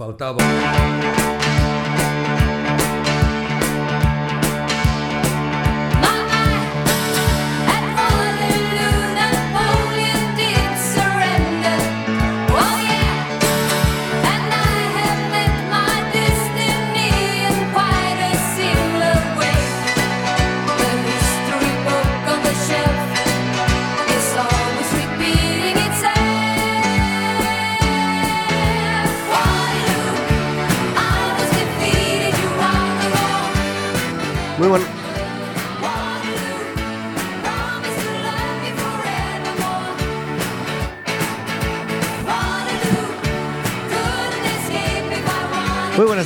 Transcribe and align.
Faltava. 0.00 0.38
Tá 0.38 0.46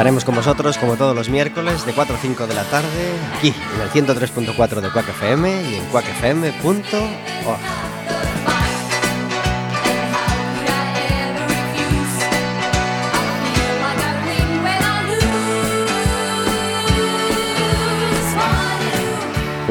Estaremos 0.00 0.24
con 0.24 0.34
vosotros 0.34 0.78
como 0.78 0.96
todos 0.96 1.14
los 1.14 1.28
miércoles 1.28 1.84
de 1.84 1.92
4 1.92 2.16
a 2.16 2.18
5 2.18 2.46
de 2.46 2.54
la 2.54 2.64
tarde 2.64 3.12
aquí 3.36 3.52
en 3.74 3.80
el 3.82 3.90
103.4 3.90 4.80
de 4.80 4.88
Quack 4.88 5.10
FM 5.10 5.62
y 5.70 5.74
en 5.74 5.84
quackfm.org. 5.90 7.79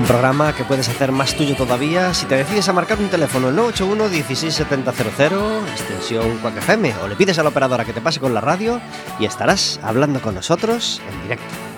programa 0.10 0.56
que 0.56 0.64
puedes 0.64 0.90
hacer 0.90 1.12
más 1.12 1.36
tuyo 1.36 1.56
todavía 1.56 2.16
si 2.16 2.26
te 2.26 2.34
decides 2.34 2.68
a 2.68 2.74
marcar 2.74 2.98
un 2.98 3.10
teléfono 3.10 3.50
el 3.50 3.56
981 3.56 4.10
16700 4.10 5.70
extensión 5.70 6.40
Quack 6.40 6.58
FM 6.58 6.96
o 7.04 7.08
le 7.08 7.16
pides 7.16 7.38
a 7.38 7.44
la 7.44 7.50
operadora 7.50 7.86
que 7.86 7.94
te 7.94 8.02
pase 8.02 8.20
con 8.20 8.34
la 8.34 8.42
radio 8.42 8.82
y 9.20 9.26
estarás 9.26 9.80
hablando 9.84 10.20
con 10.20 10.34
nosotros 10.34 11.00
en 11.08 11.22
directo. 11.22 11.69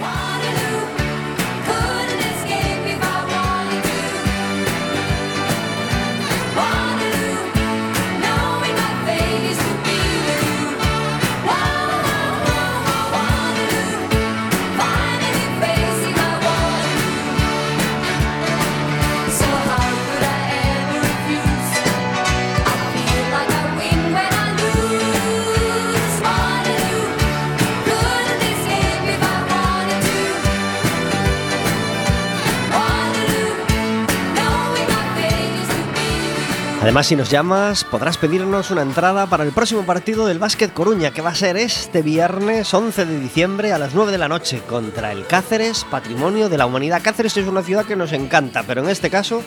Además, 37.02 37.08
si 37.08 37.16
nos 37.16 37.32
llamas, 37.32 37.84
podrás 37.84 38.20
pedirnos 38.20 38.70
una 38.70 38.84
entrada 38.84 39.26
para 39.26 39.44
el 39.44 39.52
próximo 39.54 39.82
partido 39.88 40.28
del 40.28 40.38
Básquet 40.38 40.72
Coruña, 40.72 41.10
que 41.10 41.24
va 41.24 41.32
a 41.32 41.36
ser 41.36 41.58
este 41.58 42.04
viernes 42.04 42.72
11 42.72 43.08
de 43.08 43.20
diciembre 43.20 43.74
a 43.74 43.80
las 43.80 43.96
9 43.96 44.12
de 44.12 44.20
la 44.20 44.28
noche 44.28 44.62
contra 44.70 45.12
el 45.12 45.26
Cáceres, 45.26 45.84
Patrimonio 45.90 46.48
de 46.48 46.60
la 46.60 46.68
Humanidad. 46.68 47.02
Cáceres 47.04 47.36
es 47.38 47.48
una 47.48 47.64
ciudad 47.64 47.86
que 47.86 47.96
nos 47.96 48.14
encanta, 48.14 48.62
pero 48.68 48.84
en 48.84 48.90
este 48.90 49.10
caso 49.10 49.42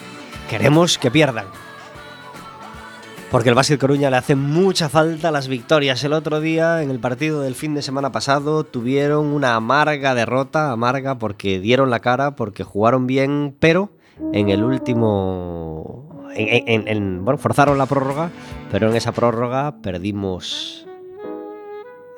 queremos 0.50 0.98
que 0.98 1.12
pierdan. 1.12 1.46
Porque 3.30 3.50
el 3.50 3.54
Básquet 3.54 3.78
Coruña 3.78 4.10
le 4.10 4.16
hace 4.16 4.34
mucha 4.34 4.88
falta 4.88 5.30
las 5.30 5.46
victorias. 5.46 6.02
El 6.02 6.14
otro 6.14 6.40
día, 6.40 6.82
en 6.82 6.90
el 6.90 6.98
partido 6.98 7.40
del 7.40 7.54
fin 7.54 7.76
de 7.76 7.82
semana 7.82 8.10
pasado, 8.10 8.64
tuvieron 8.64 9.26
una 9.26 9.54
amarga 9.54 10.16
derrota, 10.16 10.72
amarga 10.72 11.20
porque 11.20 11.60
dieron 11.60 11.88
la 11.88 12.00
cara, 12.00 12.34
porque 12.34 12.64
jugaron 12.64 13.06
bien, 13.06 13.54
pero 13.60 13.90
en 14.32 14.48
el 14.48 14.64
último 14.64 16.13
en, 16.34 16.68
en- 16.68 16.88
en- 16.88 17.24
bueno, 17.24 17.38
forzaron 17.38 17.78
la 17.78 17.86
prórroga, 17.86 18.30
pero 18.70 18.90
en 18.90 18.96
esa 18.96 19.12
prórroga 19.12 19.76
perdimos 19.82 20.86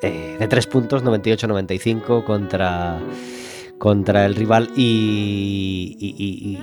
eh, 0.01 0.37
de 0.39 0.47
tres 0.47 0.67
puntos, 0.67 1.03
98-95 1.03 2.23
contra, 2.23 2.99
contra 3.77 4.25
el 4.25 4.35
rival 4.35 4.69
y- 4.75 5.97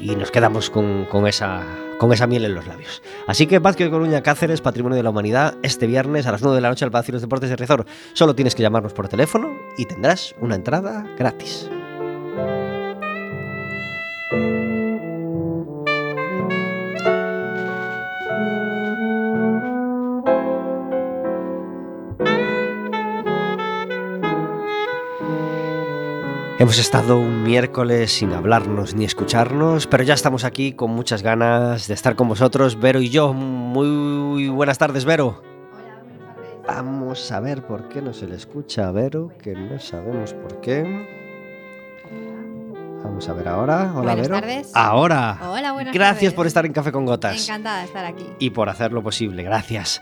y 0.02 0.16
nos 0.16 0.30
quedamos 0.30 0.70
con, 0.70 1.06
con 1.06 1.26
esa, 1.26 1.62
con 1.98 2.12
esa 2.12 2.26
miel 2.26 2.44
en 2.44 2.54
los 2.54 2.66
labios. 2.66 3.02
Así 3.26 3.46
que 3.46 3.58
Vázquez 3.58 3.88
Coruña 3.90 4.22
Cáceres, 4.22 4.60
Patrimonio 4.60 4.96
de 4.96 5.02
la 5.02 5.10
Humanidad, 5.10 5.54
este 5.62 5.86
viernes 5.86 6.26
a 6.26 6.32
las 6.32 6.42
9 6.42 6.54
de 6.56 6.60
la 6.60 6.68
noche 6.68 6.84
al 6.84 6.90
Palacio 6.90 7.12
de 7.12 7.16
los 7.16 7.22
Deportes 7.22 7.50
de 7.50 7.56
Rizor. 7.56 7.86
Solo 8.12 8.34
tienes 8.34 8.54
que 8.54 8.62
llamarnos 8.62 8.92
por 8.92 9.08
teléfono 9.08 9.48
y 9.76 9.86
tendrás 9.86 10.34
una 10.40 10.54
entrada 10.54 11.06
gratis. 11.18 11.68
Hemos 26.64 26.78
estado 26.78 27.18
un 27.18 27.42
miércoles 27.42 28.10
sin 28.10 28.32
hablarnos 28.32 28.94
ni 28.94 29.04
escucharnos, 29.04 29.86
pero 29.86 30.02
ya 30.02 30.14
estamos 30.14 30.44
aquí 30.44 30.72
con 30.72 30.92
muchas 30.92 31.22
ganas 31.22 31.88
de 31.88 31.92
estar 31.92 32.16
con 32.16 32.26
vosotros, 32.26 32.80
Vero 32.80 33.02
y 33.02 33.10
yo. 33.10 33.34
Muy 33.34 34.48
buenas 34.48 34.78
tardes, 34.78 35.04
Vero. 35.04 35.42
Vamos 36.66 37.30
a 37.30 37.40
ver 37.40 37.66
por 37.66 37.90
qué 37.90 38.00
no 38.00 38.14
se 38.14 38.26
le 38.26 38.36
escucha 38.36 38.88
a 38.88 38.92
Vero, 38.92 39.30
que 39.42 39.52
no 39.54 39.78
sabemos 39.78 40.32
por 40.32 40.62
qué. 40.62 41.06
Vamos 43.04 43.28
a 43.28 43.34
ver 43.34 43.46
ahora. 43.46 43.92
Hola, 43.94 44.14
Buenas 44.14 44.28
Vero. 44.28 44.40
tardes. 44.40 44.70
Ahora. 44.74 45.38
Hola, 45.46 45.72
buenas 45.72 45.92
Gracias 45.92 46.18
tardes. 46.18 46.32
por 46.32 46.46
estar 46.46 46.64
en 46.64 46.72
Café 46.72 46.90
con 46.92 47.04
Gotas 47.04 47.46
Encantada 47.46 47.80
de 47.80 47.84
estar 47.84 48.06
aquí. 48.06 48.26
y 48.38 48.48
por 48.48 48.70
hacerlo 48.70 49.02
posible. 49.02 49.42
Gracias. 49.42 50.00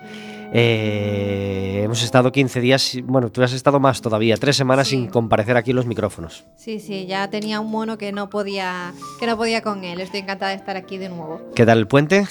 Eh, 0.55 1.81
hemos 1.85 2.03
estado 2.03 2.31
15 2.31 2.61
días, 2.61 2.99
bueno, 3.05 3.31
tú 3.31 3.43
has 3.43 3.53
estado 3.53 3.81
más 3.81 4.03
todavía, 4.03 4.37
tres 4.37 4.57
semanas 4.57 4.89
Sí. 4.89 4.97
sin 4.97 5.07
comparecer 5.09 5.57
aquí 5.57 5.71
en 5.71 5.77
los 5.77 5.87
micrófonos. 5.87 6.45
Sí, 6.57 6.79
sí, 6.79 7.07
ya 7.07 7.29
tenía 7.31 7.59
un 7.61 7.71
mono 7.71 7.97
que 7.99 8.13
no 8.13 8.29
podía, 8.29 8.93
que 9.19 9.27
no 9.27 9.37
podía 9.37 9.63
con 9.63 9.85
él. 9.85 10.01
Estoy 10.01 10.21
encantada 10.21 10.51
de 10.51 10.57
estar 10.59 10.77
aquí 10.77 10.99
de 10.99 11.09
nuevo. 11.09 11.41
¿Qué 11.55 11.65
tal 11.65 11.79
el 11.79 11.87
puente? 11.87 12.27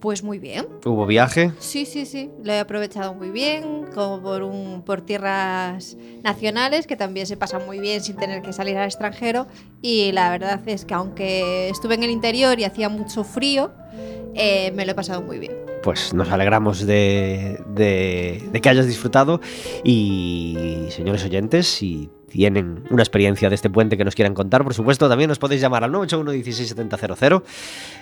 Pues 0.00 0.22
muy 0.22 0.38
bien. 0.38 0.66
¿Hubo 0.84 1.06
viaje? 1.06 1.52
Sí, 1.58 1.86
sí, 1.86 2.04
sí. 2.06 2.30
Lo 2.44 2.52
he 2.52 2.58
aprovechado 2.58 3.14
muy 3.14 3.30
bien, 3.30 3.86
como 3.94 4.22
por 4.22 4.42
un 4.42 4.82
por 4.84 5.00
tierras 5.00 5.96
nacionales, 6.22 6.86
que 6.86 6.96
también 6.96 7.26
se 7.26 7.36
pasan 7.36 7.64
muy 7.66 7.80
bien 7.80 8.02
sin 8.02 8.16
tener 8.16 8.42
que 8.42 8.52
salir 8.52 8.76
al 8.76 8.84
extranjero. 8.84 9.46
Y 9.82 10.12
la 10.12 10.30
verdad 10.30 10.60
es 10.66 10.84
que 10.84 10.94
aunque 10.94 11.68
estuve 11.70 11.94
en 11.94 12.02
el 12.02 12.10
interior 12.10 12.58
y 12.60 12.64
hacía 12.64 12.88
mucho 12.88 13.24
frío, 13.24 13.72
eh, 14.34 14.70
me 14.76 14.84
lo 14.84 14.92
he 14.92 14.94
pasado 14.94 15.22
muy 15.22 15.38
bien. 15.38 15.52
Pues 15.82 16.12
nos 16.12 16.30
alegramos 16.30 16.84
de, 16.84 17.58
de- 17.74 18.42
de 18.52 18.60
que 18.60 18.68
hayas 18.68 18.86
disfrutado 18.86 19.40
y 19.84 20.86
señores 20.90 21.24
oyentes, 21.24 21.66
si 21.68 22.10
tienen 22.28 22.84
una 22.90 23.02
experiencia 23.02 23.48
de 23.48 23.54
este 23.54 23.70
puente 23.70 23.96
que 23.96 24.04
nos 24.04 24.14
quieran 24.14 24.34
contar, 24.34 24.64
por 24.64 24.74
supuesto, 24.74 25.08
también 25.08 25.28
nos 25.28 25.38
podéis 25.38 25.60
llamar 25.60 25.84
al 25.84 25.92
981 25.92 26.44
16700 26.44 27.42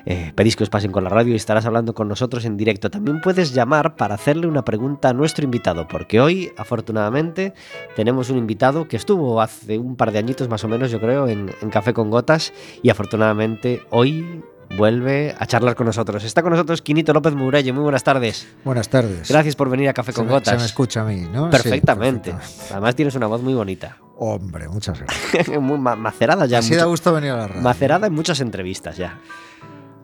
eh, 0.06 0.32
pedís 0.34 0.56
que 0.56 0.64
os 0.64 0.70
pasen 0.70 0.92
con 0.92 1.04
la 1.04 1.10
radio 1.10 1.32
y 1.32 1.36
estarás 1.36 1.66
hablando 1.66 1.94
con 1.94 2.08
nosotros 2.08 2.44
en 2.44 2.56
directo. 2.56 2.90
También 2.90 3.20
puedes 3.20 3.54
llamar 3.54 3.96
para 3.96 4.14
hacerle 4.14 4.46
una 4.46 4.64
pregunta 4.64 5.10
a 5.10 5.12
nuestro 5.12 5.44
invitado, 5.44 5.86
porque 5.88 6.20
hoy, 6.20 6.52
afortunadamente, 6.56 7.54
tenemos 7.96 8.30
un 8.30 8.38
invitado 8.38 8.88
que 8.88 8.96
estuvo 8.96 9.40
hace 9.40 9.78
un 9.78 9.96
par 9.96 10.12
de 10.12 10.18
añitos 10.18 10.48
más 10.48 10.64
o 10.64 10.68
menos, 10.68 10.90
yo 10.90 11.00
creo, 11.00 11.28
en 11.28 11.50
Café 11.70 11.92
con 11.92 12.10
Gotas 12.10 12.52
y 12.82 12.90
afortunadamente 12.90 13.82
hoy 13.90 14.42
vuelve 14.76 15.34
a 15.38 15.46
charlar 15.46 15.74
con 15.74 15.86
nosotros. 15.86 16.24
Está 16.24 16.42
con 16.42 16.50
nosotros 16.52 16.82
Quinito 16.82 17.12
López 17.12 17.34
Murelle. 17.34 17.72
Muy 17.72 17.82
buenas 17.82 18.04
tardes. 18.04 18.46
Buenas 18.64 18.88
tardes. 18.88 19.28
Gracias 19.28 19.56
por 19.56 19.68
venir 19.70 19.88
a 19.88 19.92
Café 19.94 20.12
Se 20.12 20.16
con 20.16 20.26
me- 20.26 20.32
Gotas. 20.32 20.54
Se 20.54 20.58
me 20.58 20.64
escucha 20.66 21.02
a 21.02 21.04
mí, 21.04 21.26
¿no? 21.32 21.50
Perfectamente. 21.50 22.34
Además 22.70 22.94
tienes 22.96 23.14
una 23.14 23.26
voz 23.26 23.42
muy 23.42 23.54
bonita. 23.54 23.96
Hombre, 24.16 24.68
muchas 24.68 24.98
gracias. 25.00 25.48
Muy 25.60 25.76
ma- 25.78 25.96
macerada 25.96 26.46
ya. 26.46 26.58
Así 26.58 26.70
da 26.74 26.82
mucho- 26.82 26.90
gusto 26.90 27.12
venir 27.12 27.30
a 27.32 27.36
la 27.36 27.46
radio. 27.48 27.62
macerada 27.62 28.06
en 28.06 28.12
muchas 28.12 28.40
entrevistas 28.40 28.96
ya. 28.96 29.18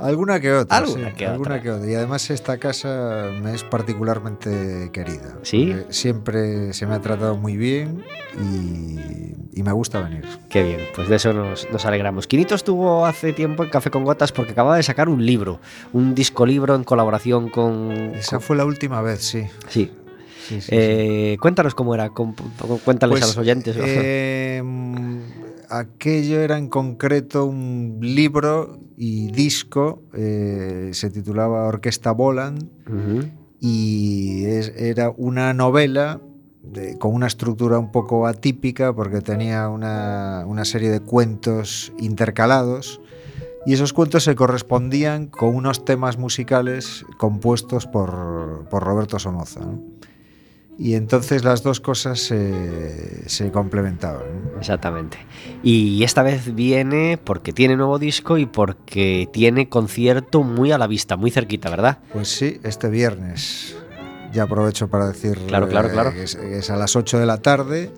Alguna 0.01 0.41
que 0.41 0.53
otra. 0.53 0.79
Alguna 0.79 1.09
sí, 1.11 1.15
que 1.17 1.27
alguna 1.27 1.51
otra. 1.51 1.63
que 1.63 1.71
otra. 1.71 1.91
Y 1.91 1.95
además 1.95 2.31
esta 2.31 2.59
casa 2.59 3.29
me 3.43 3.55
es 3.55 3.63
particularmente 3.65 4.91
querida. 4.93 5.37
¿Sí? 5.43 5.73
porque 5.77 5.93
Siempre 5.93 6.73
se 6.73 6.87
me 6.87 6.95
ha 6.95 7.01
tratado 7.01 7.37
muy 7.37 7.57
bien 7.57 8.03
y, 8.39 9.35
y 9.59 9.63
me 9.63 9.73
gusta 9.73 10.01
venir. 10.01 10.25
Qué 10.49 10.63
bien, 10.63 10.81
pues 10.95 11.09
de 11.09 11.17
eso 11.17 11.33
nos, 11.33 11.69
nos 11.71 11.85
alegramos. 11.87 12.27
Quinito 12.27 12.55
estuvo 12.55 13.05
hace 13.07 13.33
tiempo 13.33 13.63
en 13.65 13.71
Café 13.71 13.91
con 13.91 14.05
Gotas 14.05 14.33
porque 14.33 14.53
acababa 14.53 14.77
de 14.77 14.83
sacar 14.83 15.09
un 15.09 15.25
libro, 15.25 15.61
un 15.93 16.15
disco 16.15 16.47
libro 16.47 16.75
en 16.75 16.85
colaboración 16.85 17.49
con... 17.49 17.93
Esa 18.15 18.37
con- 18.37 18.41
fue 18.43 18.57
la 18.57 18.65
última 18.65 19.01
vez, 19.03 19.21
sí. 19.23 19.45
Sí. 19.69 19.93
Sí, 20.49 20.57
sí, 20.57 20.61
sí. 20.63 20.69
Eh, 20.73 21.37
Cuéntanos 21.41 21.77
cómo 21.77 21.95
era, 21.95 22.09
cuéntales 22.11 23.13
Pues, 23.13 23.23
a 23.23 23.27
los 23.27 23.37
oyentes. 23.37 23.77
eh, 23.79 24.61
aquello 25.71 26.41
era 26.41 26.59
en 26.59 26.69
concreto 26.69 27.45
un 27.47 27.99
libro 28.01 28.79
y 28.97 29.31
disco, 29.33 30.03
eh, 30.15 30.91
se 30.93 31.11
titulaba 31.11 31.67
Orquesta 31.67 32.13
Voland 32.13 32.65
Ujú. 32.89 33.29
y 33.61 34.45
es- 34.47 34.73
era 34.77 35.11
una 35.17 35.55
novela 35.55 36.21
de- 36.63 36.99
con 36.99 37.15
una 37.15 37.27
estructura 37.27 37.79
un 37.79 37.91
poco 37.93 38.27
atípica 38.27 38.93
porque 38.95 39.21
tenía 39.23 39.69
una, 39.69 40.45
una 40.47 40.65
serie 40.65 40.91
de 40.91 41.01
cuentos 41.01 41.93
intercalados 41.99 43.01
y 43.67 43.73
esos 43.75 43.93
cuentos 43.93 44.25
se 44.25 44.35
correspondían 44.35 45.27
con 45.27 45.55
unos 45.55 45.85
temas 45.85 46.19
musicales 46.19 47.05
compuestos 47.19 47.87
por, 47.87 48.67
por 48.71 48.83
Roberto 48.83 49.19
Somoza. 49.19 49.61
¿no? 49.61 49.83
Y 50.83 50.95
entonces 50.95 51.45
las 51.45 51.63
dos 51.63 51.79
cosas 51.79 52.21
se, 52.21 53.29
se 53.29 53.51
complementaban. 53.51 54.23
Exactamente. 54.59 55.19
Y 55.63 56.03
esta 56.05 56.23
vez 56.23 56.55
viene 56.55 57.19
porque 57.23 57.53
tiene 57.53 57.77
nuevo 57.77 57.99
disco 57.99 58.39
y 58.39 58.47
porque 58.47 59.29
tiene 59.31 59.69
concierto 59.69 60.43
muy 60.43 60.73
a 60.73 60.79
la 60.79 60.87
vista, 60.87 61.19
muy 61.19 61.31
cerquita, 61.31 61.69
¿verdad? 61.69 61.99
Pues 62.15 62.29
sí, 62.29 62.61
este 62.63 62.89
viernes. 62.89 63.77
Ya 64.33 64.45
aprovecho 64.45 64.89
para 64.89 65.09
decir 65.09 65.39
Claro, 65.49 65.69
claro, 65.69 65.89
eh, 65.89 65.93
claro. 65.93 66.13
que 66.15 66.23
es, 66.23 66.35
es 66.35 66.71
a 66.71 66.77
las 66.77 66.97
8 66.97 67.19
de 67.19 67.27
la 67.27 67.37
tarde 67.43 67.93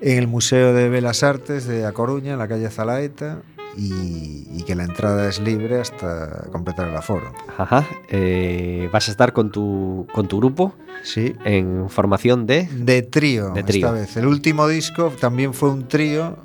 en 0.00 0.18
el 0.18 0.26
Museo 0.26 0.74
de 0.74 0.88
Belas 0.88 1.22
Artes 1.22 1.64
de 1.66 1.86
A 1.86 1.92
Coruña, 1.92 2.32
en 2.32 2.40
la 2.40 2.48
calle 2.48 2.70
Zalaeta, 2.70 3.42
y, 3.76 4.46
y 4.52 4.62
que 4.64 4.74
la 4.74 4.84
entrada 4.84 5.28
es 5.28 5.40
libre 5.40 5.80
hasta 5.80 6.46
completar 6.52 6.88
el 6.88 6.96
aforo. 6.96 7.32
Ajá. 7.56 7.86
Eh, 8.08 8.88
vas 8.92 9.08
a 9.08 9.10
estar 9.10 9.32
con 9.32 9.50
tu, 9.50 10.06
con 10.12 10.26
tu 10.28 10.38
grupo 10.38 10.74
Sí. 11.02 11.34
en 11.44 11.88
formación 11.88 12.46
de... 12.46 12.68
De 12.72 13.02
trío, 13.02 13.50
De 13.50 13.62
trío. 13.62 13.86
esta 13.86 13.98
vez. 13.98 14.16
El 14.16 14.26
último 14.26 14.68
disco 14.68 15.12
también 15.20 15.54
fue 15.54 15.70
un 15.70 15.88
trío, 15.88 16.36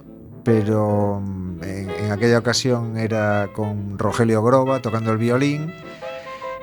pero 0.43 1.21
mm, 1.25 1.63
en, 1.63 1.89
en 1.89 2.11
aquella 2.11 2.39
ocasión 2.39 2.97
era 2.97 3.49
con 3.53 3.97
Rogelio 3.99 4.41
Groba 4.43 4.81
tocando 4.81 5.11
el 5.11 5.17
violín 5.17 5.73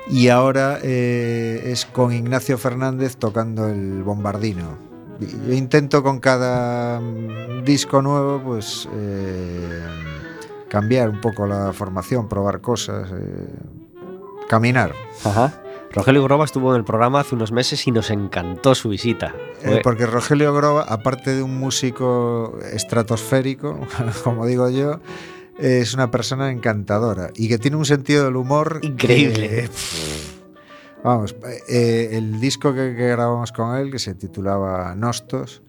y 0.09 0.27
ahora 0.29 0.79
eh, 0.83 1.61
es 1.65 1.85
con 1.85 2.11
Ignacio 2.13 2.57
Fernández 2.57 3.15
tocando 3.17 3.67
el 3.67 4.03
bombardino. 4.03 4.77
Yo 5.19 5.53
intento 5.53 6.01
con 6.03 6.19
cada 6.19 6.99
mm, 6.99 7.63
disco 7.63 8.01
nuevo 8.01 8.41
pues 8.43 8.89
eh, 8.93 9.79
cambiar 10.73 11.07
un 11.07 11.21
poco 11.21 11.45
la 11.45 11.71
formación, 11.71 12.27
probar 12.27 12.59
cosas, 12.59 13.07
eh, 13.11 13.47
caminar. 14.49 14.95
Ajá. 15.23 15.61
Rogelio 15.91 16.23
Groba 16.23 16.45
estuvo 16.45 16.71
en 16.73 16.79
el 16.79 16.83
programa 16.83 17.19
hace 17.19 17.35
unos 17.35 17.51
meses 17.51 17.85
y 17.85 17.91
nos 17.91 18.09
encantó 18.09 18.73
su 18.73 18.89
visita. 18.89 19.35
Eh, 19.61 19.81
porque 19.83 20.07
Rogelio 20.07 20.51
Groba, 20.51 20.81
aparte 20.81 21.35
de 21.35 21.43
un 21.43 21.59
músico 21.59 22.57
estratosférico, 22.73 23.81
como 24.23 24.47
digo 24.47 24.67
yo, 24.71 24.99
es 25.59 25.93
una 25.93 26.09
persona 26.09 26.49
encantadora 26.49 27.29
y 27.35 27.49
que 27.49 27.59
tiene 27.59 27.77
un 27.77 27.85
sentido 27.85 28.25
del 28.25 28.35
humor 28.35 28.79
Increíble. 28.81 29.47
que, 29.47 29.61
pff, 29.67 31.03
vamos, 31.03 31.35
eh, 31.69 32.09
el 32.13 32.39
disco 32.39 32.73
que, 32.73 32.95
que 32.95 33.09
grabamos 33.09 33.51
con 33.51 33.77
él, 33.77 33.91
que 33.91 33.99
se 33.99 34.15
titulaba 34.15 34.95
Nostos, 34.95 35.61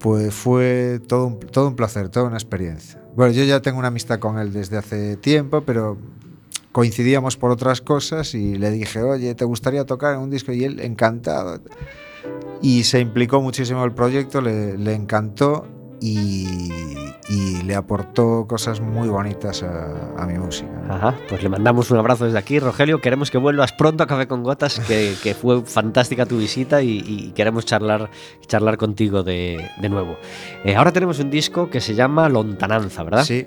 pues 0.00 0.34
fue 0.34 0.98
todo 1.06 1.26
un, 1.26 1.38
todo 1.38 1.68
un 1.68 1.76
placer, 1.76 2.08
toda 2.08 2.26
una 2.26 2.36
experiencia. 2.36 3.00
Bueno, 3.14 3.32
yo 3.32 3.44
ya 3.44 3.60
tengo 3.60 3.78
una 3.78 3.88
amistad 3.88 4.18
con 4.18 4.38
él 4.38 4.50
desde 4.52 4.78
hace 4.78 5.16
tiempo, 5.16 5.60
pero 5.60 5.98
coincidíamos 6.72 7.36
por 7.36 7.50
otras 7.50 7.82
cosas 7.82 8.34
y 8.34 8.56
le 8.56 8.70
dije, 8.70 9.02
oye, 9.02 9.34
¿te 9.34 9.44
gustaría 9.44 9.84
tocar 9.84 10.14
en 10.14 10.20
un 10.20 10.30
disco? 10.30 10.52
Y 10.52 10.64
él, 10.64 10.80
encantado. 10.80 11.60
Y 12.62 12.84
se 12.84 13.00
implicó 13.00 13.42
muchísimo 13.42 13.84
el 13.84 13.92
proyecto, 13.92 14.40
le, 14.40 14.78
le 14.78 14.94
encantó 14.94 15.66
y, 16.00 16.68
y 17.28 17.62
le 17.62 17.74
aportó 17.74 18.46
cosas 18.48 18.80
muy 18.80 19.08
bonitas 19.08 19.62
a, 19.62 20.14
a 20.16 20.26
mi 20.26 20.38
música. 20.38 20.70
¿no? 20.86 20.94
Ajá, 20.94 21.14
pues 21.28 21.42
le 21.42 21.48
mandamos 21.48 21.90
un 21.90 21.98
abrazo 21.98 22.24
desde 22.24 22.38
aquí, 22.38 22.58
Rogelio. 22.58 23.00
Queremos 23.00 23.30
que 23.30 23.38
vuelvas 23.38 23.72
pronto 23.72 24.02
a 24.04 24.06
Café 24.06 24.26
con 24.26 24.42
Gotas, 24.42 24.80
que, 24.80 25.14
que 25.22 25.34
fue 25.34 25.62
fantástica 25.62 26.26
tu 26.26 26.38
visita 26.38 26.82
y, 26.82 27.02
y 27.06 27.32
queremos 27.32 27.66
charlar, 27.66 28.10
charlar 28.46 28.76
contigo 28.78 29.22
de, 29.22 29.68
de 29.80 29.88
nuevo. 29.88 30.16
Eh, 30.64 30.74
ahora 30.74 30.92
tenemos 30.92 31.18
un 31.20 31.30
disco 31.30 31.68
que 31.70 31.80
se 31.80 31.94
llama 31.94 32.28
Lontananza, 32.28 33.02
¿verdad? 33.02 33.24
Sí, 33.24 33.46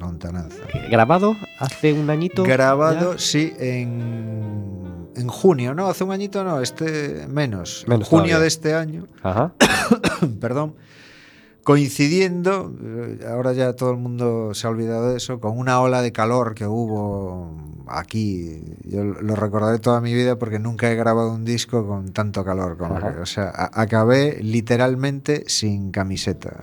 lontananza. 0.00 0.58
Grabado 0.90 1.34
hace 1.58 1.92
un 1.94 2.10
añito. 2.10 2.42
Grabado, 2.42 3.12
ya. 3.14 3.18
sí, 3.18 3.52
en, 3.58 5.08
en 5.16 5.28
junio, 5.28 5.74
no, 5.74 5.86
hace 5.86 6.04
un 6.04 6.12
añito 6.12 6.44
no, 6.44 6.60
este 6.60 7.26
menos. 7.28 7.84
En 7.84 7.90
Menos 7.90 8.08
junio 8.08 8.24
todavía. 8.24 8.40
de 8.40 8.46
este 8.48 8.74
año, 8.74 9.06
Ajá. 9.22 9.54
perdón, 10.40 10.74
coincidiendo, 11.66 12.72
eh, 12.80 13.26
ahora 13.28 13.52
ya 13.52 13.72
todo 13.72 13.90
el 13.90 13.96
mundo 13.96 14.54
se 14.54 14.68
ha 14.68 14.70
olvidado 14.70 15.10
de 15.10 15.16
eso, 15.16 15.40
con 15.40 15.58
una 15.58 15.80
ola 15.80 16.00
de 16.00 16.12
calor 16.12 16.54
que 16.54 16.64
hubo 16.64 17.50
aquí. 17.88 18.62
Yo 18.84 19.02
lo 19.02 19.34
recordaré 19.34 19.80
toda 19.80 20.00
mi 20.00 20.14
vida 20.14 20.38
porque 20.38 20.60
nunca 20.60 20.88
he 20.92 20.94
grabado 20.94 21.32
un 21.32 21.44
disco 21.44 21.84
con 21.84 22.12
tanto 22.12 22.44
calor. 22.44 22.76
como 22.78 23.00
que- 23.00 23.18
o 23.20 23.26
sea, 23.26 23.50
acabé 23.72 24.38
literalmente 24.42 25.42
sin 25.48 25.90
camiseta. 25.90 26.62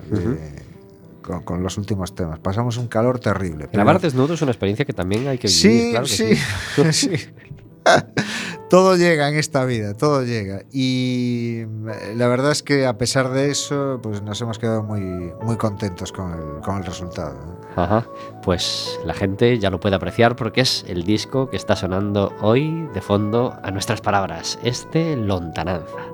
con, 1.21 1.41
con 1.43 1.63
los 1.63 1.77
últimos 1.77 2.15
temas. 2.15 2.39
Pasamos 2.39 2.77
un 2.77 2.87
calor 2.87 3.19
terrible. 3.19 3.65
pero- 3.69 3.83
Grabar 3.83 3.99
desnudo 4.01 4.33
es 4.35 4.41
una 4.41 4.51
experiencia 4.51 4.85
que 4.85 4.93
también 4.93 5.27
hay 5.27 5.37
que 5.37 5.47
vivir. 5.49 5.61
Sí, 5.61 5.89
claro 5.91 6.05
que 6.05 6.93
sí, 6.93 7.09
sí. 7.09 7.25
todo 8.69 8.95
llega 8.95 9.29
en 9.29 9.35
esta 9.35 9.65
vida, 9.65 9.93
todo 9.93 10.23
llega. 10.23 10.63
Y 10.71 11.61
eh, 11.61 12.13
la 12.15 12.27
verdad 12.27 12.51
es 12.51 12.63
que 12.63 12.85
a 12.85 12.97
pesar 12.97 13.31
de 13.31 13.51
eso, 13.51 13.99
pues 14.01 14.21
nos 14.21 14.39
hemos 14.41 14.59
quedado 14.59 14.83
muy, 14.83 15.01
muy 15.41 15.57
contentos 15.57 16.11
con 16.11 16.31
el, 16.31 16.61
con 16.61 16.77
el 16.77 16.85
resultado. 16.85 17.61
Ajá. 17.75 18.05
Pues 18.43 18.99
la 19.05 19.13
gente 19.13 19.57
ya 19.59 19.69
lo 19.69 19.79
puede 19.79 19.95
apreciar 19.95 20.35
porque 20.35 20.61
es 20.61 20.85
el 20.87 21.03
disco 21.03 21.49
que 21.49 21.57
está 21.57 21.75
sonando 21.75 22.33
hoy 22.41 22.87
de 22.93 23.01
fondo 23.01 23.57
a 23.63 23.71
nuestras 23.71 24.01
palabras. 24.01 24.59
Este 24.63 25.15
Lontananza. 25.15 25.85
Lontananza 25.85 26.12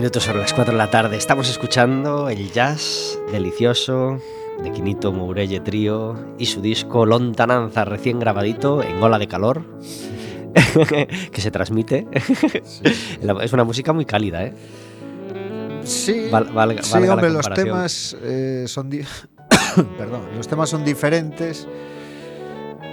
minutos 0.00 0.22
sobre 0.24 0.38
las 0.40 0.54
4 0.54 0.72
de 0.72 0.78
la 0.78 0.90
tarde. 0.90 1.16
Estamos 1.18 1.50
escuchando 1.50 2.30
el 2.30 2.50
jazz 2.52 3.18
delicioso 3.32 4.18
de 4.62 4.72
Quinito 4.72 5.12
Mourelle 5.12 5.60
Trío 5.60 6.16
y 6.38 6.46
su 6.46 6.62
disco 6.62 7.04
Lontananza 7.04 7.84
recién 7.84 8.18
grabadito 8.18 8.82
en 8.82 9.02
Ola 9.02 9.18
de 9.18 9.28
Calor. 9.28 9.62
que 11.30 11.40
se 11.42 11.50
transmite. 11.50 12.06
es 13.42 13.52
una 13.52 13.64
música 13.64 13.92
muy 13.92 14.06
cálida, 14.06 14.44
¿eh? 14.44 14.54
Sí, 15.84 16.28
Val- 16.30 16.48
valga- 16.54 16.82
sí 16.82 16.92
valga 16.94 17.14
hombre, 17.14 17.30
los 17.30 17.50
temas 17.50 18.16
eh, 18.22 18.64
son 18.68 18.88
Perdón, 19.98 20.22
los 20.34 20.48
temas 20.48 20.70
son 20.70 20.82
diferentes. 20.82 21.68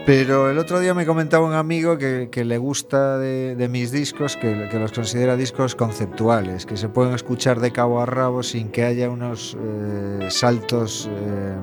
Pero 0.08 0.50
el 0.50 0.58
otro 0.58 0.80
día 0.80 0.94
me 0.94 1.06
comentaba 1.06 1.46
un 1.46 1.54
amigo 1.54 1.98
que, 1.98 2.30
que 2.32 2.46
le 2.46 2.58
gusta 2.58 3.18
de, 3.18 3.58
de 3.58 3.68
mis 3.68 3.92
discos, 3.92 4.38
que, 4.38 4.70
que 4.72 4.80
los 4.80 4.94
considera 4.94 5.36
discos 5.36 5.76
conceptuales, 5.76 6.66
que 6.66 6.78
se 6.78 6.88
pueden 6.88 7.14
escuchar 7.14 7.60
de 7.60 7.74
cabo 7.74 8.00
a 8.00 8.06
rabo 8.06 8.42
sin 8.42 8.70
que 8.70 8.86
haya 8.86 9.10
unos 9.10 9.58
eh, 9.62 10.30
saltos 10.30 11.10
eh, 11.12 11.56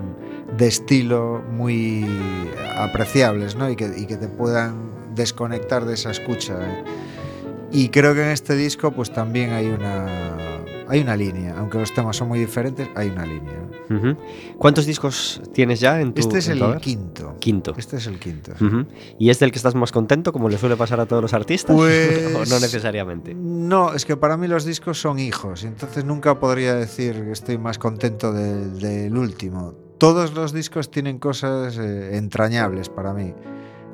de 0.59 0.67
estilo 0.67 1.43
muy 1.53 2.07
apreciables, 2.77 3.57
¿no? 3.57 3.71
Y 3.71 3.77
que, 3.77 3.91
y 3.97 4.05
que 4.05 4.19
te 4.19 4.29
puedan 4.29 4.91
desconectar 5.15 5.87
de 5.87 5.95
esa 5.95 6.11
escucha. 6.11 6.53
¿eh? 6.61 6.85
Y 7.73 7.89
creo 7.89 8.13
que 8.13 8.25
en 8.25 8.29
este 8.29 8.57
disco 8.57 8.91
pues 8.91 9.11
también 9.11 9.55
hay 9.55 9.69
una, 9.69 10.54
hay 10.89 11.01
una 11.01 11.17
línea, 11.17 11.55
aunque 11.59 11.79
los 11.79 11.93
temas 11.95 12.17
son 12.17 12.29
muy 12.29 12.39
diferentes, 12.39 12.89
hay 12.95 13.09
una 13.09 13.25
línea. 13.27 13.69
Ujú. 13.91 14.17
¿Cuántos 14.59 14.87
discos 14.87 15.41
tienes 15.53 15.81
ya 15.81 16.01
en 16.01 16.13
tu 16.15 16.21
Este 16.21 16.39
es 16.39 16.49
el 16.49 16.61
quinto. 16.81 17.37
Quinto. 17.39 17.75
Este 17.77 17.97
es 17.97 18.07
el 18.07 18.19
quinto. 18.19 18.53
Ujú. 18.61 18.87
¿Y 19.19 19.31
es 19.31 19.39
del 19.39 19.51
que 19.51 19.57
estás 19.59 19.75
más 19.75 19.93
contento, 19.93 20.33
como 20.33 20.49
le 20.49 20.59
suele 20.59 20.77
pasar 20.77 21.01
a 21.01 21.07
todos 21.07 21.23
los 21.23 21.35
artistas? 21.35 21.75
Pues- 21.75 22.35
¿O 22.35 22.45
no 22.47 22.61
necesariamente? 22.61 23.35
No, 23.35 23.93
es 23.95 24.05
que 24.05 24.17
para 24.17 24.37
mí 24.37 24.49
los 24.49 24.65
discos 24.65 25.01
son 25.01 25.19
hijos, 25.19 25.65
entonces 25.65 26.05
nunca 26.05 26.39
podría 26.39 26.75
decir 26.75 27.15
que 27.25 27.33
estoy 27.33 27.59
más 27.59 27.79
contento 27.79 28.33
del, 28.33 28.79
del 28.81 29.17
último. 29.17 29.75
Todos 29.99 30.35
los 30.35 30.53
discos 30.53 30.91
tienen 30.91 31.19
cosas 31.19 31.79
eh, 31.79 32.17
entrañables 32.17 32.89
para 32.89 33.15
mí. 33.15 33.33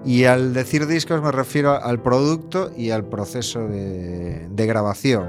Y 0.04 0.24
al 0.24 0.54
decir 0.54 0.86
discos 0.86 1.22
me 1.22 1.30
refiero 1.30 1.72
al 1.74 2.00
producto 2.00 2.70
y 2.76 2.90
al 2.90 3.04
proceso 3.04 3.60
de, 3.68 4.48
de 4.50 4.66
grabación. 4.66 5.28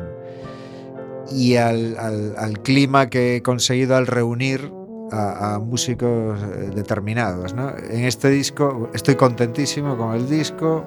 Y 1.33 1.55
al, 1.55 1.97
al- 1.97 2.35
clima 2.61 3.09
que 3.09 3.37
he 3.37 3.41
conseguido 3.41 3.95
al 3.95 4.07
reunir 4.07 4.71
a, 5.11 5.59
músicos 5.59 6.39
eh, 6.41 6.71
determinados. 6.75 7.53
¿no? 7.53 7.69
En 7.77 8.05
este 8.05 8.29
disco 8.29 8.89
estoy 8.93 9.15
contentísimo 9.15 9.97
con 9.97 10.13
el 10.15 10.29
disco 10.29 10.85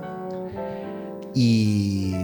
y, 1.34 2.14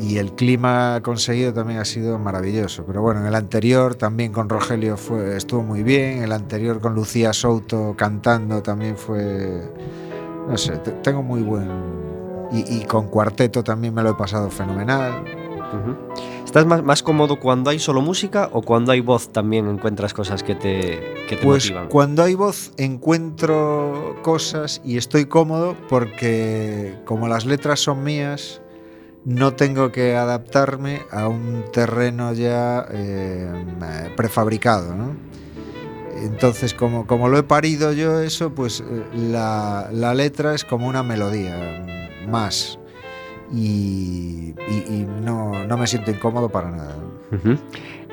y 0.00 0.18
el 0.18 0.32
clima 0.32 1.00
conseguido 1.02 1.52
también 1.52 1.80
ha 1.80 1.84
sido 1.84 2.18
maravilloso. 2.18 2.84
Pero 2.86 3.02
bueno, 3.02 3.20
en 3.20 3.26
el 3.26 3.34
anterior 3.34 3.94
también 3.94 4.32
con 4.32 4.48
Rogelio 4.48 4.96
fue, 4.96 5.36
estuvo 5.36 5.62
muy 5.62 5.82
bien, 5.82 6.22
el 6.22 6.32
anterior 6.32 6.80
con 6.80 6.94
Lucía 6.94 7.32
Souto 7.32 7.94
cantando 7.96 8.62
también 8.62 8.96
fue, 8.96 9.62
no 10.48 10.56
sé, 10.56 10.76
te- 10.78 10.92
tengo 10.92 11.22
muy 11.22 11.42
buen... 11.42 12.06
Y, 12.52 12.84
con 12.84 13.08
cuarteto 13.08 13.64
también 13.64 13.92
me 13.92 14.04
lo 14.04 14.10
he 14.10 14.14
pasado 14.14 14.48
fenomenal. 14.50 15.24
Ujú. 15.74 15.96
¿Estás 16.56 16.66
más, 16.66 16.82
más 16.82 17.02
cómodo 17.02 17.38
cuando 17.38 17.68
hay 17.68 17.78
solo 17.78 18.00
música 18.00 18.48
o 18.50 18.62
cuando 18.62 18.90
hay 18.90 19.00
voz 19.00 19.30
también 19.30 19.68
encuentras 19.68 20.14
cosas 20.14 20.42
que 20.42 20.54
te, 20.54 21.26
que 21.28 21.36
te 21.36 21.44
Pues 21.44 21.64
motivan? 21.66 21.88
cuando 21.88 22.22
hay 22.22 22.32
voz 22.34 22.72
encuentro 22.78 24.16
cosas 24.22 24.80
y 24.82 24.96
estoy 24.96 25.26
cómodo 25.26 25.76
porque 25.90 26.94
como 27.04 27.28
las 27.28 27.44
letras 27.44 27.80
son 27.80 28.02
mías, 28.02 28.62
no 29.26 29.52
tengo 29.52 29.92
que 29.92 30.16
adaptarme 30.16 31.02
a 31.10 31.28
un 31.28 31.62
terreno 31.74 32.32
ya 32.32 32.86
eh, 32.90 34.14
prefabricado. 34.16 34.94
¿no? 34.94 35.14
Entonces, 36.22 36.72
como, 36.72 37.06
como 37.06 37.28
lo 37.28 37.36
he 37.36 37.42
parido 37.42 37.92
yo 37.92 38.20
eso, 38.20 38.54
pues 38.54 38.80
eh, 38.80 39.04
la, 39.14 39.90
la 39.92 40.14
letra 40.14 40.54
es 40.54 40.64
como 40.64 40.88
una 40.88 41.02
melodía 41.02 41.84
más. 42.26 42.78
Y, 43.52 44.54
y- 44.68 44.84
y 44.88 45.06
no, 45.22 45.64
no 45.66 45.76
me 45.76 45.86
siento 45.86 46.10
incómodo 46.10 46.48
para 46.48 46.70
nada. 46.70 46.96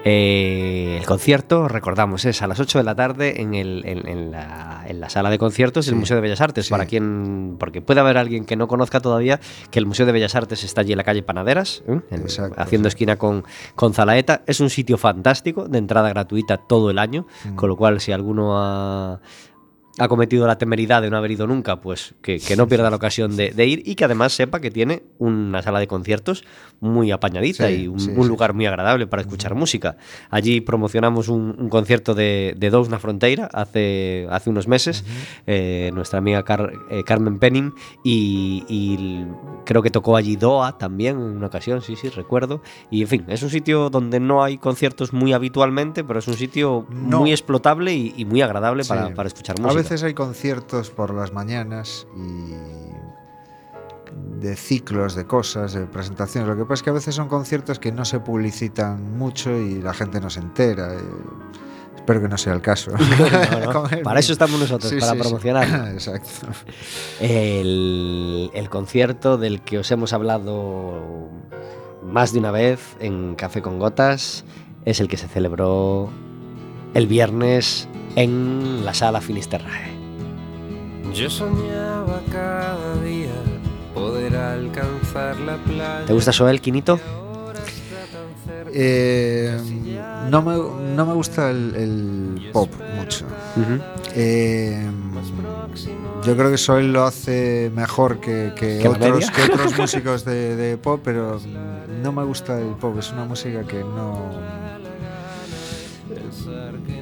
Eh, 0.05 0.97
el 0.99 1.05
concierto, 1.05 1.69
recordamos, 1.69 2.25
es 2.25 2.41
a 2.41 2.47
las 2.47 2.59
8 2.59 2.77
de 2.79 2.83
la 2.83 2.93
tarde 2.93 3.41
en, 3.41 3.53
el- 3.55 3.83
en- 3.85 4.05
en 4.05 4.31
la, 4.31 4.83
en 4.85 4.99
la 4.99 5.09
sala 5.09 5.29
de 5.29 5.37
conciertos 5.37 5.85
del 5.85 5.95
Sí, 5.95 5.99
Museo 5.99 6.15
de 6.17 6.21
Bellas 6.21 6.41
Artes. 6.41 6.65
sí. 6.65 6.71
Para 6.71 6.85
quien, 6.85 7.55
porque 7.57 7.81
puede 7.81 8.01
haber 8.01 8.17
alguien 8.17 8.43
que 8.43 8.57
no 8.57 8.67
conozca 8.67 8.99
todavía 8.99 9.39
que 9.71 9.79
el 9.79 9.85
Museo 9.85 10.05
de 10.05 10.11
Bellas 10.11 10.35
Artes 10.35 10.63
está 10.65 10.81
allí 10.81 10.91
en 10.91 10.97
la 10.97 11.05
calle 11.05 11.23
Panaderas, 11.23 11.83
¿eh? 11.87 12.01
Exacto, 12.11 12.61
haciendo 12.61 12.89
sí. 12.89 12.95
esquina 12.95 13.15
con, 13.15 13.45
con 13.75 13.93
Zalaeta. 13.93 14.41
Es 14.45 14.59
un 14.59 14.69
sitio 14.69 14.97
fantástico, 14.97 15.69
de 15.69 15.77
entrada 15.77 16.09
gratuita 16.09 16.57
todo 16.57 16.89
el 16.91 16.99
año, 16.99 17.25
Mm. 17.45 17.55
con 17.55 17.69
lo 17.69 17.77
cual 17.77 18.01
si 18.01 18.11
alguno 18.11 18.57
ha, 18.57 19.21
ha 19.99 20.07
cometido 20.07 20.47
la 20.47 20.57
temeridad 20.57 21.01
de 21.03 21.09
no 21.11 21.17
haber 21.17 21.31
ido 21.31 21.45
nunca, 21.45 21.79
pues 21.79 22.15
que, 22.23 22.39
que 22.39 22.55
no 22.55 22.67
pierda 22.67 22.89
la 22.89 22.95
ocasión 22.95 23.35
de, 23.35 23.51
de 23.51 23.65
ir 23.67 23.83
y 23.85 23.93
que 23.93 24.05
además 24.05 24.33
sepa 24.33 24.59
que 24.59 24.71
tiene 24.71 25.03
una 25.19 25.61
sala 25.61 25.79
de 25.79 25.85
conciertos 25.87 26.43
muy 26.79 27.11
apañadita 27.11 27.67
Sí, 27.69 27.83
y 27.83 27.87
un, 27.87 27.99
sí, 27.99 28.09
un 28.09 28.23
sí. 28.23 28.27
lugar 28.27 28.53
muy 28.53 28.65
agradable 28.65 29.05
para 29.05 29.21
escuchar 29.21 29.53
música. 29.53 29.97
Allí 30.31 30.61
promocionamos 30.61 31.27
un, 31.29 31.55
un 31.59 31.69
concierto 31.69 32.15
de, 32.15 32.55
de 32.57 32.69
Dous 32.71 32.89
na 32.89 32.97
Fronteira 32.97 33.49
hace, 33.53 34.27
hace 34.31 34.49
unos 34.49 34.67
meses, 34.67 35.05
eh, 35.45 35.91
nuestra 35.93 36.17
amiga 36.19 36.43
Car- 36.43 36.73
eh, 36.89 37.03
Carmen 37.05 37.37
Penning, 37.37 37.73
y, 38.03 39.23
creo 39.65 39.81
que 39.81 39.89
tocó 39.89 40.17
allí 40.17 40.35
Doa 40.35 40.77
también 40.77 41.17
en 41.17 41.23
una 41.37 41.47
ocasión, 41.47 41.81
sí, 41.81 41.95
sí, 41.95 42.09
recuerdo. 42.09 42.61
Y 42.89 43.01
en 43.03 43.07
fin, 43.07 43.25
es 43.27 43.43
un 43.43 43.49
sitio 43.49 43.89
donde 43.89 44.19
no 44.19 44.43
hay 44.43 44.57
conciertos 44.57 45.13
muy 45.13 45.33
habitualmente, 45.33 46.03
pero 46.03 46.19
es 46.19 46.27
un 46.27 46.33
sitio 46.35 46.85
No. 46.89 47.19
muy 47.19 47.31
explotable 47.31 47.93
y, 47.93 48.13
y 48.17 48.25
muy 48.25 48.41
agradable 48.41 48.83
para, 48.85 49.07
escuchar 49.27 49.55
música. 49.59 49.82
Veces 49.83 50.03
hay 50.03 50.13
conciertos 50.13 50.89
por 50.89 51.13
las 51.13 51.31
mañanas 51.33 52.07
y 52.17 52.53
de 54.39 54.55
ciclos 54.55 55.15
de 55.15 55.25
cosas, 55.25 55.73
de 55.73 55.85
presentaciones. 55.85 56.47
Lo 56.49 56.55
que 56.55 56.63
pasa 56.63 56.73
es 56.75 56.83
que 56.83 56.89
a 56.89 56.93
veces 56.93 57.15
son 57.15 57.27
conciertos 57.27 57.79
que 57.79 57.91
no 57.91 58.05
se 58.05 58.19
publicitan 58.19 59.17
mucho 59.17 59.51
y 59.57 59.81
la 59.81 59.93
gente 59.93 60.19
no 60.21 60.29
se 60.29 60.39
entera. 60.41 60.93
eh. 60.93 60.97
Espero 61.95 62.21
que 62.21 62.27
no 62.27 62.37
sea 62.37 62.53
el 62.53 62.61
caso. 62.61 62.91
No, 63.63 63.73
no, 63.89 64.03
Para 64.03 64.19
eso 64.19 64.33
estamos 64.33 64.59
nosotros, 64.59 64.89
Sí, 64.91 64.99
para 64.99 65.13
sí, 65.13 65.17
sí. 65.17 65.23
promocionar. 65.23 65.91
Exacto. 65.93 66.47
El, 67.21 68.51
el 68.53 68.69
concierto 68.69 69.37
del 69.37 69.61
que 69.61 69.79
os 69.79 69.89
hemos 69.91 70.11
hablado 70.13 71.29
más 72.03 72.33
de 72.33 72.39
una 72.39 72.51
vez 72.51 72.97
en 72.99 73.35
Café 73.35 73.61
con 73.61 73.79
Gotas 73.79 74.43
es 74.85 74.99
el 74.99 75.07
que 75.07 75.15
se 75.17 75.27
celebró 75.29 76.09
el 76.93 77.07
viernes 77.07 77.87
en 78.15 78.85
la 78.85 78.93
sala 78.93 79.21
Finisterrae. 79.21 79.91
Yo 81.13 81.29
soñaba 81.29 82.21
cada 82.31 82.95
día 83.03 83.31
poder 83.93 84.35
alcanzar 84.35 85.39
la 85.39 85.57
playa. 85.57 86.05
¿Te 86.05 86.13
gusta 86.13 86.31
Soel, 86.31 86.61
Quinito? 86.61 86.99
Eh, 88.75 89.55
no, 90.29 90.41
me, 90.41 90.55
no 90.95 91.05
me 91.05 91.13
gusta 91.13 91.51
el, 91.51 91.75
el 91.75 92.49
pop 92.51 92.69
mucho. 92.97 93.25
Eh, 94.15 94.89
yo 96.23 96.35
creo 96.35 96.49
que 96.49 96.57
Soel 96.57 96.91
lo 96.91 97.03
hace 97.03 97.71
mejor 97.75 98.19
que, 98.19 98.53
que 98.55 98.79
¿Que 98.79 98.83
la 98.85 98.91
otros, 98.91 99.29
que 99.29 99.41
otros 99.43 99.77
músicos 99.77 100.25
de, 100.25 100.55
de 100.55 100.77
pop, 100.77 101.01
pero 101.03 101.39
no 102.01 102.11
me 102.11 102.23
gusta 102.23 102.59
el 102.59 102.69
pop. 102.75 102.97
Es 102.97 103.11
una 103.11 103.25
música 103.25 103.63
que 103.63 103.79
no. 103.79 104.31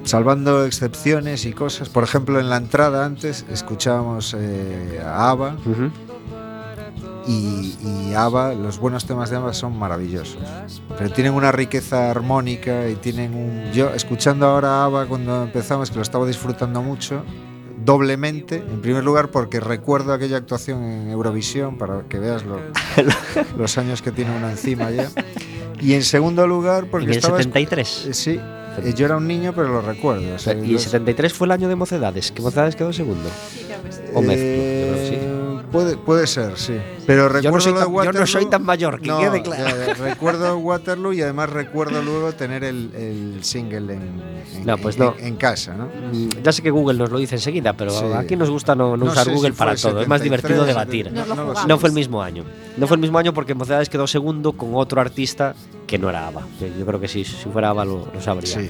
Salvando 0.04 0.66
excepciones 0.66 1.46
y 1.46 1.54
cosas. 1.54 1.90
Por 1.90 2.04
ejemplo, 2.04 2.40
en 2.40 2.50
la 2.50 2.58
entrada 2.58 3.06
antes 3.06 3.46
escuchábamos 3.52 4.36
eh, 4.38 5.00
a 5.06 5.30
ABBA 5.32 5.58
y, 7.28 7.76
y 7.84 8.14
ABBA, 8.16 8.54
los 8.56 8.80
buenos 8.80 9.06
temas 9.06 9.30
de 9.30 9.38
ABBA 9.38 9.54
son 9.54 9.78
maravillosos. 9.78 10.38
Pero 10.98 11.12
tienen 11.12 11.34
una 11.34 11.52
riqueza 11.52 12.10
armónica 12.10 12.90
y 12.90 12.96
tienen 12.96 13.36
un... 13.36 13.72
Yo, 13.74 13.92
escuchando 13.94 14.48
ahora 14.48 14.82
a 14.82 14.86
ABBA 14.86 15.06
cuando 15.06 15.44
empezamos, 15.44 15.90
que 15.92 15.98
lo 15.98 16.02
estaba 16.02 16.26
disfrutando 16.26 16.82
mucho, 16.82 17.24
doblemente, 17.86 18.58
en 18.58 18.82
primer 18.82 19.04
lugar 19.04 19.30
porque 19.30 19.60
recuerdo 19.60 20.14
aquella 20.14 20.38
actuación 20.38 20.84
en 20.84 21.10
Eurovisión, 21.12 21.78
para 21.78 22.02
que 22.10 22.18
veas 22.20 22.44
lo- 22.44 22.60
los 23.58 23.78
años 23.78 24.02
que 24.02 24.12
tiene 24.12 24.36
uno 24.36 24.50
encima 24.50 24.90
ya. 24.90 25.10
Y 25.80 25.94
en 25.94 26.04
segundo 26.04 26.46
lugar 26.48 26.86
porque 26.92 27.06
En 27.06 27.12
el 27.12 27.18
estaba... 27.18 27.38
73. 27.38 28.10
Sí, 28.12 28.40
eh, 28.80 28.94
yo 28.96 29.06
era 29.06 29.18
un 29.18 29.28
niño, 29.28 29.54
pero 29.54 29.68
lo 29.70 29.82
recuerdo. 29.82 30.36
o 30.36 30.40
sea, 30.40 30.54
Y 30.54 30.60
el 30.66 30.72
los- 30.74 30.82
73 30.84 31.34
fue 31.34 31.46
el 31.48 31.52
año 31.52 31.68
de 31.70 31.76
Mocedades, 31.76 32.32
que 32.32 32.42
Mocedades 32.42 32.76
quedó 32.76 32.94
segundo. 32.94 33.30
O 34.14 34.22
mezclo, 34.22 34.46
yo 34.46 34.88
creo 34.88 34.96
que 34.96 35.10
sí. 35.10 35.18
Eh, 35.72 35.74
Puede, 35.74 35.96
puede 35.96 36.28
ser, 36.28 36.58
sí. 36.58 36.78
Pero 37.08 37.30
recuerdo 37.30 37.42
Yo 37.42 37.52
no, 37.52 37.62
soy 37.62 37.72
lo 37.74 37.80
de 37.80 37.86
tan, 37.86 37.94
yo 37.94 38.04
no 38.04 38.12
Waterloo- 38.20 38.28
soy 38.28 38.46
tan 38.48 38.64
mayor, 38.64 39.00
que 39.02 39.08
No, 39.08 39.20
quede 39.20 39.42
claro. 39.42 39.64
ya, 39.78 39.88
ya, 39.88 39.94
recuerdo 40.04 40.58
Waterloo 40.58 41.14
y 41.14 41.22
además 41.22 41.50
recuerdo 41.50 42.02
luego 42.02 42.34
tener 42.34 42.64
el, 42.66 42.92
el 42.94 43.44
single 43.44 43.94
en, 43.94 44.02
en- 44.02 44.66
No, 44.66 44.78
pues 44.78 44.98
en- 44.98 45.04
no. 45.04 45.16
en 45.18 45.36
casa, 45.38 45.74
¿no? 45.76 45.86
Mm, 45.86 46.30
Ya 46.44 46.52
sé 46.52 46.62
que 46.62 46.72
Google 46.72 46.98
nos 47.00 47.10
lo 47.10 47.18
dice 47.20 47.36
enseguida, 47.36 47.72
pero 47.74 47.92
Sí. 47.92 48.06
aquí 48.18 48.36
nos 48.36 48.50
gusta 48.50 48.76
no, 48.76 48.98
no 48.98 49.06
No 49.06 49.12
usar 49.12 49.24
sé 49.24 49.30
si 49.32 49.36
Google 49.38 49.54
para 49.54 49.76
todo. 49.76 50.02
Es 50.02 50.08
más 50.10 50.20
73, 50.22 50.24
divertido 50.24 50.66
debatir. 50.66 51.06
70, 51.06 51.36
Nos 51.36 51.38
lo 51.62 51.68
no 51.68 51.78
fue 51.80 51.88
el 51.90 51.96
mismo 51.96 52.22
año. 52.22 52.44
No 52.78 52.88
fue 52.88 52.96
el 52.96 53.02
mismo 53.02 53.18
año 53.18 53.34
porque 53.34 53.54
Mocedades 53.56 53.88
quedó 53.90 54.08
segundo 54.08 54.52
con 54.54 54.76
otro 54.76 55.00
artista 55.00 55.56
que 55.88 55.98
no 55.98 56.10
era 56.10 56.28
ABBA. 56.28 56.48
Yo 56.78 56.86
creo 56.86 57.00
que 57.00 57.08
sí, 57.08 57.24
si 57.24 57.50
fuera 57.50 57.70
ABBA 57.70 57.86
lo, 57.86 58.08
lo 58.14 58.22
sabría. 58.22 58.60
Sí. 58.60 58.70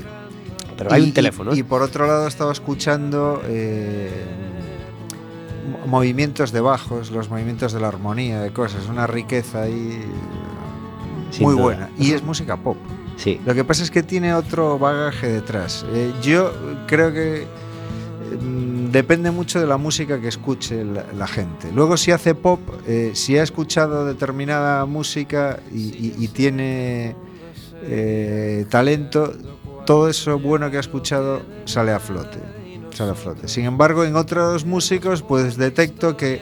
Pero 0.77 0.93
hay 0.93 1.01
Y- 1.01 1.05
un 1.05 1.13
teléfono. 1.13 1.51
Y, 1.53 1.57
¿eh? 1.57 1.59
y 1.59 1.63
por 1.63 1.81
otro 1.81 2.05
lado 2.07 2.27
estaba 2.27 2.51
escuchando 2.51 3.41
eh, 3.45 4.09
movimientos 5.85 6.51
de 6.51 6.61
bajos, 6.61 7.11
los 7.11 7.29
movimientos 7.29 7.73
de 7.73 7.79
la 7.79 7.87
armonía, 7.89 8.41
de 8.41 8.51
cosas, 8.51 8.87
una 8.89 9.07
riqueza 9.07 9.63
ahí 9.63 10.03
Sin 11.31 11.43
muy 11.43 11.53
duda. 11.53 11.63
buena. 11.63 11.89
Y 11.97 12.11
es 12.13 12.23
música 12.23 12.57
pop. 12.57 12.77
Sí. 13.17 13.39
Lo 13.45 13.53
que 13.53 13.63
pasa 13.63 13.83
es 13.83 13.91
que 13.91 14.03
tiene 14.03 14.33
otro 14.33 14.79
bagaje 14.79 15.27
detrás. 15.27 15.85
Eh, 15.93 16.11
yo 16.23 16.51
creo 16.87 17.13
que 17.13 17.45
mm, 18.41 18.89
depende 18.91 19.29
mucho 19.31 19.59
de 19.59 19.67
la 19.67 19.77
música 19.77 20.19
que 20.19 20.27
escuche 20.27 20.83
la, 20.83 21.05
la 21.15 21.27
gente. 21.27 21.71
Luego 21.71 21.97
si 21.97 22.11
hace 22.11 22.33
pop, 22.35 22.59
eh, 22.87 23.11
si 23.13 23.37
ha 23.37 23.43
escuchado 23.43 24.05
determinada 24.05 24.85
música 24.85 25.59
y, 25.71 25.79
y- 25.79 26.15
y 26.17 26.27
tiene 26.29 27.15
eh, 27.83 28.65
talento, 28.69 29.33
todo 29.85 30.09
eso 30.09 30.39
bueno 30.39 30.69
que 30.71 30.77
ha 30.77 30.81
escuchado 30.81 31.41
sale 31.65 31.91
a 31.91 31.99
flote. 31.99 32.39
Sale 32.93 33.11
a 33.11 33.15
flote. 33.15 33.47
Sin 33.47 33.65
embargo, 33.65 34.03
en 34.03 34.15
otros 34.15 34.65
músicos, 34.65 35.21
pues 35.21 35.57
detecto 35.57 36.15
que 36.17 36.41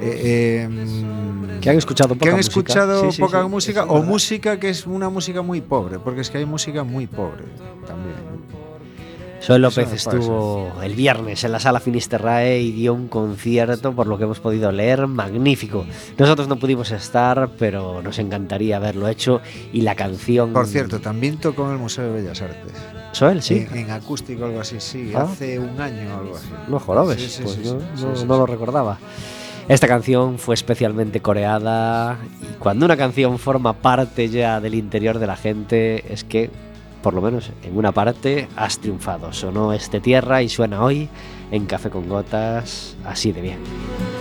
eh, 0.00 0.62
em, 0.64 1.60
Que 1.60 1.70
han 1.70 1.76
escuchado 1.78 2.14
poca 2.14 2.24
que 2.24 2.30
han 2.30 2.36
música. 2.36 2.50
escuchado 2.50 3.12
sí, 3.12 3.20
poca 3.20 3.42
sí, 3.42 3.48
música 3.48 3.84
o 3.84 3.94
verdad. 3.94 4.08
música 4.08 4.58
que 4.58 4.68
es 4.70 4.86
una 4.86 5.08
música 5.10 5.42
muy 5.42 5.60
pobre, 5.60 5.98
porque 5.98 6.22
es 6.22 6.30
que 6.30 6.38
hay 6.38 6.46
música 6.46 6.82
muy 6.82 7.06
pobre 7.06 7.44
también. 7.86 8.16
Eso 9.42 9.58
López 9.58 9.88
me 9.88 9.96
estuvo 9.96 10.72
el 10.82 10.94
viernes 10.94 11.42
en 11.42 11.50
la 11.52 11.58
sala 11.58 11.80
Finisterrae 11.80 12.60
y 12.60 12.70
dio 12.72 12.94
un 12.94 13.08
concierto, 13.08 13.92
por 13.92 14.06
lo 14.06 14.16
que 14.16 14.24
hemos 14.24 14.38
podido 14.38 14.70
leer, 14.70 15.06
magnífico. 15.08 15.84
Nosotros 16.16 16.46
no 16.46 16.56
pudimos 16.56 16.90
estar, 16.92 17.50
pero 17.58 18.00
nos 18.02 18.18
encantaría 18.20 18.76
haberlo 18.76 19.08
hecho. 19.08 19.40
Y 19.72 19.80
la 19.80 19.96
canción. 19.96 20.52
Por 20.52 20.66
cierto, 20.66 21.00
también 21.00 21.38
tocó 21.38 21.66
en 21.66 21.72
el 21.72 21.78
Museo 21.78 22.04
de 22.04 22.22
Bellas 22.22 22.40
Artes. 22.40 22.72
Soel, 23.12 23.42
sí. 23.42 23.66
En, 23.70 23.76
en 23.78 23.90
acústico 23.90 24.44
algo 24.44 24.60
así, 24.60 24.76
sí, 24.78 25.12
Ah. 25.14 25.22
hace 25.30 25.58
un 25.58 25.78
año 25.80 26.14
o 26.16 26.20
algo 26.20 26.36
así. 26.36 26.46
No 26.68 26.78
jorobes, 26.78 27.20
Sí, 27.20 27.28
sí, 27.28 27.42
pues 27.42 27.56
sí, 27.56 27.62
no, 27.64 28.12
no- 28.14 28.24
no 28.24 28.36
lo 28.38 28.46
recordaba. 28.46 28.98
Esta 29.68 29.86
canción 29.88 30.38
fue 30.38 30.54
especialmente 30.54 31.20
coreada 31.20 32.16
y 32.40 32.54
cuando 32.58 32.84
una 32.86 32.96
canción 32.96 33.38
forma 33.38 33.74
parte 33.74 34.28
ya 34.28 34.60
del 34.60 34.74
interior 34.74 35.18
de 35.18 35.26
la 35.26 35.36
gente 35.36 36.12
es 36.12 36.24
que, 36.24 36.50
por 37.02 37.14
lo 37.14 37.20
menos 37.20 37.50
en 37.62 37.76
una 37.76 37.92
parte, 37.92 38.48
has 38.56 38.78
triunfado. 38.78 39.32
Sonó 39.32 39.72
este 39.72 40.00
tierra 40.00 40.42
y 40.42 40.48
suena 40.48 40.82
hoy 40.82 41.08
en 41.50 41.66
Café 41.66 41.90
con 41.90 42.08
Gotas 42.08 42.96
así 43.04 43.32
de 43.32 43.42
bien. 43.42 44.11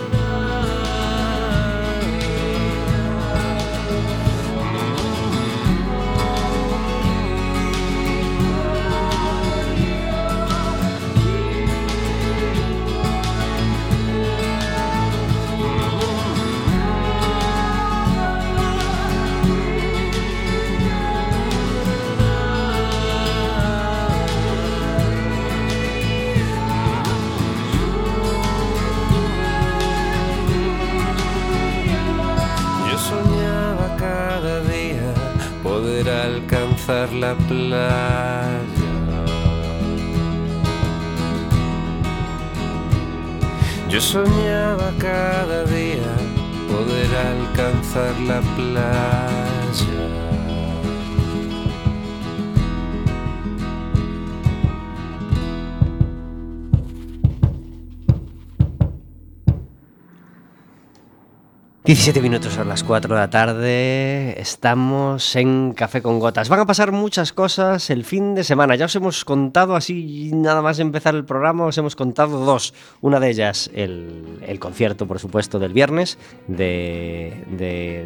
17 62.01 62.27
minutos 62.27 62.57
a 62.57 62.63
las 62.63 62.83
4 62.83 63.13
de 63.13 63.21
la 63.21 63.29
tarde, 63.29 64.41
estamos 64.41 65.35
en 65.35 65.73
Café 65.73 66.01
con 66.01 66.17
Gotas. 66.17 66.49
Van 66.49 66.59
a 66.59 66.65
pasar 66.65 66.91
muchas 66.91 67.31
cosas 67.31 67.91
el 67.91 68.05
fin 68.05 68.33
de 68.33 68.43
semana. 68.43 68.73
Ya 68.73 68.85
os 68.85 68.95
hemos 68.95 69.23
contado 69.23 69.75
así, 69.75 70.31
nada 70.33 70.63
más 70.63 70.79
empezar 70.79 71.13
el 71.13 71.25
programa, 71.25 71.65
os 71.65 71.77
hemos 71.77 71.95
contado 71.95 72.43
dos. 72.43 72.73
Una 73.01 73.19
de 73.19 73.29
ellas, 73.29 73.69
el, 73.75 74.57
concierto, 74.59 75.05
por 75.05 75.19
supuesto, 75.19 75.59
del 75.59 75.73
viernes 75.73 76.17
de, 76.47 77.45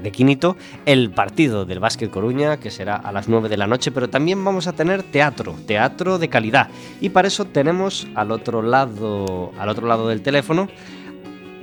de, 0.04 0.12
Quinito, 0.12 0.58
el 0.86 1.12
partido 1.12 1.64
del 1.64 1.80
Básquet 1.80 2.12
Coruña, 2.12 2.58
que 2.58 2.72
será 2.72 2.98
a 2.98 3.14
las 3.14 3.30
9 3.30 3.48
de 3.48 3.56
la 3.56 3.66
noche, 3.66 3.92
pero 3.92 4.10
también 4.10 4.44
vamos 4.44 4.68
a 4.68 4.74
tener 4.74 5.04
teatro, 5.04 5.56
teatro 5.66 6.20
de 6.20 6.28
calidad. 6.28 6.68
Y 7.00 7.12
para 7.12 7.30
eso 7.30 7.46
tenemos 7.46 8.10
al 8.14 8.32
otro 8.32 8.62
lado, 8.62 9.54
al 9.58 9.70
otro 9.70 9.88
lado 9.88 10.10
del 10.10 10.22
teléfono 10.22 10.68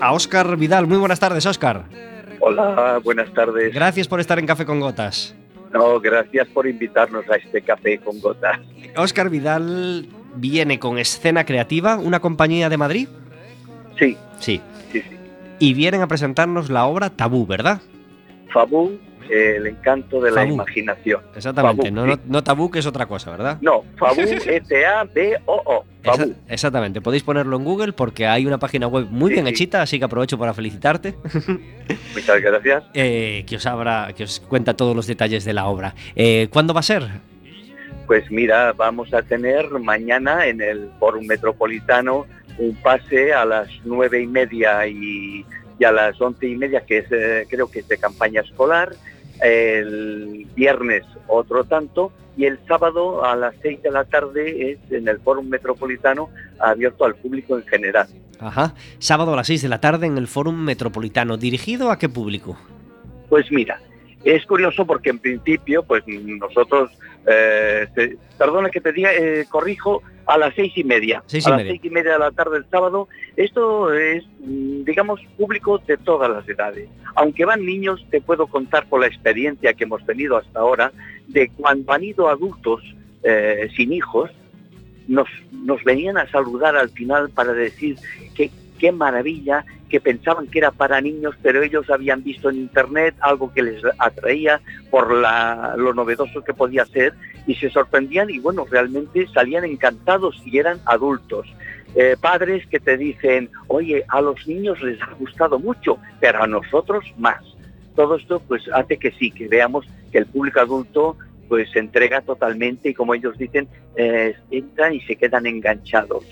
a 0.00 0.14
Óscar 0.14 0.56
Vidal. 0.56 0.86
Muy 0.86 0.96
buenas 0.96 1.20
tardes, 1.20 1.44
Óscar. 1.44 2.11
Hola, 2.44 3.00
buenas 3.04 3.32
tardes. 3.32 3.72
Gracias 3.72 4.08
por 4.08 4.18
estar 4.18 4.36
en 4.40 4.46
Café 4.46 4.66
con 4.66 4.80
Gotas. 4.80 5.32
No, 5.72 6.00
gracias 6.00 6.48
por 6.48 6.66
invitarnos 6.66 7.24
a 7.30 7.36
este 7.36 7.62
café 7.62 7.98
con 7.98 8.20
gotas. 8.20 8.58
Óscar 8.96 9.30
Vidal 9.30 10.06
viene 10.34 10.78
con 10.80 10.98
Escena 10.98 11.46
Creativa, 11.46 11.96
una 11.98 12.18
compañía 12.20 12.68
de 12.68 12.76
Madrid. 12.76 13.08
Sí, 13.98 14.16
Sí. 14.40 14.60
sí, 14.90 15.00
sí. 15.02 15.16
Y 15.60 15.72
vienen 15.74 16.02
a 16.02 16.08
presentarnos 16.08 16.68
la 16.68 16.84
obra 16.86 17.10
Tabú, 17.10 17.46
¿verdad? 17.46 17.80
Fabú, 18.52 18.90
eh, 18.90 18.98
el 19.32 19.66
encanto 19.66 20.20
de 20.20 20.30
la 20.30 20.44
imaginación. 20.44 21.22
Exactamente. 21.34 21.82
Fabú, 21.88 21.94
no, 21.94 22.06
no, 22.06 22.18
no 22.26 22.44
Tabú, 22.44 22.70
que 22.70 22.80
es 22.80 22.86
otra 22.86 23.06
cosa, 23.06 23.30
¿verdad? 23.30 23.58
No, 23.62 23.82
Fabú, 23.96 24.20
F-A-B-O-O. 24.20 25.84
Esa- 26.02 26.16
Fabú. 26.16 26.34
exactamente. 26.48 27.00
Podéis 27.00 27.22
ponerlo 27.22 27.56
en 27.56 27.64
Google 27.64 27.92
porque 27.92 28.26
hay 28.26 28.44
una 28.46 28.58
página 28.58 28.86
web 28.88 29.06
muy 29.10 29.28
Sí, 29.30 29.34
bien 29.34 29.46
sí. 29.46 29.52
hechita, 29.52 29.82
así 29.82 29.98
que 29.98 30.04
aprovecho 30.04 30.38
para 30.38 30.52
felicitarte. 30.54 31.14
Muchas 32.14 32.40
gracias. 32.42 32.84
eh, 32.94 33.44
que 33.46 33.56
os 33.56 33.66
abra, 33.66 34.12
que 34.16 34.24
os 34.24 34.40
cuenta 34.40 34.74
todos 34.74 34.94
los 34.96 35.06
detalles 35.06 35.44
de 35.44 35.52
la 35.52 35.66
obra. 35.66 35.94
Eh, 36.16 36.48
¿Cuándo 36.50 36.74
va 36.74 36.80
a 36.80 36.84
ser? 36.84 37.02
Pues 38.06 38.30
mira, 38.30 38.72
vamos 38.72 39.14
a 39.14 39.22
tener 39.22 39.70
mañana 39.70 40.46
en 40.46 40.60
el 40.60 40.90
Fórum 40.98 41.24
Metropolitano 41.26 42.26
un 42.58 42.74
pase 42.76 43.32
a 43.32 43.44
las 43.44 43.68
nueve 43.84 44.20
y 44.20 44.26
media 44.26 44.86
y, 44.86 45.46
y 45.78 45.84
a 45.84 45.92
las 45.92 46.20
once 46.20 46.46
y 46.46 46.56
media, 46.56 46.84
que 46.84 46.98
es, 46.98 47.06
eh, 47.10 47.46
creo 47.48 47.70
que 47.70 47.78
es 47.78 47.88
de 47.88 47.96
campaña 47.96 48.42
escolar. 48.42 48.90
El 49.42 50.46
viernes 50.54 51.04
otro 51.26 51.64
tanto 51.64 52.12
y 52.36 52.44
el 52.46 52.58
sábado 52.66 53.24
a 53.24 53.36
las 53.36 53.54
seis 53.60 53.82
de 53.82 53.90
la 53.90 54.04
tarde 54.04 54.72
es 54.72 54.92
en 54.92 55.08
el 55.08 55.18
Fórum 55.20 55.48
Metropolitano 55.48 56.30
abierto 56.58 57.04
al 57.04 57.14
público 57.16 57.58
en 57.58 57.66
general. 57.66 58.06
Ajá. 58.42 58.74
Sábado 58.98 59.32
a 59.32 59.36
las 59.36 59.46
6 59.46 59.62
de 59.62 59.68
la 59.68 59.80
tarde 59.80 60.06
en 60.06 60.18
el 60.18 60.26
Fórum 60.26 60.56
Metropolitano. 60.56 61.36
¿Dirigido 61.36 61.90
a 61.92 61.98
qué 61.98 62.08
público? 62.08 62.58
Pues 63.28 63.50
mira, 63.52 63.80
es 64.24 64.44
curioso 64.46 64.86
porque 64.86 65.10
en 65.10 65.18
principio, 65.18 65.82
pues 65.82 66.02
nosotros, 66.06 66.90
eh, 67.26 67.86
te- 67.94 68.16
perdona 68.38 68.70
que 68.70 68.80
te 68.80 68.92
diga, 68.92 69.12
eh, 69.14 69.44
corrijo, 69.48 70.02
a 70.26 70.38
las 70.38 70.54
seis 70.54 70.72
y 70.76 70.84
media. 70.84 71.22
Seis 71.26 71.44
y 71.44 71.48
a 71.48 71.50
las 71.56 71.62
seis 71.62 71.80
y 71.84 71.90
media 71.90 72.12
de 72.12 72.18
la 72.20 72.30
tarde 72.30 72.60
del 72.60 72.70
sábado. 72.70 73.08
Esto 73.36 73.92
es, 73.92 74.24
mm, 74.40 74.84
digamos, 74.84 75.20
público 75.36 75.78
de 75.78 75.96
todas 75.96 76.30
las 76.30 76.48
edades. 76.48 76.88
Aunque 77.16 77.44
van 77.44 77.66
niños, 77.66 78.04
te 78.10 78.20
puedo 78.20 78.46
contar 78.46 78.86
por 78.88 79.00
la 79.00 79.08
experiencia 79.08 79.74
que 79.74 79.84
hemos 79.84 80.04
tenido 80.06 80.36
hasta 80.36 80.60
ahora, 80.60 80.92
de 81.26 81.48
cuando 81.50 81.92
han 81.92 82.04
ido 82.04 82.28
adultos 82.28 82.80
eh, 83.24 83.68
sin 83.76 83.92
hijos, 83.92 84.30
nos, 85.08 85.28
nos 85.50 85.82
venían 85.84 86.16
a 86.16 86.28
saludar 86.30 86.76
al 86.76 86.90
final 86.90 87.30
para 87.30 87.52
decir 87.52 87.96
que 88.34 88.50
qué 88.82 88.90
maravilla, 88.90 89.64
que 89.88 90.00
pensaban 90.00 90.48
que 90.48 90.58
era 90.58 90.72
para 90.72 91.00
niños, 91.00 91.36
pero 91.40 91.62
ellos 91.62 91.88
habían 91.88 92.24
visto 92.24 92.50
en 92.50 92.56
internet 92.56 93.14
algo 93.20 93.52
que 93.54 93.62
les 93.62 93.80
atraía 93.96 94.60
por 94.90 95.14
la- 95.14 95.74
lo 95.76 95.94
novedoso 95.94 96.42
que 96.42 96.52
podía 96.52 96.84
ser 96.86 97.12
y 97.46 97.54
se 97.54 97.70
sorprendían 97.70 98.28
y 98.28 98.40
bueno, 98.40 98.66
realmente 98.68 99.28
salían 99.32 99.64
encantados 99.64 100.42
y 100.44 100.58
eran 100.58 100.80
adultos. 100.84 101.46
Eh, 101.94 102.16
padres 102.20 102.66
que 102.66 102.80
te 102.80 102.96
dicen, 102.96 103.50
oye, 103.68 104.04
a 104.08 104.20
los 104.20 104.44
niños 104.48 104.82
les 104.82 105.00
ha 105.00 105.12
gustado 105.16 105.60
mucho, 105.60 105.98
pero 106.18 106.42
a 106.42 106.48
nosotros 106.48 107.04
más. 107.16 107.40
Todo 107.94 108.16
esto 108.16 108.42
pues 108.48 108.64
hace 108.74 108.96
que 108.96 109.12
sí, 109.12 109.30
que 109.30 109.46
veamos 109.46 109.86
que 110.10 110.18
el 110.18 110.26
público 110.26 110.58
adulto 110.58 111.16
pues 111.48 111.70
se 111.70 111.78
entrega 111.78 112.20
totalmente 112.22 112.88
y 112.88 112.94
como 112.94 113.14
ellos 113.14 113.38
dicen, 113.38 113.68
eh, 113.94 114.34
entran 114.50 114.92
y 114.94 115.00
se 115.02 115.14
quedan 115.14 115.46
enganchados. 115.46 116.24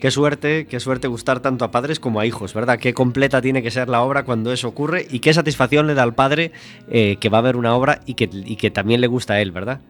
Qué 0.00 0.10
suerte, 0.10 0.66
qué 0.66 0.80
suerte 0.80 1.08
gustar 1.08 1.40
tanto 1.40 1.66
a 1.66 1.70
padres 1.70 2.00
como 2.00 2.20
a 2.20 2.26
hijos, 2.26 2.54
¿verdad? 2.54 2.78
Qué 2.78 2.94
completa 2.94 3.42
tiene 3.42 3.62
que 3.62 3.70
ser 3.70 3.90
la 3.90 4.00
obra 4.00 4.24
cuando 4.24 4.50
eso 4.50 4.66
ocurre 4.66 5.06
y 5.10 5.20
qué 5.20 5.34
satisfacción 5.34 5.86
le 5.86 5.92
da 5.92 6.02
al 6.04 6.14
padre 6.14 6.52
eh, 6.90 7.16
que 7.20 7.28
va 7.28 7.38
a 7.38 7.42
ver 7.42 7.56
una 7.56 7.76
obra 7.76 8.00
y 8.06 8.14
que, 8.14 8.70
también 8.70 9.02
le 9.02 9.08
gusta 9.08 9.34
a 9.34 9.42
él, 9.42 9.52
¿verdad? 9.52 9.80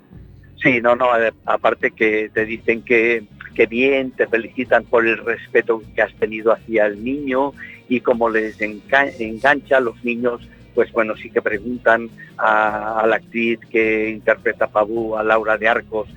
Sí, 0.61 0.81
no, 0.81 0.97
no, 0.97 1.07
aparte 1.47 1.93
que 1.93 2.29
te 2.35 2.45
dicen 2.45 2.83
que, 2.83 3.23
bien, 3.69 4.11
te 4.11 4.27
felicitan 4.27 4.85
por 4.85 5.07
el 5.07 5.19
respeto 5.19 5.81
que 5.95 6.03
has 6.03 6.15
tenido 6.15 6.53
hacia 6.53 6.87
el 6.87 7.05
niño 7.05 7.53
y 7.89 8.01
como 8.01 8.29
les 8.31 8.61
engancha 8.61 9.77
a 9.77 9.81
los 9.81 10.03
niños, 10.05 10.41
pues 10.75 10.91
bueno, 10.91 11.15
sí 11.17 11.31
que 11.31 11.41
preguntan 11.41 12.09
a, 12.37 13.05
la 13.07 13.17
actriz 13.17 13.61
que 13.71 14.11
interpreta 14.11 14.69
a 14.75 14.81
a 14.81 15.23
Laura 15.23 15.57
de 15.57 15.69
Arcos, 15.69 16.09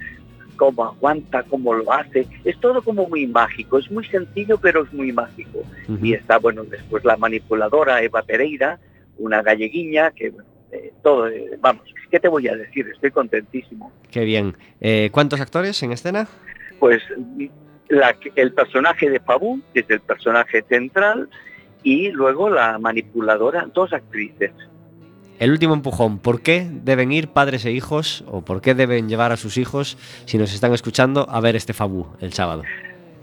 cómo 0.56 0.86
aguanta, 0.86 1.44
cómo 1.44 1.74
lo 1.74 1.92
hace. 1.92 2.28
Es 2.44 2.60
todo 2.60 2.82
como 2.82 3.08
muy 3.08 3.28
mágico, 3.28 3.78
es 3.78 3.90
muy 3.92 4.06
sencillo, 4.06 4.58
pero 4.58 4.84
es 4.84 4.94
muy 4.94 5.12
mágico. 5.12 5.64
Y 6.02 6.14
está, 6.14 6.38
bueno, 6.38 6.64
después 6.64 7.04
la 7.04 7.18
manipuladora 7.18 8.02
Eva 8.02 8.22
Pereira, 8.22 8.80
una 9.18 9.42
galleguiña 9.42 10.12
que, 10.12 10.30
bueno, 10.30 10.50
eh, 10.72 10.92
todo, 11.04 11.28
eh, 11.28 11.58
vamos, 11.62 11.84
¿qué 12.10 12.20
te 12.20 12.28
voy 12.28 12.48
a 12.48 12.56
decir? 12.56 12.88
Estoy 12.92 13.12
contentísimo. 13.12 13.92
Qué 14.10 14.26
bien. 14.26 14.56
Eh, 14.82 15.10
¿Cuántos 15.12 15.40
actores 15.40 15.82
en 15.84 15.92
escena? 15.92 16.28
Pues 16.80 17.02
el 18.36 18.54
personaje 18.54 19.10
de 19.10 19.20
Pabú, 19.20 19.62
que 19.74 19.82
es 19.82 19.90
el 19.90 20.02
personaje 20.02 20.64
central, 20.64 21.30
y 21.84 22.10
luego 22.10 22.50
la 22.50 22.80
manipuladora, 22.80 23.68
dos 23.74 23.94
actrices. 23.94 24.52
El 25.40 25.52
último 25.52 25.74
empujón, 25.74 26.20
¿por 26.20 26.42
qué 26.42 26.68
deben 26.70 27.12
ir 27.12 27.28
padres 27.28 27.66
e 27.66 27.72
hijos 27.72 28.24
o 28.28 28.42
por 28.42 28.62
qué 28.62 28.76
deben 28.76 29.10
llevar 29.10 29.32
a 29.32 29.38
sus 29.38 29.58
hijos, 29.58 29.98
si 30.26 30.38
nos 30.38 30.54
están 30.54 30.74
escuchando, 30.74 31.28
a 31.30 31.42
ver 31.42 31.56
este 31.56 31.74
Fabú 31.74 32.08
el 32.22 32.34
sábado? 32.34 32.64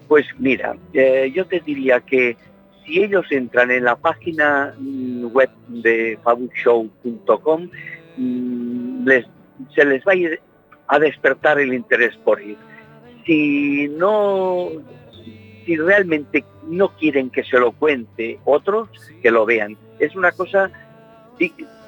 Pues 0.09 0.27
mira, 0.39 0.77
yo 0.93 1.47
te 1.47 1.61
diría 1.61 2.01
que 2.01 2.37
si 2.85 3.03
ellos 3.03 3.27
entran 3.31 3.71
en 3.71 3.85
la 3.85 3.97
página 3.97 4.75
mm, 4.79 5.27
web 5.27 5.51
de 5.69 6.19
fabushow.com, 6.25 7.71
mm, 8.17 9.09
se 9.75 9.85
les 9.85 10.05
va 10.05 10.13
a 10.13 10.17
ir 10.17 10.41
a 10.89 10.99
despertar 10.99 11.61
el 11.61 11.73
interés 11.73 12.17
por 12.17 12.43
ir. 12.43 12.57
Si 13.25 13.89
no, 13.89 14.69
si 15.65 15.77
realmente 15.77 16.45
no 16.67 16.97
quieren 16.97 17.31
que 17.31 17.45
se 17.45 17.59
lo 17.59 17.73
cuente 17.73 18.41
otros, 18.45 18.89
que 19.23 19.31
lo 19.31 19.47
vean. 19.47 19.77
Es 20.01 20.17
una 20.17 20.33
cosa, 20.33 20.71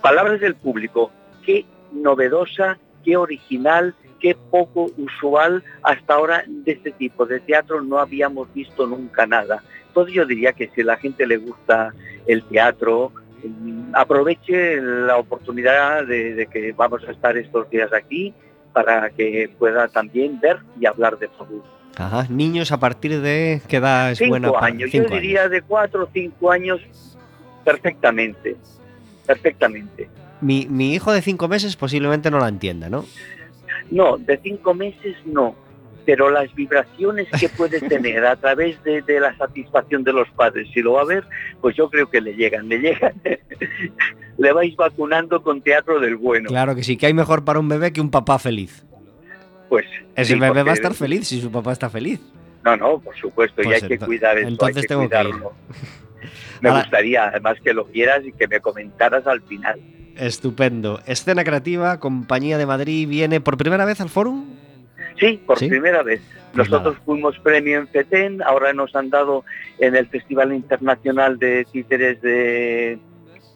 palabras 0.02 0.40
del 0.40 0.56
público, 0.56 1.10
qué 1.46 1.64
novedosa, 1.92 2.78
qué 3.04 3.16
original, 3.16 3.94
qué 4.20 4.36
poco 4.50 4.90
usual 4.96 5.64
hasta 5.82 6.14
ahora 6.14 6.44
de 6.46 6.72
este 6.72 6.92
tipo 6.92 7.26
de 7.26 7.40
teatro 7.40 7.82
no 7.82 7.98
habíamos 7.98 8.52
visto 8.52 8.86
nunca 8.86 9.26
nada. 9.26 9.62
Entonces 9.88 10.14
yo 10.14 10.24
diría 10.24 10.52
que 10.52 10.70
si 10.74 10.80
a 10.82 10.84
la 10.84 10.96
gente 10.96 11.26
le 11.26 11.36
gusta 11.36 11.92
el 12.26 12.42
teatro, 12.44 13.12
mm, 13.44 13.94
aproveche 13.94 14.80
la 14.80 15.16
oportunidad 15.16 16.06
de, 16.06 16.48
que 16.50 16.72
vamos 16.72 17.02
a 17.06 17.10
estar 17.10 17.36
estos 17.36 17.68
días 17.68 17.92
aquí 17.92 18.32
para 18.72 19.10
que 19.10 19.50
pueda 19.58 19.88
también 19.88 20.40
ver 20.40 20.58
y 20.80 20.86
hablar 20.86 21.18
de 21.18 21.28
salud. 21.36 21.62
Ajá, 21.96 22.26
niños 22.30 22.72
a 22.72 22.80
partir 22.80 23.20
de 23.20 23.60
qué 23.68 23.76
edad 23.76 24.12
es 24.12 24.18
cinco 24.18 24.30
buena 24.30 24.50
años. 24.60 24.90
Yo 24.90 25.04
diría 25.04 25.48
de 25.48 25.60
cuatro 25.60 26.04
o 26.04 26.08
cinco 26.10 26.50
años 26.50 26.80
perfectamente, 27.64 28.56
perfectamente. 29.26 30.08
Mi, 30.40 30.66
mi 30.68 30.94
hijo 30.94 31.12
de 31.12 31.22
cinco 31.22 31.48
meses 31.48 31.76
posiblemente 31.76 32.30
no 32.30 32.38
la 32.38 32.48
entienda, 32.48 32.88
¿no? 32.88 33.04
No, 33.90 34.16
de 34.18 34.38
cinco 34.42 34.74
meses 34.74 35.16
no 35.24 35.54
pero 36.04 36.30
las 36.30 36.52
vibraciones 36.54 37.28
que 37.38 37.48
puede 37.48 37.80
tener 37.88 38.24
a 38.24 38.36
través 38.36 38.82
de, 38.84 39.02
la 39.20 39.36
satisfacción 39.36 40.04
de 40.04 40.12
los 40.12 40.28
padres, 40.30 40.68
si 40.72 40.80
lo 40.80 40.94
va 40.94 41.02
a 41.02 41.04
ver, 41.04 41.24
pues 41.60 41.76
yo 41.76 41.88
creo 41.90 42.08
que 42.10 42.20
le 42.20 42.34
llegan, 42.34 42.68
le 42.68 42.78
llegan. 42.78 43.14
le 44.38 44.52
vais 44.52 44.74
vacunando 44.76 45.42
con 45.42 45.60
teatro 45.60 46.00
del 46.00 46.16
bueno. 46.16 46.48
Claro 46.48 46.74
que 46.74 46.82
sí, 46.82 46.96
que 46.96 47.06
hay 47.06 47.14
mejor 47.14 47.44
para 47.44 47.58
un 47.58 47.68
bebé 47.68 47.92
que 47.92 48.00
un 48.00 48.10
papá 48.10 48.38
feliz. 48.38 48.84
Pues 49.68 49.86
ese 50.16 50.36
bebé 50.36 50.62
va 50.62 50.72
a 50.72 50.74
estar 50.74 50.94
feliz 50.94 51.28
si 51.28 51.40
su 51.40 51.50
papá 51.50 51.72
está 51.72 51.88
feliz. 51.88 52.20
No, 52.64 52.76
no, 52.76 52.98
por 52.98 53.16
supuesto, 53.16 53.60
y 53.62 53.64
pues 53.64 53.82
hay 53.82 53.88
que 53.88 53.98
cuidar 53.98 54.38
eso, 54.38 54.48
entonces 54.48 54.86
tengo 54.86 55.08
Que 55.08 55.20
ir. 55.22 55.34
Me 56.60 56.70
gustaría 56.70 57.24
además 57.24 57.58
que 57.62 57.72
lo 57.72 57.86
quieras 57.86 58.24
y 58.24 58.32
que 58.32 58.48
me 58.48 58.60
comentaras 58.60 59.26
al 59.26 59.42
final. 59.42 59.80
Estupendo. 60.16 61.00
Escena 61.06 61.44
Creativa, 61.44 61.98
Compañía 61.98 62.58
de 62.58 62.66
Madrid, 62.66 63.08
viene 63.08 63.40
por 63.40 63.56
primera 63.56 63.84
vez 63.84 64.00
al 64.00 64.08
Fórum. 64.08 64.44
Sí, 65.18 65.42
por 65.46 65.58
primera 65.58 66.02
vez. 66.02 66.20
Pues 66.54 66.68
Nosotros 66.68 66.96
fuimos 67.04 67.38
premio 67.38 67.78
en 67.78 67.88
FETEN, 67.88 68.42
ahora 68.42 68.72
nos 68.72 68.94
han 68.94 69.08
dado 69.08 69.44
en 69.78 69.96
el 69.96 70.06
Festival 70.08 70.52
Internacional 70.52 71.38
de 71.38 71.66
Títeres 71.70 72.20
de, 72.20 72.98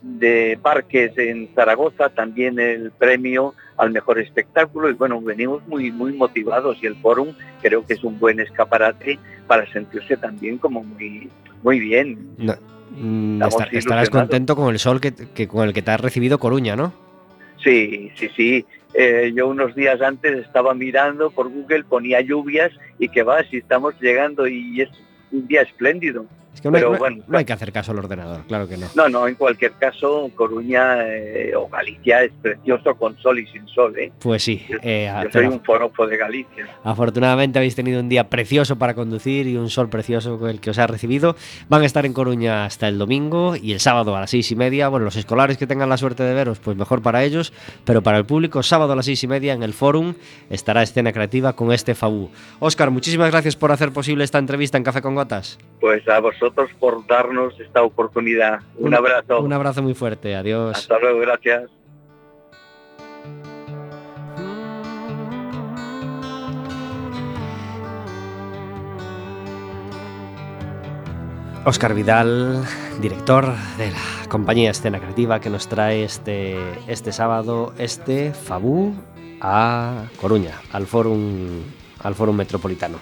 de 0.02 0.58
Parques 0.62 1.12
en 1.18 1.48
Zaragoza 1.54 2.08
también 2.10 2.58
el 2.58 2.90
premio 2.92 3.54
al 3.76 3.90
mejor 3.90 4.18
espectáculo 4.18 4.88
y 4.88 4.94
bueno, 4.94 5.20
venimos 5.20 5.66
muy 5.66 5.90
muy 5.90 6.12
motivados 6.12 6.78
y 6.82 6.86
el 6.86 6.96
fórum 6.96 7.34
creo 7.60 7.84
que 7.84 7.94
es 7.94 8.04
un 8.04 8.18
buen 8.18 8.40
escaparate 8.40 9.18
para 9.46 9.70
sentirse 9.72 10.16
también 10.16 10.58
como 10.58 10.82
muy 10.82 11.28
muy 11.62 11.80
bien. 11.80 12.18
Mm, 12.96 13.42
estarás 13.72 14.10
contento 14.10 14.56
con 14.56 14.72
el 14.72 14.78
sol 14.78 15.00
que, 15.00 15.12
que, 15.12 15.48
con 15.48 15.66
el 15.66 15.74
que 15.74 15.82
te 15.82 15.90
has 15.90 16.00
recibido 16.00 16.38
Coruña, 16.38 16.76
¿no? 16.76 16.92
Sí, 17.62 18.10
sí, 18.16 18.28
sí. 18.36 18.66
Eh, 18.94 19.32
yo 19.34 19.48
unos 19.48 19.74
días 19.74 20.00
antes 20.00 20.38
estaba 20.38 20.72
mirando 20.72 21.30
por 21.30 21.48
Google, 21.48 21.84
ponía 21.84 22.20
lluvias 22.20 22.72
y 22.98 23.08
que 23.08 23.22
va, 23.22 23.42
si 23.44 23.58
estamos 23.58 23.94
llegando 24.00 24.46
y 24.46 24.80
es 24.80 24.88
un 25.32 25.46
día 25.46 25.62
espléndido. 25.62 26.26
Que 26.72 26.80
no, 26.80 26.96
bueno, 26.96 27.22
no, 27.26 27.38
hay 27.38 27.44
que 27.44 27.52
hacer 27.52 27.72
caso 27.72 27.92
al 27.92 27.98
ordenador, 27.98 28.44
claro 28.46 28.68
que 28.68 28.76
no. 28.76 28.86
No, 28.94 29.08
no, 29.08 29.28
en 29.28 29.34
cualquier 29.34 29.72
caso, 29.72 30.30
Coruña 30.34 31.06
eh, 31.06 31.54
o 31.56 31.68
Galicia 31.68 32.22
es 32.22 32.32
precioso 32.40 32.94
con 32.94 33.16
sol 33.18 33.38
y 33.38 33.46
sin 33.46 33.66
sol. 33.68 33.96
¿eh? 33.98 34.12
Pues 34.18 34.42
sí. 34.42 34.64
Yo, 34.68 34.78
eh, 34.82 35.10
soy 35.32 35.46
un 35.46 35.62
forofo 35.62 36.06
de 36.06 36.16
Galicia. 36.16 36.66
Afortunadamente 36.84 37.58
habéis 37.58 37.74
tenido 37.74 38.00
un 38.00 38.08
día 38.08 38.28
precioso 38.28 38.76
para 38.76 38.94
conducir 38.94 39.46
y 39.46 39.56
un 39.56 39.70
sol 39.70 39.88
precioso 39.88 40.38
con 40.38 40.50
el 40.50 40.60
que 40.60 40.70
os 40.70 40.78
ha 40.78 40.86
recibido. 40.86 41.36
Van 41.68 41.82
a 41.82 41.86
estar 41.86 42.06
en 42.06 42.12
Coruña 42.12 42.64
hasta 42.64 42.88
el 42.88 42.98
domingo 42.98 43.56
y 43.56 43.72
el 43.72 43.80
sábado 43.80 44.16
a 44.16 44.20
las 44.20 44.30
seis 44.30 44.50
y 44.50 44.56
media. 44.56 44.88
Bueno, 44.88 45.04
los 45.04 45.16
escolares 45.16 45.58
que 45.58 45.66
tengan 45.66 45.88
la 45.88 45.96
suerte 45.96 46.22
de 46.22 46.34
veros, 46.34 46.58
pues 46.58 46.76
mejor 46.76 47.02
para 47.02 47.24
ellos, 47.24 47.52
pero 47.84 48.02
para 48.02 48.18
el 48.18 48.26
público, 48.26 48.62
sábado 48.62 48.92
a 48.92 48.96
las 48.96 49.06
seis 49.06 49.22
y 49.22 49.26
media 49.26 49.52
en 49.52 49.62
el 49.62 49.72
Fórum 49.72 50.14
estará 50.50 50.82
Escena 50.82 51.12
Creativa 51.12 51.54
con 51.54 51.72
este 51.72 51.94
Fabú. 51.94 52.30
Oscar, 52.58 52.90
muchísimas 52.90 53.30
gracias 53.30 53.56
por 53.56 53.72
hacer 53.72 53.92
posible 53.92 54.24
esta 54.24 54.38
entrevista 54.38 54.78
en 54.78 54.84
Café 54.84 55.02
con 55.02 55.14
Gotas. 55.14 55.58
Pues 55.80 56.08
a 56.08 56.20
vosotros 56.20 56.70
por 56.78 57.06
darnos 57.06 57.58
esta 57.60 57.82
oportunidad. 57.82 58.60
Un, 58.76 58.94
abrazo. 58.94 59.40
Un 59.40 59.52
abrazo 59.52 59.82
muy 59.82 59.94
fuerte. 59.94 60.34
Adiós. 60.34 60.76
Hasta 60.76 60.98
luego, 60.98 61.20
gracias. 61.20 61.70
Oscar 71.64 71.94
Vidal, 71.94 72.64
director 73.00 73.52
de 73.76 73.90
la 73.90 74.28
compañía 74.28 74.70
Escena 74.70 75.00
Creativa, 75.00 75.40
que 75.40 75.50
nos 75.50 75.66
trae 75.66 76.04
este, 76.04 76.56
este 76.86 77.10
sábado 77.10 77.74
este 77.76 78.32
Fabú 78.32 78.94
a 79.40 80.04
Coruña, 80.20 80.60
al 80.72 80.86
Fórum, 80.86 81.64
al 82.04 82.14
Fórum 82.14 82.36
Metropolitano 82.36 83.00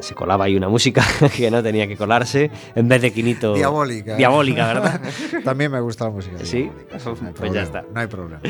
se 0.00 0.14
colaba 0.14 0.44
ahí 0.44 0.56
una 0.56 0.68
música 0.68 1.04
que 1.36 1.50
no 1.50 1.62
tenía 1.62 1.86
que 1.86 1.96
colarse 1.96 2.50
en 2.74 2.88
vez 2.88 3.02
de 3.02 3.12
Quinito. 3.12 3.54
Diabólica. 3.54 4.16
Diabólica, 4.16 4.66
¿verdad? 4.66 5.00
También 5.44 5.70
me 5.70 5.80
gusta 5.80 6.04
la 6.04 6.10
música. 6.10 6.36
Sí, 6.42 6.70
pues 7.36 7.52
ya 7.52 7.62
está. 7.62 7.84
No 7.92 8.00
hay 8.00 8.06
problema. 8.06 8.40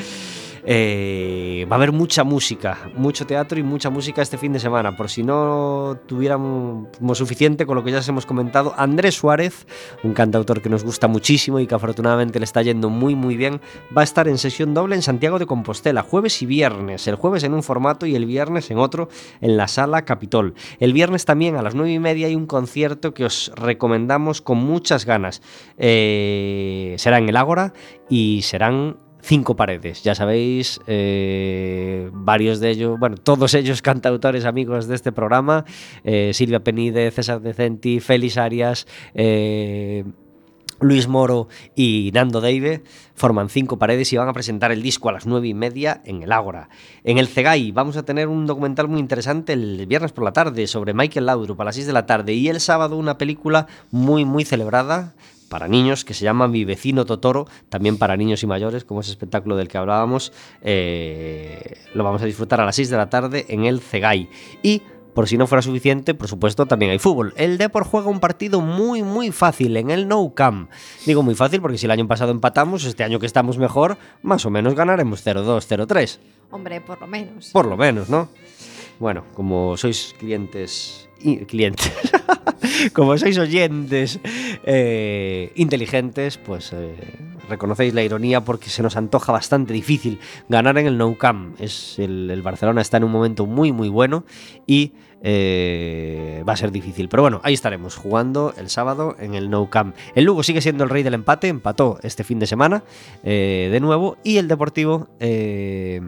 Eh, 0.64 1.66
va 1.70 1.76
a 1.76 1.78
haber 1.78 1.92
mucha 1.92 2.24
música, 2.24 2.78
mucho 2.94 3.26
teatro 3.26 3.58
y 3.58 3.62
mucha 3.62 3.90
música 3.90 4.22
este 4.22 4.38
fin 4.38 4.52
de 4.52 4.60
semana. 4.60 4.96
Por 4.96 5.08
si 5.08 5.22
no 5.22 5.98
tuviéramos 6.06 6.88
suficiente 7.14 7.66
con 7.66 7.76
lo 7.76 7.84
que 7.84 7.92
ya 7.92 7.98
os 7.98 8.08
hemos 8.08 8.26
comentado, 8.26 8.74
Andrés 8.76 9.16
Suárez, 9.16 9.66
un 10.02 10.14
cantautor 10.14 10.62
que 10.62 10.68
nos 10.68 10.84
gusta 10.84 11.08
muchísimo 11.08 11.60
y 11.60 11.66
que 11.66 11.74
afortunadamente 11.74 12.38
le 12.38 12.44
está 12.44 12.62
yendo 12.62 12.90
muy 12.90 13.14
muy 13.14 13.36
bien, 13.36 13.60
va 13.96 14.02
a 14.02 14.04
estar 14.04 14.28
en 14.28 14.38
sesión 14.38 14.74
doble 14.74 14.94
en 14.94 15.02
Santiago 15.02 15.38
de 15.38 15.46
Compostela, 15.46 16.02
jueves 16.02 16.42
y 16.42 16.46
viernes. 16.46 17.06
El 17.06 17.16
jueves 17.16 17.44
en 17.44 17.54
un 17.54 17.62
formato 17.62 18.06
y 18.06 18.14
el 18.14 18.26
viernes 18.26 18.70
en 18.70 18.78
otro 18.78 19.08
en 19.40 19.56
la 19.56 19.68
sala 19.68 20.04
Capitol. 20.04 20.54
El 20.78 20.92
viernes 20.92 21.24
también 21.24 21.56
a 21.56 21.62
las 21.62 21.74
nueve 21.74 21.92
y 21.92 21.98
media 21.98 22.26
hay 22.26 22.34
un 22.34 22.46
concierto 22.46 23.14
que 23.14 23.24
os 23.24 23.52
recomendamos 23.56 24.40
con 24.40 24.58
muchas 24.58 25.04
ganas. 25.04 25.42
Eh, 25.78 26.94
será 26.98 27.18
en 27.18 27.28
el 27.28 27.36
Ágora 27.36 27.72
y 28.08 28.42
serán 28.42 28.96
cinco 29.22 29.56
paredes. 29.56 30.02
Ya 30.02 30.14
sabéis, 30.14 30.80
eh, 30.86 32.10
varios 32.12 32.60
de 32.60 32.70
ellos, 32.70 32.98
bueno, 32.98 33.16
todos 33.16 33.54
ellos 33.54 33.82
cantautores 33.90 34.44
amigos 34.44 34.86
de 34.88 34.94
este 34.94 35.12
programa, 35.12 35.64
eh, 36.04 36.32
Silvia 36.34 36.60
Penide, 36.60 37.10
César 37.10 37.40
Decenti, 37.40 38.00
Félix 38.00 38.36
Arias, 38.36 38.86
eh, 39.14 40.04
Luis 40.80 41.08
Moro 41.08 41.48
y 41.76 42.10
Nando 42.14 42.40
Deive 42.40 42.82
forman 43.14 43.50
cinco 43.50 43.78
paredes 43.78 44.12
y 44.12 44.16
van 44.16 44.28
a 44.28 44.32
presentar 44.32 44.72
el 44.72 44.82
disco 44.82 45.10
a 45.10 45.12
las 45.12 45.26
nueve 45.26 45.48
y 45.48 45.54
media 45.54 46.00
en 46.06 46.22
el 46.22 46.32
Ágora. 46.32 46.70
En 47.04 47.18
el 47.18 47.28
Cegai 47.28 47.70
vamos 47.70 47.98
a 47.98 48.02
tener 48.02 48.28
un 48.28 48.46
documental 48.46 48.88
muy 48.88 48.98
interesante 48.98 49.52
el 49.52 49.86
viernes 49.86 50.12
por 50.12 50.24
la 50.24 50.32
tarde 50.32 50.66
sobre 50.66 50.94
Michael 50.94 51.26
Laudrup 51.26 51.60
a 51.60 51.64
las 51.64 51.74
seis 51.74 51.86
de 51.86 51.92
la 51.92 52.06
tarde 52.06 52.32
y 52.32 52.48
el 52.48 52.60
sábado 52.60 52.96
una 52.96 53.18
película 53.18 53.66
muy 53.90 54.24
muy 54.24 54.46
celebrada 54.46 55.12
para 55.50 55.66
niños 55.66 56.04
que 56.04 56.14
se 56.14 56.24
llama 56.24 56.46
Mi 56.46 56.64
vecino 56.64 57.04
Totoro, 57.04 57.46
también 57.68 57.98
para 57.98 58.16
niños 58.16 58.42
y 58.44 58.46
mayores, 58.46 58.84
como 58.84 59.00
ese 59.00 59.10
espectáculo 59.10 59.56
del 59.56 59.66
que 59.68 59.76
hablábamos. 59.76 60.32
eh, 60.62 61.76
lo 61.92 62.04
vamos 62.04 62.22
a 62.22 62.24
disfrutar 62.24 62.60
a 62.60 62.64
las 62.64 62.76
6 62.76 62.88
de 62.88 62.96
la 62.96 63.10
tarde 63.10 63.46
en 63.48 63.64
el 63.64 63.80
Cegai. 63.80 64.30
Y 64.62 64.82
por 65.12 65.28
si 65.28 65.36
no 65.36 65.48
fuera 65.48 65.60
suficiente, 65.60 66.14
por 66.14 66.28
supuesto, 66.28 66.66
también 66.66 66.92
hay 66.92 67.00
fútbol. 67.00 67.34
El 67.36 67.58
Depor 67.58 67.84
juega 67.84 68.08
un 68.08 68.20
partido 68.20 68.60
muy, 68.60 69.02
muy 69.02 69.32
fácil 69.32 69.76
en 69.76 69.90
el 69.90 70.06
Nou 70.06 70.34
Camp. 70.34 70.70
Digo 71.04 71.24
muy 71.24 71.34
fácil 71.34 71.60
porque 71.60 71.78
si 71.78 71.86
el 71.86 71.90
año 71.90 72.06
pasado 72.06 72.30
empatamos, 72.30 72.84
este 72.84 73.02
año 73.02 73.18
que 73.18 73.26
estamos 73.26 73.58
mejor, 73.58 73.98
más 74.22 74.46
o 74.46 74.50
menos 74.50 74.76
ganaremos 74.76 75.26
0-2, 75.26 75.66
0-3. 75.66 76.18
Hombre, 76.52 76.80
por 76.80 77.00
lo 77.00 77.08
menos. 77.08 77.50
Por 77.52 77.66
lo 77.66 77.76
menos, 77.76 78.08
¿no? 78.08 78.28
Bueno, 79.00 79.24
como 79.34 79.76
sois 79.76 80.14
clientes. 80.16 81.09
Clientes. 81.46 81.92
como 82.92 83.16
sois 83.18 83.38
oyentes 83.38 84.20
eh, 84.64 85.52
inteligentes, 85.54 86.38
pues 86.38 86.72
eh, 86.72 86.94
reconocéis 87.48 87.94
la 87.94 88.02
ironía 88.02 88.42
porque 88.42 88.70
se 88.70 88.82
nos 88.82 88.96
antoja 88.96 89.32
bastante 89.32 89.72
difícil 89.72 90.18
ganar 90.48 90.78
en 90.78 90.86
el 90.86 90.98
Nou 90.98 91.16
Camp. 91.16 91.60
Es 91.60 91.98
el, 91.98 92.30
el 92.30 92.42
Barcelona 92.42 92.80
está 92.80 92.96
en 92.96 93.04
un 93.04 93.12
momento 93.12 93.46
muy, 93.46 93.72
muy 93.72 93.88
bueno 93.88 94.24
y 94.66 94.92
eh, 95.22 96.42
va 96.48 96.54
a 96.54 96.56
ser 96.56 96.72
difícil. 96.72 97.08
Pero 97.08 97.22
bueno, 97.22 97.40
ahí 97.44 97.54
estaremos 97.54 97.96
jugando 97.96 98.54
el 98.56 98.70
sábado 98.70 99.16
en 99.18 99.34
el 99.34 99.50
Nou 99.50 99.68
Camp. 99.68 99.94
El 100.14 100.24
Lugo 100.24 100.42
sigue 100.42 100.60
siendo 100.60 100.84
el 100.84 100.90
rey 100.90 101.02
del 101.02 101.14
empate, 101.14 101.48
empató 101.48 101.98
este 102.02 102.24
fin 102.24 102.38
de 102.38 102.46
semana 102.46 102.84
eh, 103.22 103.68
de 103.70 103.80
nuevo 103.80 104.16
y 104.24 104.38
el 104.38 104.48
Deportivo. 104.48 105.08
eh, 105.20 106.00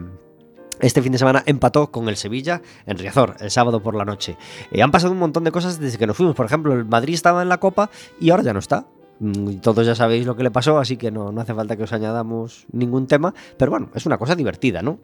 este 0.83 1.01
fin 1.01 1.11
de 1.11 1.17
semana 1.17 1.43
empató 1.45 1.91
con 1.91 2.09
el 2.09 2.17
Sevilla 2.17 2.61
en 2.85 2.97
Riazor, 2.97 3.35
el 3.39 3.49
sábado 3.51 3.81
por 3.81 3.95
la 3.95 4.05
noche. 4.05 4.37
Eh, 4.71 4.81
han 4.81 4.91
pasado 4.91 5.11
un 5.13 5.19
montón 5.19 5.43
de 5.43 5.51
cosas 5.51 5.79
desde 5.79 5.97
que 5.97 6.05
nos 6.07 6.15
fuimos. 6.17 6.35
Por 6.35 6.45
ejemplo, 6.45 6.73
el 6.73 6.85
Madrid 6.85 7.13
estaba 7.13 7.41
en 7.41 7.49
la 7.49 7.59
Copa 7.59 7.89
y 8.19 8.29
ahora 8.29 8.43
ya 8.43 8.53
no 8.53 8.59
está. 8.59 8.85
Mm, 9.19 9.57
Todos 9.57 9.85
ya 9.85 9.95
sabéis 9.95 10.25
lo 10.25 10.35
que 10.35 10.43
le 10.43 10.51
pasó, 10.51 10.77
así 10.79 10.97
que 10.97 11.11
no, 11.11 11.31
no 11.31 11.41
hace 11.41 11.53
falta 11.53 11.75
que 11.77 11.83
os 11.83 11.93
añadamos 11.93 12.65
ningún 12.71 13.07
tema. 13.07 13.33
Pero 13.57 13.71
bueno, 13.71 13.89
es 13.95 14.05
una 14.05 14.17
cosa 14.17 14.35
divertida, 14.35 14.81
¿no? 14.81 14.99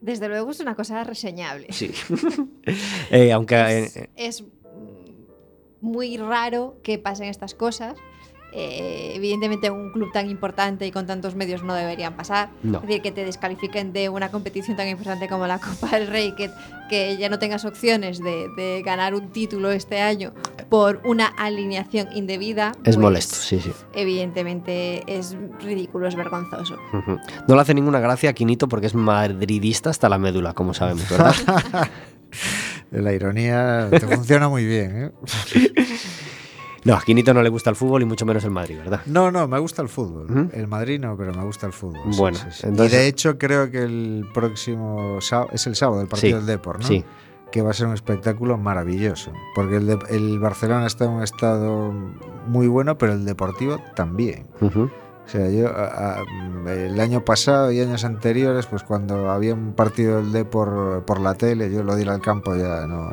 Desde 0.00 0.28
luego 0.28 0.50
es 0.50 0.60
una 0.60 0.74
cosa 0.74 1.04
reseñable. 1.04 1.66
Sí. 1.70 1.92
Eh, 3.10 3.32
aunque... 3.32 3.56
eh, 3.56 4.10
Es, 4.16 4.40
es, 4.40 4.44
muy 5.80 6.16
raro 6.18 6.76
que 6.82 6.98
pasen 6.98 7.28
estas 7.28 7.54
cosas. 7.54 7.94
Eh, 8.52 9.12
evidentemente 9.14 9.68
en 9.68 9.74
un 9.74 9.92
club 9.92 10.10
tan 10.12 10.28
importante 10.28 10.86
y 10.86 10.90
con 10.90 11.06
tantos 11.06 11.34
medios 11.34 11.62
no 11.62 11.74
deberían 11.74 12.14
pasar. 12.14 12.50
No. 12.62 12.78
Es 12.78 12.86
decir, 12.86 13.02
que 13.02 13.12
te 13.12 13.24
descalifiquen 13.24 13.92
de 13.92 14.08
una 14.08 14.30
competición 14.30 14.76
tan 14.76 14.88
importante 14.88 15.28
como 15.28 15.46
la 15.46 15.58
Copa 15.58 15.98
del 15.98 16.08
Rey, 16.08 16.32
que, 16.32 16.50
que 16.88 17.16
ya 17.16 17.28
no 17.28 17.38
tengas 17.38 17.64
opciones 17.64 18.18
de, 18.18 18.48
de 18.56 18.82
ganar 18.84 19.14
un 19.14 19.30
título 19.30 19.70
este 19.70 20.00
año 20.00 20.32
por 20.68 21.00
una 21.04 21.26
alineación 21.26 22.08
indebida. 22.14 22.72
es 22.72 22.80
pues, 22.84 22.96
molesto, 22.96 23.34
sí, 23.36 23.60
sí. 23.60 23.72
Evidentemente 23.92 25.02
es 25.06 25.36
ridículo, 25.60 26.06
es 26.06 26.14
vergonzoso. 26.14 26.76
No 27.46 27.54
le 27.54 27.60
hace 27.60 27.74
ninguna 27.74 28.00
gracia 28.00 28.30
a 28.30 28.32
Quinito 28.32 28.68
porque 28.68 28.86
es 28.86 28.94
madridista 28.94 29.90
hasta 29.90 30.08
la 30.08 30.18
médula, 30.18 30.54
como 30.54 30.72
sabemos, 30.72 31.08
¿verdad? 31.10 31.34
La 32.90 33.12
ironía 33.12 33.88
te 33.90 34.00
funciona 34.00 34.48
muy 34.48 34.64
bien, 34.64 34.96
¿eh? 34.96 35.10
no, 36.84 36.94
a 36.94 37.00
Quinito 37.02 37.32
no 37.34 37.42
le 37.42 37.48
gusta 37.48 37.70
el 37.70 37.76
fútbol 37.76 38.02
y 38.02 38.04
mucho 38.04 38.24
menos 38.26 38.44
el 38.44 38.50
Madrid, 38.50 38.78
¿verdad? 38.78 39.00
No, 39.06 39.30
no, 39.30 39.46
me 39.48 39.58
gusta 39.58 39.82
el 39.82 39.88
fútbol. 39.88 40.50
El 40.52 40.66
Madrid 40.68 40.98
no, 41.00 41.16
pero 41.16 41.32
me 41.34 41.44
gusta 41.44 41.66
el 41.66 41.72
fútbol. 41.72 42.00
Bueno, 42.16 42.38
sí, 42.38 42.46
sí. 42.52 42.66
entonces- 42.66 42.92
Y 42.92 42.96
de 42.96 43.06
hecho 43.06 43.38
creo 43.38 43.70
que 43.70 43.82
el 43.82 44.26
próximo 44.32 45.20
sábado, 45.20 45.50
es 45.52 45.66
el 45.66 45.76
sábado, 45.76 46.00
el 46.02 46.08
partido 46.08 46.38
Sí, 46.40 46.46
del 46.46 46.46
Depor, 46.46 46.80
¿no? 46.80 46.86
Sí. 46.86 47.04
Que 47.52 47.62
va 47.62 47.70
a 47.70 47.72
ser 47.74 47.86
un 47.88 47.94
espectáculo 47.94 48.56
maravilloso. 48.58 49.32
Porque 49.54 49.76
el, 49.76 49.86
de- 49.86 49.98
el 50.10 50.38
Barcelona 50.38 50.86
está 50.86 51.06
en 51.06 51.10
un 51.10 51.22
estado 51.22 51.92
muy 52.46 52.68
bueno, 52.68 52.96
pero 52.96 53.12
el 53.12 53.24
Deportivo 53.24 53.78
también. 53.96 54.46
O 54.60 54.88
sea, 55.32 55.48
yo 55.50 55.68
a- 55.68 56.20
a- 56.20 56.72
el 56.72 56.98
año 57.00 57.24
pasado 57.24 57.70
y 57.72 57.80
años 57.80 58.04
anteriores, 58.04 58.66
pues 58.66 58.82
cuando 58.82 59.30
había 59.30 59.54
un 59.54 59.74
partido 59.74 60.16
del 60.16 60.32
Depor 60.32 61.04
por 61.04 61.20
la 61.20 61.34
tele, 61.34 61.72
yo 61.72 61.82
lo 61.84 61.94
de 61.94 62.02
ir 62.02 62.10
al 62.10 62.20
campo 62.20 62.54
ya 62.56 62.86
no, 62.86 63.12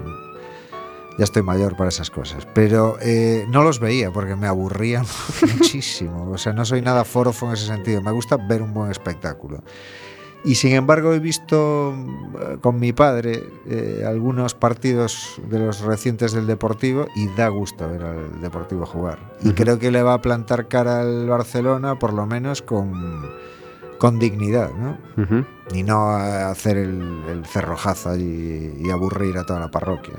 ya 1.17 1.23
estoy 1.23 1.41
mayor 1.43 1.75
para 1.75 1.89
esas 1.89 2.09
cosas. 2.11 2.47
Pero 2.53 2.97
eh, 3.01 3.45
no 3.49 3.63
los 3.63 3.79
veía 3.79 4.11
porque 4.11 4.35
me 4.35 4.47
aburrían 4.47 5.05
muchísimo. 5.57 6.29
O 6.31 6.37
sea, 6.37 6.53
no 6.53 6.63
soy 6.65 6.81
nada 6.81 7.03
forofo 7.03 7.47
en 7.47 7.53
ese 7.53 7.65
sentido. 7.67 8.01
Me 8.01 8.11
gusta 8.11 8.37
ver 8.37 8.61
un 8.61 8.73
buen 8.73 8.91
espectáculo. 8.91 9.63
Y 10.43 10.55
sin 10.55 10.73
embargo 10.75 11.13
he 11.13 11.19
visto 11.19 11.93
eh, 12.39 12.57
con 12.61 12.79
mi 12.79 12.93
padre 12.93 13.43
eh, 13.65 14.03
algunos 14.07 14.53
partidos 14.53 15.41
de 15.49 15.59
los 15.59 15.81
recientes 15.81 16.31
del 16.31 16.45
Deportivo 16.45 17.07
y 17.15 17.27
da 17.29 17.47
gusto 17.49 17.89
ver 17.89 18.03
al 18.03 18.39
Deportivo 18.39 18.85
jugar. 18.85 19.17
Y 19.41 19.47
Ujú. 19.47 19.55
creo 19.55 19.79
que 19.79 19.89
le 19.91 20.03
va 20.03 20.13
a 20.13 20.21
plantar 20.21 20.67
cara 20.67 21.01
al 21.01 21.27
Barcelona 21.27 21.97
por 21.97 22.13
lo 22.13 22.27
menos 22.27 22.61
con, 22.61 23.25
con 23.97 24.19
dignidad, 24.19 24.69
¿no? 24.73 24.97
Ujú. 25.21 25.43
Y 25.73 25.83
no 25.83 26.11
hacer 26.11 26.77
el, 26.77 27.23
el 27.27 27.45
cerrojazo 27.45 28.11
allí 28.11 28.73
y 28.79 28.89
aburrir 28.91 29.37
a 29.39 29.45
toda 29.45 29.59
la 29.59 29.71
parroquia. 29.71 30.13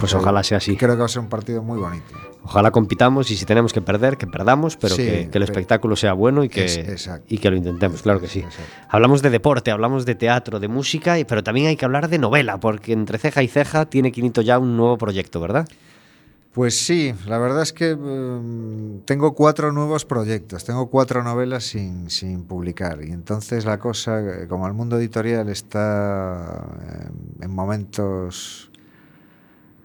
Pues 0.00 0.14
ojalá 0.14 0.42
sea 0.42 0.58
así. 0.58 0.76
Creo 0.76 0.94
que 0.94 1.00
va 1.00 1.04
a 1.04 1.08
ser 1.08 1.20
un 1.20 1.28
partido 1.28 1.62
muy 1.62 1.78
bonito. 1.78 2.04
Ojalá 2.42 2.70
compitamos 2.70 3.30
y 3.30 3.36
si 3.36 3.44
tenemos 3.44 3.72
que 3.72 3.82
perder, 3.82 4.16
que 4.16 4.26
perdamos, 4.26 4.76
pero 4.76 4.94
Sí, 4.96 5.02
que, 5.04 5.10
que 5.10 5.20
el 5.24 5.30
pero- 5.30 5.44
espectáculo 5.44 5.94
sea 5.94 6.14
bueno 6.14 6.42
y 6.42 6.48
que, 6.48 6.64
Es- 6.64 7.10
y 7.28 7.38
que 7.38 7.50
lo 7.50 7.56
intentemos, 7.56 8.00
claro 8.02 8.20
que 8.20 8.28
sí. 8.28 8.40
Exacto. 8.40 8.62
Hablamos 8.88 9.20
de 9.22 9.30
deporte, 9.30 9.70
hablamos 9.70 10.06
de 10.06 10.14
teatro, 10.14 10.58
de 10.58 10.68
música, 10.68 11.16
pero 11.28 11.44
también 11.44 11.66
hay 11.66 11.76
que 11.76 11.84
hablar 11.84 12.08
de 12.08 12.18
novela, 12.18 12.58
porque 12.58 12.92
entre 12.92 13.18
ceja 13.18 13.42
y 13.42 13.48
ceja 13.48 13.84
tiene 13.86 14.10
Quinito 14.10 14.40
ya 14.40 14.58
un 14.58 14.76
nuevo 14.76 14.96
proyecto, 14.96 15.38
¿verdad? 15.40 15.68
Pues 16.52 16.76
sí, 16.84 17.14
la 17.26 17.38
verdad 17.38 17.62
es 17.62 17.72
que 17.72 17.94
mm, 17.94 19.02
tengo 19.04 19.34
cuatro 19.34 19.70
nuevos 19.70 20.04
proyectos, 20.04 20.64
tengo 20.64 20.88
cuatro 20.90 21.22
novelas 21.22 21.62
sin, 21.62 22.10
sin 22.10 22.42
publicar 22.42 23.04
y 23.04 23.12
entonces 23.12 23.64
la 23.64 23.78
cosa, 23.78 24.18
eh, 24.20 24.46
como 24.48 24.66
el 24.66 24.72
mundo 24.72 24.98
editorial 24.98 25.48
está 25.48 26.66
eh, 26.82 27.08
en 27.42 27.50
momentos 27.54 28.69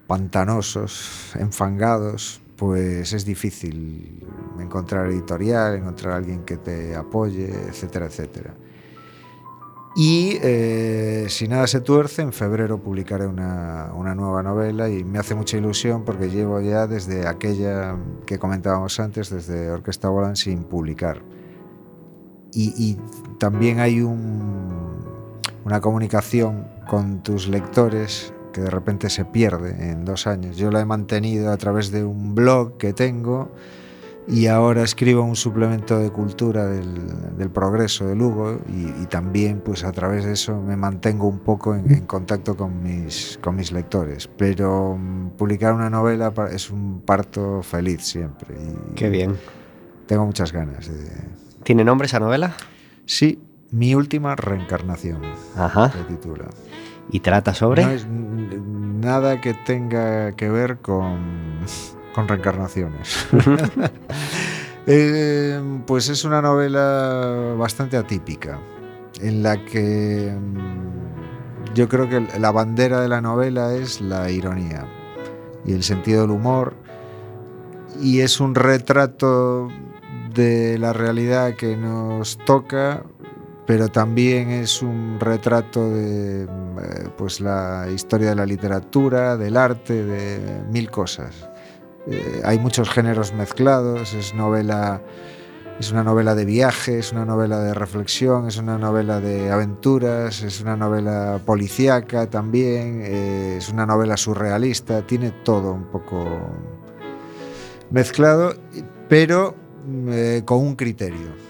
pantanosos, 0.08 1.36
enfangados, 1.36 2.42
pues 2.56 3.14
es 3.14 3.26
difícil 3.26 4.26
encontrar 4.60 5.08
editorial, 5.08 5.76
encontrar 5.76 6.14
alguien 6.14 6.44
que 6.44 6.58
te 6.58 6.96
apoye, 6.96 7.50
etcétera, 7.68 8.06
etcétera. 8.06 8.54
Y 9.98 10.38
eh, 10.42 11.28
si 11.30 11.48
nada 11.48 11.68
se 11.68 11.80
tuerce, 11.80 12.22
en 12.22 12.34
febrero 12.34 12.80
publicaré 12.80 13.26
una, 13.28 13.88
nueva 14.14 14.44
novela 14.44 14.90
y 14.90 15.06
me 15.06 15.20
hace 15.20 15.36
mucha 15.36 15.56
ilusión 15.56 16.04
porque 16.04 16.30
llevo 16.30 16.60
ya 16.60 16.86
desde 16.86 17.28
aquella 17.28 17.96
que 18.26 18.38
comentábamos 18.38 19.00
antes, 19.00 19.30
desde 19.30 19.72
Orquesta 19.72 20.10
Volan, 20.10 20.36
sin 20.36 20.64
publicar. 20.66 21.22
Y, 22.58 22.98
también 23.38 23.80
hay 23.80 24.00
un- 24.02 24.96
una 25.66 25.82
comunicación 25.82 26.68
con 26.88 27.22
tus 27.22 27.50
lectores 27.50 28.34
que 28.56 28.62
de 28.62 28.70
repente 28.70 29.10
se 29.10 29.26
pierde 29.26 29.92
en 29.92 30.06
dos 30.06 30.28
años. 30.28 30.56
Yo 30.56 30.72
la 30.72 30.80
he 30.80 30.86
mantenido 30.86 31.52
a 31.52 31.58
través 31.58 31.92
de 31.92 32.06
un 32.06 32.34
blog 32.34 32.78
que 32.78 32.94
tengo 32.94 33.52
y 34.30 34.48
ahora 34.48 34.82
escribo 34.82 35.24
un 35.24 35.36
suplemento 35.36 36.00
de 36.00 36.10
cultura 36.10 36.66
del, 36.66 37.38
del 37.38 37.50
progreso 37.50 38.08
de 38.08 38.16
Lugo 38.16 38.62
y, 38.70 39.04
y 39.04 39.06
también 39.08 39.60
pues 39.60 39.84
a 39.84 39.92
través 39.92 40.24
de 40.24 40.32
eso 40.32 40.62
me 40.62 40.78
mantengo 40.78 41.28
un 41.28 41.40
poco 41.40 41.76
en, 41.76 41.92
en 41.92 42.06
contacto 42.06 42.56
con 42.56 42.82
mis, 42.82 43.38
con 43.42 43.58
mis 43.58 43.74
lectores. 43.74 44.30
Pero 44.38 44.96
mm, 44.98 45.32
publicar 45.32 45.74
una 45.74 45.90
novela 45.90 46.34
es 46.50 46.72
un 46.72 47.02
parto 47.02 47.62
feliz 47.62 48.04
siempre. 48.04 48.56
Y 48.56 48.96
Qué 48.96 49.10
bien. 49.10 49.36
Tengo 50.08 50.26
muchas 50.26 50.54
ganas. 50.54 50.88
De... 50.88 51.10
¿Tiene 51.64 51.84
nombre 51.84 52.06
esa 52.06 52.22
novela? 52.22 52.56
Sí, 53.06 53.38
mi 53.72 53.96
última 53.96 54.38
reencarnación 54.38 55.20
Ajá. 55.58 55.92
se 55.92 56.04
titula. 56.06 56.46
¿Y 57.10 57.20
trata 57.20 57.54
sobre? 57.54 57.86
No 57.86 57.92
es 57.92 58.08
nada 58.08 59.40
que 59.42 59.54
tenga 59.54 60.32
que 60.34 60.50
ver 60.50 60.78
con, 60.78 61.60
con 62.14 62.28
reencarnaciones. 62.28 63.28
Eh, 64.88 65.60
pues 65.88 66.10
es 66.10 66.26
una 66.26 66.44
novela 66.44 67.56
bastante 67.58 67.98
atípica, 67.98 68.60
en 69.20 69.42
la 69.42 69.66
que 69.66 70.32
mm, 70.32 71.74
yo 71.74 71.90
creo 71.90 72.08
que 72.08 72.28
la 72.40 72.52
bandera 72.52 73.02
de 73.02 73.08
la 73.08 73.20
novela 73.20 73.74
es 73.74 74.00
la 74.00 74.30
ironía 74.30 74.86
y 75.66 75.74
el 75.74 75.82
sentido 75.82 76.22
del 76.22 76.30
humor, 76.30 76.76
y 78.00 78.20
es 78.20 78.40
un 78.40 78.54
retrato 78.54 79.70
de 80.36 80.78
la 80.78 80.94
realidad 80.94 81.56
que 81.56 81.76
nos 81.76 82.38
toca, 82.46 83.04
pero 83.66 83.90
también 83.90 84.52
es 84.52 84.82
un 84.82 85.20
retrato 85.20 85.90
de 85.90 86.44
eh, 86.44 86.48
pues 87.18 87.42
la 87.42 87.88
historia 87.94 88.30
de 88.30 88.36
la 88.36 88.46
literatura, 88.46 89.38
del 89.38 89.58
arte, 89.58 90.04
de 90.04 90.64
mil 90.72 90.92
cosas. 90.92 91.50
eh, 92.08 92.42
hay 92.46 92.60
muchos 92.60 92.90
géneros 92.90 93.34
mezclados, 93.34 94.14
es 94.14 94.36
novela, 94.36 95.02
es 95.80 95.92
una 95.92 96.04
novela 96.04 96.36
de 96.36 96.46
viaje, 96.46 97.00
es 97.00 97.12
una 97.12 97.26
novela 97.26 97.60
de 97.60 97.74
reflexión, 97.74 98.48
es 98.48 98.58
una 98.58 98.78
novela 98.78 99.20
de 99.20 99.50
aventuras, 99.52 100.44
es 100.44 100.62
una 100.62 100.76
novela 100.78 101.40
policíaca 101.44 102.30
también, 102.30 103.02
eh, 103.04 103.58
es 103.58 103.70
una 103.70 103.88
novela 103.88 104.16
surrealista, 104.18 105.02
tiene 105.08 105.32
todo 105.32 105.74
un 105.74 105.86
poco 105.86 106.24
mezclado, 107.90 108.54
pero 109.10 109.56
con 110.46 110.58
un 110.60 110.76
criterio, 110.76 111.45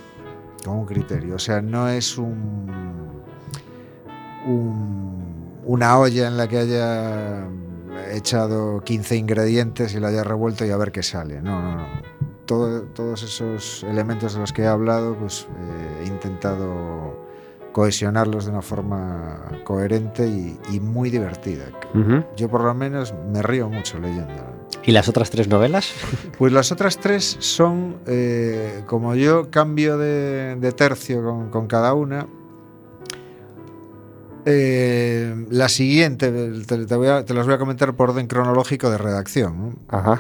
con 0.66 0.78
un 0.80 0.86
criterio, 0.86 1.36
o 1.36 1.40
sea, 1.40 1.62
no 1.62 1.88
es 1.88 2.18
un, 2.18 2.68
un- 4.46 5.16
una 5.66 5.98
olla 5.98 6.28
en 6.28 6.38
la 6.38 6.48
que 6.48 6.58
haya 6.60 7.48
echado 8.12 8.82
15 8.82 9.16
ingredientes 9.16 9.94
y 9.96 10.00
la 10.00 10.10
haya 10.10 10.24
revuelto 10.24 10.66
y 10.66 10.70
a 10.72 10.78
ver 10.78 10.92
qué 10.92 11.02
sale. 11.04 11.42
No, 11.42 11.62
no, 11.62 11.76
no. 11.78 11.86
Todo- 12.46 12.82
todos 12.94 13.24
esos 13.24 13.84
elementos 13.90 14.34
de 14.36 14.40
los 14.42 14.54
que 14.54 14.62
he 14.64 14.68
hablado, 14.68 15.16
pues 15.16 15.48
eh, 15.60 16.04
he 16.04 16.08
intentado 16.08 17.26
cohesionarlos 17.72 18.46
de 18.46 18.52
una 18.52 18.62
forma 18.62 19.42
coherente 19.64 20.28
y, 20.28 20.60
y 20.72 20.80
muy 20.80 21.10
divertida. 21.10 21.66
Yo 22.38 22.48
por 22.48 22.64
lo 22.64 22.74
menos 22.76 23.14
me 23.34 23.42
río 23.42 23.68
mucho 23.70 23.98
leyendo. 24.00 24.44
¿Y 24.84 24.92
las 24.92 25.10
otras 25.10 25.30
tres 25.30 25.48
novelas? 25.48 25.94
Pues 26.38 26.52
las 26.52 26.72
otras 26.72 26.98
tres 26.98 27.38
son, 27.40 27.96
eh, 28.08 28.84
como 28.88 29.16
yo 29.16 29.50
cambio 29.50 29.98
de, 29.98 30.74
tercio 30.76 31.50
con 31.50 31.68
cada 31.68 31.94
una, 31.94 32.28
eh, 34.46 35.46
la 35.50 35.70
siguiente, 35.70 36.32
te, 36.68 36.86
te 36.86 36.96
voy 36.96 37.08
a- 37.08 37.26
te 37.26 37.34
las 37.34 37.46
voy 37.46 37.56
a 37.56 37.58
comentar 37.58 37.96
por 37.96 38.12
orden 38.12 38.28
cronológico 38.28 38.90
de 38.90 38.98
redacción. 38.98 39.80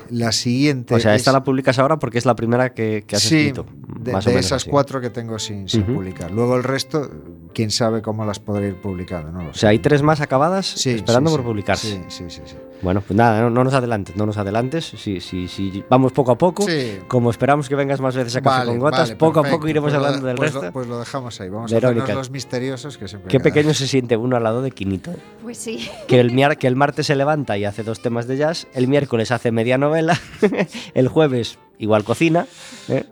La 0.10 0.32
siguiente... 0.32 0.96
O 0.96 1.00
sea, 1.00 1.16
esta 1.16 1.32
es- 1.32 1.34
la 1.34 1.44
publicas 1.44 1.80
ahora 1.80 1.98
porque 2.00 2.18
es 2.18 2.26
la 2.26 2.36
primera 2.36 2.74
que, 2.74 3.04
que 3.08 3.16
has 3.16 3.22
sí, 3.22 3.38
escrito. 3.48 3.66
de, 4.00 4.12
más 4.14 4.26
o 4.26 4.30
de 4.30 4.36
menos 4.36 4.46
esas 4.48 4.64
así. 4.64 4.70
cuatro 4.70 5.00
que 5.02 5.10
tengo 5.10 5.38
sin, 5.40 5.68
publicar. 5.86 6.32
Luego 6.32 6.56
el 6.56 6.64
resto, 6.64 7.10
quién 7.54 7.72
sabe 7.72 8.02
cómo 8.02 8.26
las 8.26 8.40
podré 8.40 8.70
ir 8.70 8.76
publicando. 8.76 9.32
No 9.32 9.50
O 9.50 9.54
sea, 9.54 9.70
hay 9.70 9.80
tres 9.80 10.02
más 10.02 10.22
acabadas 10.22 10.66
Sí, 10.66 10.92
esperando 10.92 11.30
sí, 11.30 11.36
por 11.38 11.46
publicarse. 11.46 11.88
Sí, 11.88 12.02
sí, 12.10 12.24
sí. 12.30 12.42
sí. 12.46 12.56
Bueno, 12.82 13.02
pues 13.02 13.18
nada, 13.18 13.42
no, 13.42 13.50
no 13.50 13.64
nos 13.64 13.74
adelantes, 13.74 14.16
no 14.18 14.26
nos 14.26 14.38
adelantes. 14.38 14.86
Si, 14.86 15.22
si, 15.22 15.48
si 15.48 15.84
vamos 15.90 16.12
poco 16.12 16.32
a 16.34 16.38
poco, 16.38 16.66
como 17.08 17.32
esperamos 17.32 17.70
que 17.70 17.74
vengas 17.76 18.02
más 18.02 18.16
veces 18.16 18.36
a 18.36 18.42
Café 18.42 18.58
Vale, 18.60 18.72
con 18.72 18.80
Gotas, 18.80 19.00
vale, 19.10 19.16
poco 19.16 19.40
a 19.40 19.44
poco 19.44 19.68
iremos 19.70 19.92
Pues 19.92 20.00
lo- 20.02 20.06
hablando 20.06 20.28
del 20.28 20.36
pues 20.36 20.52
resto. 20.54 20.66
Lo, 20.68 20.74
pues 20.74 20.88
lo 20.88 21.00
dejamos 21.00 21.40
ahí. 21.42 21.50
Vamos 21.50 21.72
Verónica. 21.72 22.12
a 22.12 22.16
los 22.16 22.30
misteriosos 22.30 22.98
que 22.98 23.08
siempre 23.08 23.32
Qué 23.32 23.40
pequeño 23.40 23.74
se 23.74 23.88
siente 23.88 24.15
uno 24.18 24.36
al 24.38 24.44
lado 24.44 24.62
de 24.62 24.72
Quinito. 24.72 25.14
Pues 25.42 25.58
sí. 25.58 25.90
Que 26.08 26.20
el, 26.20 26.32
miar- 26.32 26.58
que 26.58 26.68
el 26.68 26.76
martes 26.76 27.08
se 27.08 27.16
levanta 27.16 27.58
y 27.58 27.66
hace 27.66 27.84
dos 27.84 28.02
temas 28.02 28.28
de 28.28 28.38
jazz, 28.38 28.68
el 28.74 28.88
miércoles 28.88 29.32
hace 29.32 29.52
media 29.52 29.78
novela, 29.78 30.20
el 30.94 31.08
jueves 31.08 31.58
igual 31.80 32.04
cocina. 32.04 32.48
¿eh? 32.90 33.04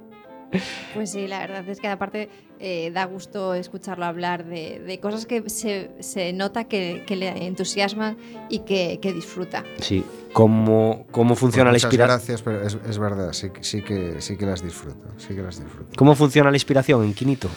Pues 0.94 1.10
sí, 1.12 1.28
la 1.28 1.40
verdad 1.40 1.68
es 1.68 1.80
que 1.80 1.88
aparte 1.88 2.30
eh, 2.60 2.92
da 2.94 3.06
gusto 3.06 3.56
escucharlo 3.56 4.06
hablar 4.06 4.46
de, 4.46 4.80
de 4.86 5.00
cosas 5.00 5.26
que 5.26 5.50
se, 5.50 5.90
se 6.00 6.32
nota 6.32 6.66
que, 6.66 7.04
que 7.08 7.16
le 7.16 7.48
entusiasman 7.48 8.18
y 8.50 8.60
que, 8.60 9.00
que 9.02 9.12
disfruta. 9.14 9.64
Sí, 9.80 10.04
cómo, 10.32 11.08
cómo 11.10 11.34
funciona 11.36 11.72
la 11.72 11.80
Pues 11.80 11.86
muchas 11.86 11.94
inspiración. 11.94 12.18
gracias, 12.20 12.42
pero 12.44 12.62
es, 12.68 12.78
es 12.88 13.00
verdad, 13.00 13.34
sí, 13.34 13.48
sí, 13.62 13.82
que, 13.82 14.22
sí 14.22 14.38
que 14.38 14.46
las 14.46 14.62
disfruto. 14.64 15.08
Sí 15.18 15.30
que 15.34 15.42
las 15.42 15.60
disfruto. 15.60 15.90
¿Cómo 15.98 16.14
funciona 16.14 16.52
la 16.52 16.56
inspiración 16.58 17.04
en 17.04 17.16
Quinito? 17.16 17.50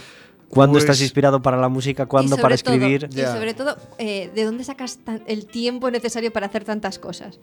¿Cuándo 0.48 0.74
Pues- 0.74 0.84
estás 0.84 1.00
inspirado 1.02 1.42
para 1.42 1.56
la 1.56 1.68
música? 1.68 2.06
¿Cuándo 2.06 2.36
para 2.36 2.56
sobre 2.56 2.78
todo- 2.78 2.86
escribir? 2.86 3.08
y 3.12 3.26
sobre 3.26 3.54
todo, 3.54 3.76
eh, 3.98 4.30
¿de 4.34 4.44
dónde 4.44 4.64
sacas 4.64 4.98
el 5.26 5.46
tiempo 5.46 5.90
necesario 5.90 6.32
para 6.32 6.46
hacer 6.46 6.64
tantas 6.64 6.98
cosas? 6.98 7.40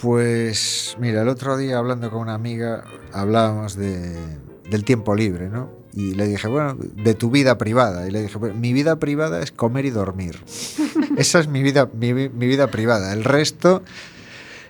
Pues 0.00 0.96
mira, 1.00 1.22
el 1.22 1.28
otro 1.28 1.56
día 1.56 1.78
hablando 1.78 2.10
con 2.10 2.20
una 2.20 2.34
amiga 2.34 2.84
hablábamos 3.12 3.76
de, 3.76 4.16
del 4.68 4.84
tiempo 4.84 5.14
libre, 5.14 5.48
¿no? 5.48 5.70
Y 5.94 6.14
le 6.14 6.26
dije, 6.26 6.48
bueno, 6.48 6.74
de 6.78 7.14
tu 7.14 7.30
vida 7.30 7.56
privada. 7.56 8.08
Y 8.08 8.10
le 8.10 8.22
dije, 8.22 8.36
"Bueno, 8.38 8.54
mi 8.56 8.72
vida 8.72 8.96
privada 8.96 9.40
es 9.42 9.52
comer 9.52 9.84
y 9.84 9.90
dormir. 9.90 10.38
Esa 11.16 11.38
es 11.40 11.48
mi 11.48 11.62
vida, 11.62 11.88
mi, 11.94 12.12
vi- 12.12 12.28
mi 12.30 12.46
vida 12.46 12.66
privada. 12.68 13.12
El 13.12 13.24
resto, 13.24 13.82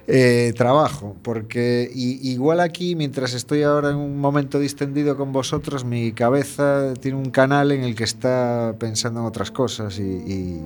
eh, 0.07 0.53
trabajo. 0.57 1.17
Porque 1.23 1.91
i- 1.95 2.19
igual 2.33 2.61
aquí, 2.61 2.97
mientras 2.97 3.35
estoy 3.35 3.63
ahora 3.63 3.91
en 3.91 3.97
un 3.97 4.19
momento 4.19 4.59
distendido 4.59 5.17
con 5.17 5.33
vosotros, 5.33 5.85
mi 5.85 6.13
cabeza 6.13 6.95
tiene 7.01 7.19
un 7.19 7.31
canal 7.31 7.73
en 7.73 7.83
el 7.85 7.95
que 7.95 8.05
está 8.05 8.75
pensando 8.79 9.21
en 9.21 9.27
otras 9.27 9.51
cosas 9.51 9.99
y, 9.99 10.03
y- 10.03 10.61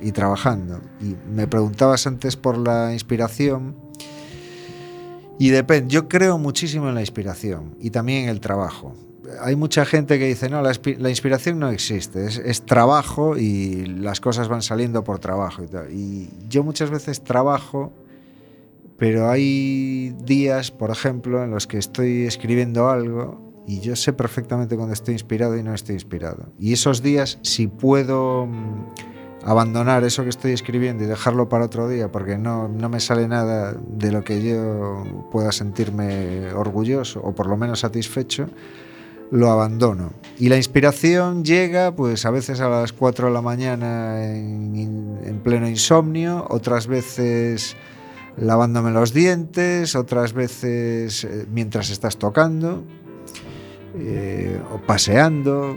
y 0.00 0.12
trabajando. 0.12 0.80
Y 1.00 1.16
me 1.32 1.46
preguntabas 1.46 2.06
antes 2.06 2.36
por 2.36 2.56
la 2.58 2.92
inspiración. 2.92 3.74
Y 5.40 5.50
depende, 5.50 5.92
yo 5.92 6.08
creo 6.08 6.36
muchísimo 6.38 6.88
en 6.88 6.94
la 6.96 7.00
inspiración 7.00 7.76
y 7.80 7.90
también 7.90 8.24
en 8.24 8.28
el 8.30 8.40
trabajo. 8.40 8.94
Hay 9.42 9.54
mucha 9.56 9.84
gente 9.84 10.18
que 10.18 10.26
dice, 10.26 10.48
no, 10.48 10.62
la, 10.62 10.72
inspi- 10.72 10.96
la 10.98 11.10
inspiración 11.10 11.58
no 11.60 11.68
existe, 11.70 12.26
es, 12.26 12.62
trabajo 12.62 13.36
y 13.36 13.84
las 13.86 14.20
cosas 14.20 14.48
van 14.48 14.62
saliendo 14.62 15.04
por 15.04 15.18
trabajo. 15.20 15.62
Y, 15.62 15.96
y 15.96 16.30
yo 16.48 16.64
muchas 16.64 16.90
veces 16.90 17.22
trabajo, 17.22 17.92
pero 18.98 19.30
hay 19.30 20.14
días, 20.24 20.72
por 20.72 20.90
ejemplo, 20.90 21.42
en 21.44 21.50
los 21.50 21.66
que 21.66 21.78
estoy 21.78 22.26
escribiendo 22.26 22.90
algo 22.90 23.62
y 23.64 23.80
yo 23.80 23.94
sé 23.94 24.12
perfectamente 24.12 24.76
cuando 24.76 24.92
estoy 24.92 25.14
inspirado 25.14 25.56
y 25.56 25.62
no 25.62 25.72
estoy 25.72 25.94
inspirado. 25.94 26.52
Y 26.58 26.72
esos 26.72 27.00
días, 27.00 27.38
si 27.42 27.68
puedo 27.68 28.46
mm, 28.46 28.86
abandonar 29.44 30.02
eso 30.02 30.24
que 30.24 30.30
estoy 30.30 30.50
escribiendo 30.50 31.04
y 31.04 31.06
dejarlo 31.06 31.48
para 31.48 31.66
otro 31.66 31.88
día, 31.88 32.10
porque 32.10 32.38
no, 32.38 32.66
no 32.66 32.88
me 32.88 32.98
sale 32.98 33.28
nada 33.28 33.72
de 33.72 34.10
lo 34.10 34.24
que 34.24 34.42
yo 34.42 35.04
pueda 35.30 35.52
sentirme 35.52 36.52
orgulloso 36.52 37.20
o 37.22 37.34
por 37.36 37.46
lo 37.46 37.56
menos 37.56 37.80
satisfecho, 37.80 38.48
lo 39.30 39.50
abandono. 39.50 40.12
Y 40.38 40.48
la 40.48 40.56
inspiración 40.56 41.44
llega, 41.44 41.94
pues 41.94 42.26
a 42.26 42.30
veces 42.30 42.60
a 42.60 42.68
las 42.68 42.92
4 42.92 43.28
de 43.28 43.32
la 43.32 43.42
mañana 43.42 44.24
en, 44.24 45.20
en 45.22 45.38
pleno 45.40 45.68
insomnio, 45.68 46.46
otras 46.48 46.88
veces 46.88 47.76
lavándome 48.40 48.90
los 48.90 49.12
dientes, 49.12 49.94
otras 49.96 50.32
veces 50.32 51.24
eh, 51.24 51.46
mientras 51.50 51.90
estás 51.90 52.16
tocando 52.18 52.84
eh, 53.96 54.60
o 54.72 54.78
paseando, 54.78 55.76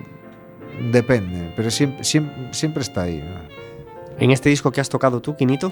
depende, 0.92 1.54
pero 1.56 1.72
siempre, 1.72 2.04
siempre, 2.04 2.54
siempre 2.54 2.82
está 2.84 3.04
ahí. 3.04 3.18
¿no? 3.18 3.42
En 4.20 4.32
este 4.32 4.50
disco 4.50 4.72
que 4.72 4.82
has 4.82 4.90
tocado 4.90 5.22
tú, 5.22 5.36
Quinito, 5.36 5.72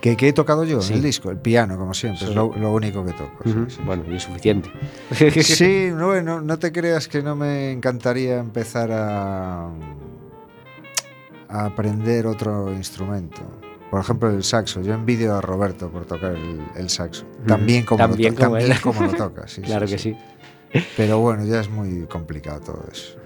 ¿Qué, 0.00 0.16
qué 0.16 0.28
he 0.28 0.32
tocado 0.32 0.64
yo 0.64 0.80
Sí. 0.80 0.94
el 0.94 1.02
disco? 1.02 1.30
El 1.30 1.36
piano, 1.36 1.76
como 1.76 1.92
siempre, 1.92 2.20
Sí. 2.20 2.30
es 2.30 2.34
lo, 2.34 2.56
lo 2.56 2.72
único 2.72 3.04
que 3.04 3.12
toco. 3.12 3.44
sí, 3.44 3.50
Ujú, 3.50 3.68
sí, 3.68 3.80
bueno, 3.84 4.02
y 4.10 4.14
es 4.16 4.22
suficiente. 4.22 4.70
sí. 5.12 5.30
Sí, 5.42 5.88
no, 5.94 6.06
bueno, 6.06 6.40
no 6.40 6.58
te 6.58 6.72
creas 6.72 7.06
que 7.06 7.22
no 7.22 7.36
me 7.36 7.70
encantaría 7.72 8.38
empezar 8.38 8.90
a, 8.92 9.66
a 11.50 11.64
aprender 11.66 12.26
otro 12.26 12.72
instrumento. 12.72 13.42
Por 13.90 14.00
ejemplo, 14.00 14.30
el 14.30 14.44
saxo. 14.44 14.80
Yo 14.82 14.94
envidio 14.94 15.34
a 15.34 15.40
Roberto 15.40 15.90
por 15.90 16.04
tocar 16.06 16.32
el, 16.36 16.60
el 16.76 16.88
saxo. 16.90 17.24
También 17.46 17.84
como, 17.84 17.98
También 17.98 18.34
lo, 18.34 18.38
to- 18.38 18.44
como 18.44 18.56
también 18.58 18.72
él. 18.76 18.80
como 18.82 19.02
lo 19.02 19.12
toca. 19.14 19.48
sí, 19.48 19.60
claro 19.62 19.86
que 19.86 19.98
sí. 19.98 20.16
Pero 20.96 21.18
bueno, 21.18 21.44
ya 21.44 21.60
es 21.60 21.68
muy 21.68 22.06
complicado 22.06 22.60
todo 22.60 22.84
eso. 22.92 23.16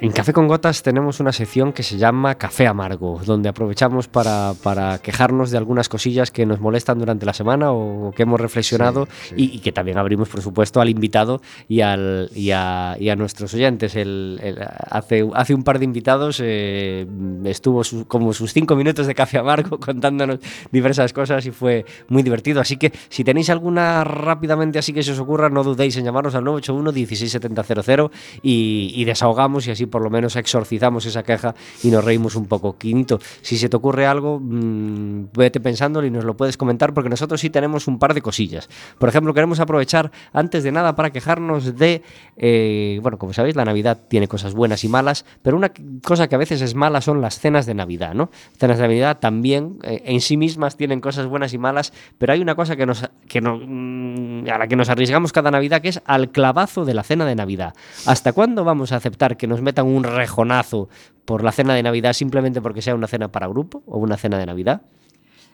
En 0.00 0.10
Café 0.12 0.32
con 0.32 0.48
Gotas 0.48 0.82
tenemos 0.82 1.20
una 1.20 1.32
sección 1.32 1.72
que 1.72 1.82
se 1.82 1.96
llama 1.96 2.34
Café 2.36 2.66
Amargo, 2.66 3.20
donde 3.24 3.48
aprovechamos 3.48 4.08
para, 4.08 4.52
para 4.62 4.98
quejarnos 4.98 5.50
de 5.50 5.58
algunas 5.58 5.88
cosillas 5.88 6.30
que 6.30 6.44
nos 6.46 6.60
molestan 6.60 6.98
durante 6.98 7.24
la 7.26 7.32
semana 7.34 7.70
o 7.72 8.12
que 8.16 8.22
hemos 8.24 8.40
reflexionado 8.40 9.06
Sí, 9.06 9.28
sí. 9.28 9.34
Y, 9.36 9.56
y 9.56 9.58
que 9.60 9.70
también 9.72 9.98
abrimos, 9.98 10.28
por 10.28 10.40
supuesto, 10.42 10.80
al 10.80 10.88
invitado 10.88 11.40
y, 11.68 11.80
al, 11.82 12.30
y, 12.34 12.50
a, 12.50 12.96
y 12.98 13.08
a 13.10 13.16
nuestros 13.16 13.54
oyentes. 13.54 13.94
El- 13.94 14.40
el- 14.42 14.58
hace, 14.90 15.28
hace 15.34 15.54
un 15.54 15.62
par 15.62 15.78
de 15.78 15.84
invitados 15.84 16.40
eh, 16.42 17.06
estuvo 17.44 17.84
su- 17.84 18.06
como 18.06 18.32
sus 18.32 18.52
cinco 18.52 18.74
minutos 18.76 19.06
de 19.06 19.14
Café 19.14 19.38
Amargo 19.38 19.78
contándonos 19.80 20.38
diversas 20.72 21.12
cosas 21.12 21.46
y 21.46 21.50
fue 21.52 21.84
muy 22.08 22.22
divertido. 22.22 22.60
Así 22.60 22.76
que 22.76 22.92
si 23.08 23.22
tenéis 23.24 23.50
alguna 23.50 24.02
rápidamente 24.04 24.78
así 24.78 24.92
que 24.92 25.02
se 25.02 25.12
os 25.12 25.18
ocurra, 25.20 25.48
no 25.48 25.62
dudéis 25.62 25.96
en 25.96 26.04
llamarnos 26.04 26.34
al 26.34 26.44
981 26.44 26.87
16700 26.92 28.10
y, 28.42 28.92
y 28.94 29.04
desahogamos 29.04 29.66
y 29.66 29.70
así 29.70 29.86
por 29.86 30.02
lo 30.02 30.10
menos 30.10 30.36
exorcizamos 30.36 31.06
esa 31.06 31.22
queja 31.22 31.54
y 31.82 31.90
nos 31.90 32.04
reímos 32.04 32.36
un 32.36 32.46
poco. 32.46 32.76
Quinito, 32.76 33.20
si 33.42 33.58
se 33.58 33.68
te 33.68 33.76
ocurre 33.76 34.06
algo, 34.06 34.40
mmm, 34.40 35.26
vete 35.34 35.60
pensándolo 35.60 36.06
y 36.06 36.10
nos 36.10 36.24
lo 36.24 36.36
puedes 36.36 36.56
comentar 36.56 36.94
porque 36.94 37.10
nosotros 37.10 37.40
sí 37.40 37.50
tenemos 37.50 37.86
un 37.86 37.98
par 37.98 38.14
de 38.14 38.22
cosillas. 38.22 38.68
Por 38.98 39.08
ejemplo, 39.08 39.34
queremos 39.34 39.60
aprovechar 39.60 40.10
antes 40.32 40.64
de 40.64 40.72
nada 40.72 40.94
para 40.94 41.10
quejarnos 41.10 41.76
de, 41.76 42.02
eh, 42.36 42.98
bueno, 43.02 43.18
como 43.18 43.32
sabéis, 43.32 43.56
la 43.56 43.64
Navidad 43.64 43.98
tiene 44.08 44.28
cosas 44.28 44.54
buenas 44.54 44.84
y 44.84 44.88
malas, 44.88 45.24
pero 45.42 45.56
una 45.56 45.72
cosa 46.02 46.28
que 46.28 46.34
a 46.34 46.38
veces 46.38 46.60
es 46.60 46.74
mala 46.74 47.00
son 47.00 47.20
las 47.20 47.38
cenas 47.38 47.66
de 47.66 47.74
Navidad, 47.74 48.14
¿no? 48.14 48.30
Cenas 48.58 48.78
de 48.78 48.84
Navidad 48.84 49.18
también 49.18 49.78
eh, 49.82 50.02
en 50.06 50.20
sí 50.20 50.36
mismas 50.36 50.76
tienen 50.76 51.00
cosas 51.00 51.26
buenas 51.26 51.52
y 51.52 51.58
malas, 51.58 51.92
pero 52.18 52.32
hay 52.32 52.40
una 52.40 52.54
cosa 52.54 52.76
que 52.76 52.86
nos, 52.86 53.08
que 53.28 53.40
no, 53.40 53.58
mm, 53.58 54.48
a 54.50 54.58
la 54.58 54.68
que 54.68 54.76
nos 54.76 54.88
arriesgamos 54.88 55.32
cada 55.32 55.50
Navidad 55.50 55.82
que 55.82 55.88
es 55.88 56.00
al 56.04 56.30
clavazo 56.30 56.77
de 56.84 56.94
la 56.94 57.02
cena 57.02 57.24
de 57.24 57.34
Navidad. 57.34 57.74
¿Hasta 58.06 58.32
cuándo 58.32 58.64
vamos 58.64 58.92
a 58.92 58.96
aceptar 58.96 59.36
que 59.36 59.46
nos 59.46 59.62
metan 59.62 59.86
un 59.86 60.04
rejonazo 60.04 60.88
por 61.24 61.44
la 61.44 61.52
cena 61.52 61.74
de 61.74 61.82
Navidad 61.82 62.12
simplemente 62.12 62.60
porque 62.60 62.82
sea 62.82 62.94
una 62.94 63.06
cena 63.06 63.28
para 63.28 63.46
grupo 63.48 63.82
o 63.86 63.98
una 63.98 64.16
cena 64.16 64.38
de 64.38 64.46
Navidad? 64.46 64.82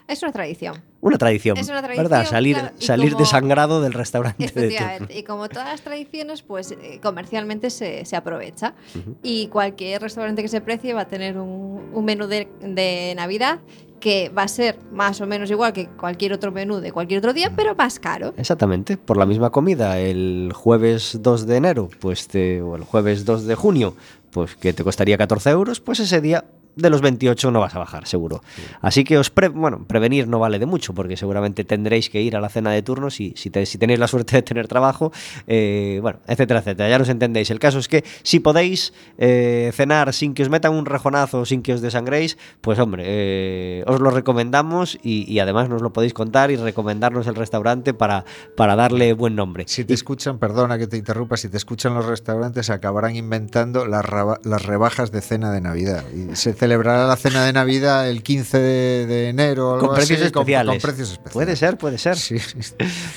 Es 0.06 0.22
una 0.22 0.32
tradición. 0.32 0.82
Una 1.00 1.16
tradición, 1.18 1.56
Es 1.56 1.68
una 1.68 1.80
tradición, 1.82 2.04
¿verdad? 2.04 2.26
Salir, 2.26 2.56
claro, 2.58 2.74
salir 2.78 3.12
como- 3.12 3.24
desangrado 3.24 3.82
del 3.82 3.92
restaurante 3.94 4.38
de. 4.44 4.66
Efectivamente. 4.66 5.18
Y 5.18 5.22
como 5.22 5.48
todas 5.48 5.68
las 5.68 5.80
tradiciones, 5.82 6.42
pues 6.42 6.72
eh, 6.72 7.00
comercialmente 7.02 7.70
se, 7.70 8.04
se 8.04 8.16
aprovecha. 8.16 8.74
Y 9.22 9.48
cualquier 9.48 10.02
restaurante 10.02 10.42
que 10.42 10.48
se 10.48 10.60
precie 10.60 10.92
va 10.94 11.02
a 11.02 11.08
tener 11.08 11.38
un, 11.38 11.90
un 11.92 12.04
menú 12.04 12.26
de, 12.26 12.48
de 12.60 13.14
Navidad 13.16 13.60
que 14.00 14.28
va 14.28 14.42
a 14.42 14.48
ser 14.48 14.78
más 14.92 15.22
o 15.22 15.26
menos 15.26 15.50
igual 15.50 15.72
que 15.72 15.86
cualquier 15.88 16.34
otro 16.34 16.52
menú 16.52 16.80
de 16.80 16.92
cualquier 16.92 17.20
otro 17.20 17.32
día, 17.32 17.52
pero 17.56 17.74
más 17.74 17.98
caro. 17.98 18.34
Exactamente, 18.36 18.98
por 18.98 19.16
la 19.16 19.24
misma 19.24 19.48
comida, 19.48 19.98
el 19.98 20.52
jueves 20.54 21.18
2 21.22 21.46
de 21.46 21.56
enero, 21.56 21.88
pues 22.00 22.28
te, 22.28 22.60
o 22.60 22.76
el 22.76 22.84
jueves 22.84 23.24
2 23.24 23.46
de 23.46 23.54
junio, 23.54 23.94
pues 24.30 24.56
que 24.56 24.74
te 24.74 24.84
costaría 24.84 25.16
14 25.16 25.48
euros, 25.50 25.80
pues 25.80 26.00
ese 26.00 26.20
día 26.20 26.44
de 26.76 26.90
los 26.90 27.00
28 27.00 27.50
no 27.50 27.60
vas 27.60 27.74
a 27.74 27.78
bajar, 27.78 28.06
seguro. 28.06 28.42
Así 28.80 29.04
que 29.04 29.18
os, 29.18 29.30
pre- 29.30 29.48
bueno, 29.48 29.84
prevenir 29.86 30.28
no 30.28 30.38
vale 30.38 30.58
de 30.58 30.66
mucho, 30.66 30.94
porque 30.94 31.16
seguramente 31.16 31.64
tendréis 31.64 32.10
que 32.10 32.20
ir 32.22 32.36
a 32.36 32.40
la 32.40 32.48
cena 32.48 32.70
de 32.72 32.82
turno 32.82 33.10
si, 33.10 33.32
si, 33.36 33.50
te- 33.50 33.66
si 33.66 33.78
tenéis 33.78 33.98
la 33.98 34.08
suerte 34.08 34.36
de 34.36 34.42
tener 34.42 34.68
trabajo, 34.68 35.12
eh, 35.46 35.98
bueno, 36.02 36.18
etcétera, 36.26 36.60
etcétera. 36.60 36.88
Ya 36.88 36.98
nos 36.98 37.08
entendéis. 37.08 37.50
El 37.50 37.58
caso 37.58 37.78
es 37.78 37.88
que 37.88 38.04
si 38.22 38.40
podéis 38.40 38.92
eh, 39.18 39.70
cenar 39.74 40.12
sin 40.12 40.34
que 40.34 40.42
os 40.42 40.48
metan 40.50 40.72
un 40.74 40.86
rejonazo, 40.86 41.44
sin 41.44 41.62
que 41.62 41.74
os 41.74 41.80
desangréis, 41.80 42.38
pues 42.60 42.78
hombre, 42.78 43.02
eh, 43.06 43.84
os 43.86 44.00
lo 44.00 44.10
recomendamos 44.10 44.98
y, 45.02 45.30
y 45.32 45.38
además 45.40 45.68
nos 45.68 45.82
lo 45.82 45.92
podéis 45.92 46.14
contar 46.14 46.50
y 46.50 46.56
recomendarnos 46.56 47.26
el 47.26 47.34
restaurante 47.34 47.94
para, 47.94 48.24
para 48.56 48.76
darle 48.76 49.12
buen 49.12 49.36
nombre. 49.36 49.64
Si 49.68 49.84
te 49.84 49.94
escuchan, 49.94 50.38
perdona 50.38 50.78
que 50.78 50.86
te 50.86 50.96
interrumpa, 50.96 51.36
si 51.36 51.48
te 51.48 51.56
escuchan 51.56 51.94
los 51.94 52.06
restaurantes 52.06 52.70
acabarán 52.70 53.16
inventando 53.16 53.86
las, 53.86 54.04
las 54.44 54.64
rebajas 54.64 55.10
de 55.12 55.20
cena 55.20 55.52
de 55.52 55.60
Navidad. 55.60 56.04
Y 56.14 56.34
se 56.36 56.52
celebrará 56.64 57.06
la 57.06 57.16
cena 57.16 57.44
de 57.44 57.52
Navidad 57.52 58.08
el 58.08 58.22
15 58.22 58.58
de, 58.58 59.06
de 59.06 59.28
enero. 59.28 59.74
algo 59.74 59.86
con 59.88 59.96
precios 59.96 60.20
así, 60.20 60.30
con- 60.32 60.42
especiales. 60.42 60.72
Con, 60.74 60.80
precios 60.90 61.10
especiales. 61.12 61.32
Puede 61.32 61.56
ser, 61.56 61.78
puede 61.78 61.98
ser. 61.98 62.16
Sí. 62.16 62.36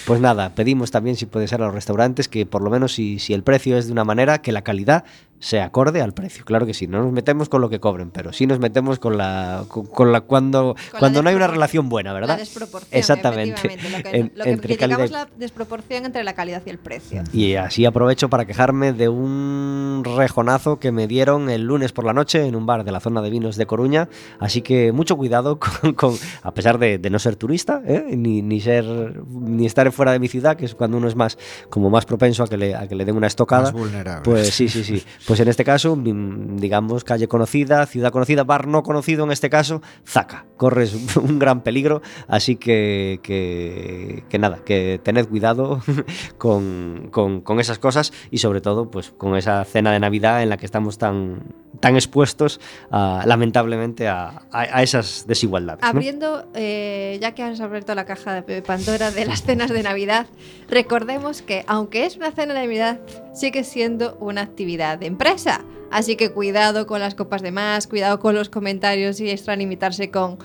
Pues 0.06 0.20
nada, 0.22 0.54
pedimos 0.56 0.92
también 0.92 1.16
si 1.16 1.26
puede 1.26 1.48
ser 1.48 1.62
a 1.62 1.66
los 1.66 1.74
restaurantes 1.74 2.28
que 2.28 2.46
por 2.46 2.62
lo 2.62 2.70
menos 2.70 2.94
si, 2.94 3.20
si 3.20 3.34
el 3.34 3.44
precio 3.44 3.78
es 3.78 3.88
de 3.88 3.92
una 3.94 4.04
manera, 4.04 4.42
que 4.42 4.52
la 4.52 4.64
calidad 4.64 5.04
se 5.40 5.62
acorde 5.62 6.02
al 6.02 6.14
precio. 6.14 6.44
Claro 6.46 6.66
que 6.66 6.74
sí, 6.74 6.88
no 6.88 7.04
nos 7.04 7.12
metemos 7.12 7.48
con 7.50 7.62
lo 7.62 7.70
que 7.70 7.80
cobren, 7.80 8.10
pero 8.12 8.34
sí 8.34 8.48
nos 8.48 8.60
metemos 8.60 9.00
con 9.00 9.18
la 9.18 9.66
con, 9.68 9.86
con 9.86 10.12
la 10.12 10.22
cuando 10.22 10.76
cuando 10.98 11.22
no 11.22 11.30
hay 11.30 11.36
una 11.36 11.48
relación 11.48 11.90
buena, 11.90 12.12
¿verdad? 12.14 12.30
La 12.30 12.38
desproporción. 12.38 12.90
Exactamente. 12.98 13.62
Lo 13.92 14.04
que, 14.04 14.18
En- 14.18 14.32
lo 14.36 14.44
que 14.44 14.50
entre 14.52 14.68
criticamos 14.78 15.12
la 15.12 15.28
desproporción 15.38 16.06
entre 16.06 16.24
la 16.24 16.34
calidad 16.34 16.62
y 16.66 16.70
el 16.70 16.80
precio. 16.80 17.24
Y 17.34 17.56
así 17.56 17.86
aprovecho 17.86 18.30
para 18.30 18.46
quejarme 18.46 18.94
de 18.94 19.10
un 19.10 20.04
rejonazo 20.04 20.80
que 20.80 20.92
me 20.92 21.08
dieron 21.08 21.50
el 21.50 21.64
lunes 21.64 21.92
por 21.92 22.06
la 22.06 22.14
noche 22.14 22.46
en 22.46 22.56
un 22.56 22.66
bar 22.66 22.84
de 22.84 22.92
la 22.92 23.00
zona 23.00 23.22
de 23.22 23.30
vinos 23.30 23.56
de 23.58 23.66
Coruña. 23.66 24.10
Así 24.40 24.62
que 24.62 24.92
mucho 24.92 25.18
cuidado 25.18 25.60
con, 25.82 25.94
con- 25.94 26.16
a 26.44 26.52
pesar 26.54 26.78
de, 26.80 26.98
de 26.98 27.10
no 27.10 27.20
ser 27.20 27.36
turista, 27.36 27.82
¿eh? 27.86 28.06
ni, 28.18 28.42
ni 28.42 28.60
ser 28.62 28.86
ni 29.30 29.66
estar 29.66 29.92
fuera 29.92 30.12
de 30.12 30.20
mi 30.20 30.28
ciudad, 30.28 30.58
que 30.58 30.66
es 30.66 30.76
cuando 30.76 30.98
uno 30.98 31.08
es 31.08 31.16
más 31.16 31.38
como 31.70 31.90
más 31.90 32.06
propenso 32.06 32.44
a 32.44 32.48
que 32.48 32.58
le, 32.58 32.76
a 32.76 32.88
que 32.88 32.96
le 32.96 33.06
den 33.06 33.16
una 33.16 33.28
estocada. 33.28 33.64
Más 33.64 33.74
vulnerable. 33.74 34.24
Pues 34.24 34.50
sí, 34.54 34.68
sí, 34.70 34.84
sí. 34.84 35.04
Pues 35.28 35.42
en 35.42 35.50
este 35.50 35.66
caso, 35.66 35.98
mm, 35.98 36.56
digamos, 36.56 37.04
calle 37.04 37.28
conocida, 37.28 37.86
ciudad 37.86 38.14
conocida, 38.14 38.46
bar 38.46 38.66
no 38.66 38.82
conocido 38.82 39.26
en 39.26 39.32
este 39.34 39.50
caso, 39.50 39.82
zaca. 40.06 40.46
Corres 40.56 40.96
un 41.18 41.38
gran 41.38 41.64
peligro, 41.64 42.02
así 42.30 42.56
que, 42.56 44.24
nada, 44.40 44.60
que 44.64 45.02
tened 45.04 45.28
cuidado 45.28 45.82
con, 46.38 47.12
esas 47.60 47.78
cosas 47.78 48.14
y 48.32 48.38
sobre 48.38 48.62
todo, 48.62 48.90
pues 48.90 49.12
con 49.12 49.36
esa 49.36 49.66
cena 49.66 49.92
de 49.92 50.00
Navidad 50.00 50.42
en 50.44 50.48
la 50.48 50.56
que 50.56 50.66
estamos 50.66 50.98
tan, 50.98 51.44
tan 51.82 51.96
expuestos, 51.96 52.62
lamentablemente, 52.90 54.08
a, 54.08 54.44
esas 54.82 55.26
desigualdades. 55.28 55.84
Abriendo, 55.84 56.48
eh, 56.56 57.18
ya 57.22 57.36
que 57.36 57.44
has 57.44 57.60
abierto 57.60 57.94
la 57.96 58.06
caja 58.06 58.42
de 58.42 58.62
Pandora 58.62 59.12
de 59.12 59.26
las 59.26 59.44
cenas 59.44 59.72
de 59.72 59.84
Navidad, 59.84 60.28
recordemos 60.70 61.42
que 61.42 61.66
aunque 61.68 62.06
es 62.06 62.16
una 62.16 62.32
cena 62.32 62.54
de 62.54 62.62
Navidad, 62.62 63.02
sigue 63.38 63.64
siendo 63.64 64.18
una 64.20 64.42
actividad 64.42 64.98
de 64.98 65.06
empresa. 65.06 65.64
Así 65.90 66.18
que 66.18 66.32
cuidado 66.32 66.86
con 66.86 67.00
las 67.00 67.16
copas 67.16 67.42
de 67.42 67.52
más, 67.52 67.88
cuidado 67.88 68.20
con 68.20 68.36
los 68.36 68.50
comentarios 68.50 69.22
y 69.22 69.30
extralimitarse 69.30 70.12
con, 70.12 70.38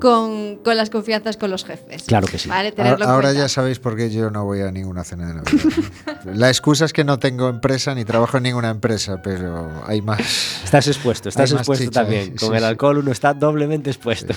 con, 0.00 0.56
con 0.56 0.76
las 0.76 0.90
confianzas 0.90 1.36
con 1.36 1.50
los 1.50 1.64
jefes. 1.64 2.02
Claro 2.04 2.26
que 2.26 2.38
sí. 2.38 2.48
¿Vale? 2.48 2.74
Ahora, 2.76 3.06
ahora 3.06 3.32
ya 3.32 3.48
sabéis 3.48 3.78
por 3.78 3.96
qué 3.96 4.10
yo 4.10 4.30
no 4.30 4.44
voy 4.44 4.62
a 4.62 4.72
ninguna 4.72 5.04
cena 5.04 5.28
de 5.28 5.34
Navidad. 5.34 6.24
La 6.34 6.48
excusa 6.48 6.86
es 6.86 6.92
que 6.92 7.04
no 7.04 7.20
tengo 7.20 7.48
empresa 7.48 7.94
ni 7.94 8.04
trabajo 8.04 8.38
en 8.38 8.42
ninguna 8.42 8.70
empresa, 8.70 9.22
pero 9.22 9.70
hay 9.86 10.02
más. 10.02 10.20
Estás 10.64 10.88
expuesto, 10.88 11.28
estás 11.28 11.52
expuesto 11.52 11.84
chicha, 11.84 12.00
también. 12.00 12.24
sí, 12.24 12.30
Con 12.30 12.48
sí, 12.48 12.54
el 12.54 12.60
sí. 12.60 12.66
alcohol 12.66 12.98
uno 12.98 13.12
está 13.12 13.32
doblemente 13.32 13.90
expuesto. 13.90 14.34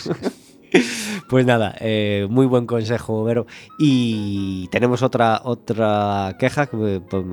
Pues 1.27 1.45
nada, 1.45 1.75
eh, 1.79 2.27
muy 2.29 2.45
buen 2.45 2.65
consejo, 2.65 3.23
Vero. 3.23 3.47
Y 3.79 4.67
tenemos 4.67 5.01
otra 5.01 5.41
otra 5.43 6.35
queja 6.37 6.67
que, 6.67 7.01
pues, 7.09 7.23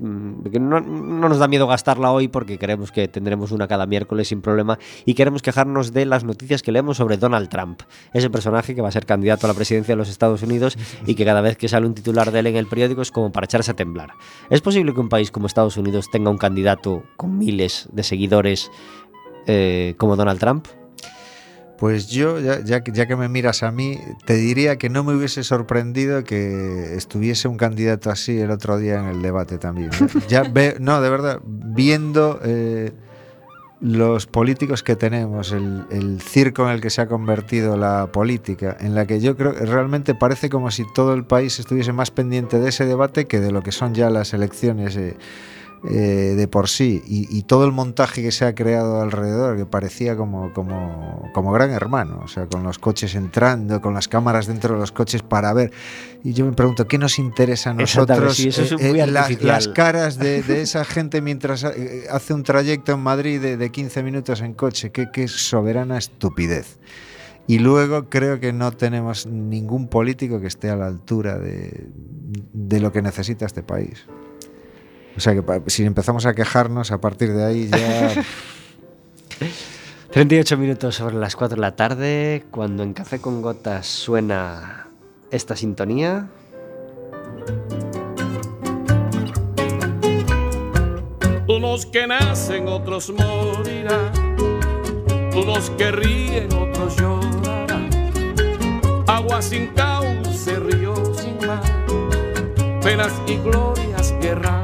mm, 0.00 0.42
no 0.60 1.28
nos 1.28 1.38
da 1.38 1.48
miedo 1.48 1.66
gastarla 1.66 2.12
hoy 2.12 2.28
porque 2.28 2.58
creemos 2.58 2.92
que 2.92 3.08
tendremos 3.08 3.52
una 3.52 3.68
cada 3.68 3.86
miércoles 3.86 4.28
sin 4.28 4.40
problema 4.40 4.78
y 5.04 5.14
queremos 5.14 5.42
quejarnos 5.42 5.92
de 5.92 6.06
las 6.06 6.24
noticias 6.24 6.62
que 6.62 6.72
leemos 6.72 6.96
sobre 6.96 7.16
Donald 7.16 7.48
Trump, 7.48 7.82
ese 8.12 8.30
personaje 8.30 8.74
que 8.74 8.82
va 8.82 8.88
a 8.88 8.92
ser 8.92 9.06
candidato 9.06 9.46
a 9.46 9.48
la 9.48 9.54
presidencia 9.54 9.92
de 9.92 9.98
los 9.98 10.08
Estados 10.08 10.42
Unidos 10.42 10.78
y 11.06 11.14
que 11.14 11.24
cada 11.24 11.40
vez 11.40 11.56
que 11.56 11.68
sale 11.68 11.86
un 11.86 11.94
titular 11.94 12.30
de 12.30 12.38
él 12.38 12.46
en 12.46 12.56
el 12.56 12.66
periódico 12.66 13.02
es 13.02 13.10
como 13.10 13.32
para 13.32 13.44
echarse 13.44 13.72
a 13.72 13.74
temblar. 13.74 14.12
¿Es 14.50 14.60
posible 14.60 14.94
que 14.94 15.00
un 15.00 15.08
país 15.08 15.30
como 15.30 15.46
Estados 15.46 15.76
Unidos 15.76 16.10
tenga 16.10 16.30
un 16.30 16.38
candidato 16.38 17.02
con 17.16 17.38
miles 17.38 17.88
de 17.92 18.02
seguidores 18.02 18.70
eh, 19.46 19.94
como 19.98 20.16
Donald 20.16 20.38
Trump? 20.38 20.66
Pues 21.82 22.06
yo, 22.06 22.38
ya, 22.38 22.60
ya 22.60 22.84
que- 22.84 22.92
ya 22.92 23.06
que 23.08 23.16
me 23.16 23.28
miras 23.28 23.64
a 23.64 23.72
mí, 23.72 23.98
te 24.24 24.34
diría 24.34 24.76
que 24.78 24.88
no 24.88 25.02
me 25.02 25.16
hubiese 25.16 25.42
sorprendido 25.42 26.22
que 26.22 26.94
estuviese 26.94 27.48
un 27.48 27.56
candidato 27.56 28.08
así 28.08 28.38
el 28.38 28.52
otro 28.52 28.78
día 28.78 29.00
en 29.00 29.06
el 29.06 29.20
debate 29.20 29.58
también. 29.58 29.90
¿eh? 29.92 30.06
Ya 30.28 30.44
ve, 30.44 30.76
no, 30.78 31.00
de 31.00 31.10
verdad, 31.10 31.40
viendo 31.44 32.38
eh, 32.44 32.92
los 33.80 34.26
políticos 34.28 34.84
que 34.84 34.94
tenemos, 34.94 35.50
el, 35.50 35.82
el 35.90 36.20
circo 36.20 36.66
en 36.68 36.74
el 36.74 36.80
que 36.80 36.88
se 36.88 37.00
ha 37.00 37.08
convertido 37.08 37.76
la 37.76 38.12
política, 38.12 38.76
en 38.78 38.94
la 38.94 39.04
que 39.08 39.18
yo 39.20 39.36
creo 39.36 39.52
que 39.52 39.66
realmente 39.66 40.14
parece 40.14 40.48
como 40.50 40.70
si 40.70 40.84
todo 40.94 41.14
el 41.14 41.24
país 41.24 41.58
estuviese 41.58 41.92
más 41.92 42.12
pendiente 42.12 42.60
de 42.60 42.68
ese 42.68 42.86
debate 42.86 43.26
que 43.26 43.40
de 43.40 43.50
lo 43.50 43.60
que 43.64 43.72
son 43.72 43.92
ya 43.92 44.08
las 44.08 44.34
elecciones. 44.34 44.94
eh, 44.96 45.16
eh, 45.84 46.34
de 46.36 46.46
por 46.48 46.68
sí 46.68 47.02
y, 47.06 47.26
y 47.36 47.42
todo 47.42 47.64
el 47.64 47.72
montaje 47.72 48.22
que 48.22 48.30
se 48.30 48.44
ha 48.44 48.54
creado 48.54 49.00
alrededor 49.02 49.56
que 49.56 49.66
parecía 49.66 50.16
como, 50.16 50.52
como, 50.52 51.28
como 51.34 51.50
gran 51.50 51.70
hermano, 51.70 52.20
o 52.24 52.28
sea, 52.28 52.46
con 52.46 52.62
los 52.62 52.78
coches 52.78 53.14
entrando, 53.16 53.80
con 53.80 53.92
las 53.92 54.06
cámaras 54.06 54.46
dentro 54.46 54.74
de 54.74 54.80
los 54.80 54.92
coches 54.92 55.22
para 55.22 55.52
ver. 55.52 55.72
Y 56.22 56.34
yo 56.34 56.44
me 56.46 56.52
pregunto, 56.52 56.86
¿qué 56.86 56.98
nos 56.98 57.18
interesa 57.18 57.70
a 57.70 57.74
nosotros 57.74 58.36
sí, 58.36 58.48
eso 58.48 58.62
es 58.62 58.72
eh, 58.72 58.76
eh, 58.80 59.06
la- 59.08 59.22
artificial. 59.22 59.48
las 59.48 59.68
caras 59.68 60.18
de, 60.18 60.42
de 60.42 60.62
esa 60.62 60.84
gente 60.84 61.20
mientras 61.20 61.64
eh, 61.64 62.04
hace 62.10 62.32
un 62.32 62.44
trayecto 62.44 62.92
en 62.92 63.00
Madrid 63.00 63.40
de, 63.40 63.56
de 63.56 63.70
15 63.72 64.02
minutos 64.04 64.40
en 64.40 64.54
coche? 64.54 64.90
Qué, 64.92 65.08
qué 65.12 65.26
soberana 65.26 65.98
estupidez. 65.98 66.78
Y 67.48 67.58
luego 67.58 68.08
creo 68.08 68.38
que 68.38 68.52
no 68.52 68.70
tenemos 68.70 69.26
ningún 69.26 69.88
político 69.88 70.40
que 70.40 70.46
esté 70.46 70.70
a 70.70 70.76
la 70.76 70.86
altura 70.86 71.40
de, 71.40 71.88
de 72.52 72.78
lo 72.78 72.92
que 72.92 73.02
necesita 73.02 73.46
este 73.46 73.64
país. 73.64 74.06
O 75.16 75.20
sea 75.20 75.34
que 75.34 75.42
si 75.66 75.84
empezamos 75.84 76.26
a 76.26 76.34
quejarnos, 76.34 76.90
a 76.90 77.00
partir 77.00 77.32
de 77.32 77.44
ahí 77.44 77.68
ya... 77.68 78.14
38 80.12 80.58
minutos 80.58 80.96
sobre 80.96 81.14
las 81.16 81.36
4 81.36 81.56
de 81.56 81.60
la 81.62 81.74
tarde, 81.74 82.44
cuando 82.50 82.82
en 82.82 82.92
Café 82.92 83.18
con 83.18 83.40
Gotas 83.40 83.86
suena 83.86 84.88
esta 85.30 85.56
sintonía. 85.56 86.28
Unos 91.48 91.86
que 91.86 92.06
nacen, 92.06 92.68
otros 92.68 93.10
morirán. 93.10 94.12
Unos 95.34 95.70
que 95.70 95.90
ríen, 95.92 96.52
otros 96.52 96.94
llorarán. 96.96 97.88
Agua 99.06 99.40
sin 99.40 99.68
cauce, 99.68 100.60
río 100.60 100.94
sin 101.14 101.38
mar. 101.46 101.62
Penas 102.82 103.14
y 103.26 103.38
glorias, 103.38 104.14
guerras 104.20 104.61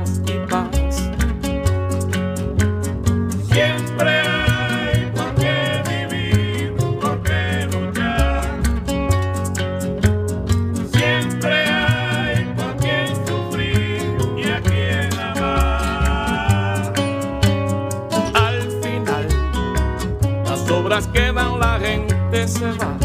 quedan, 21.07 21.61
la 21.61 21.79
gente 21.79 22.49
se 22.49 22.67
va. 22.73 22.99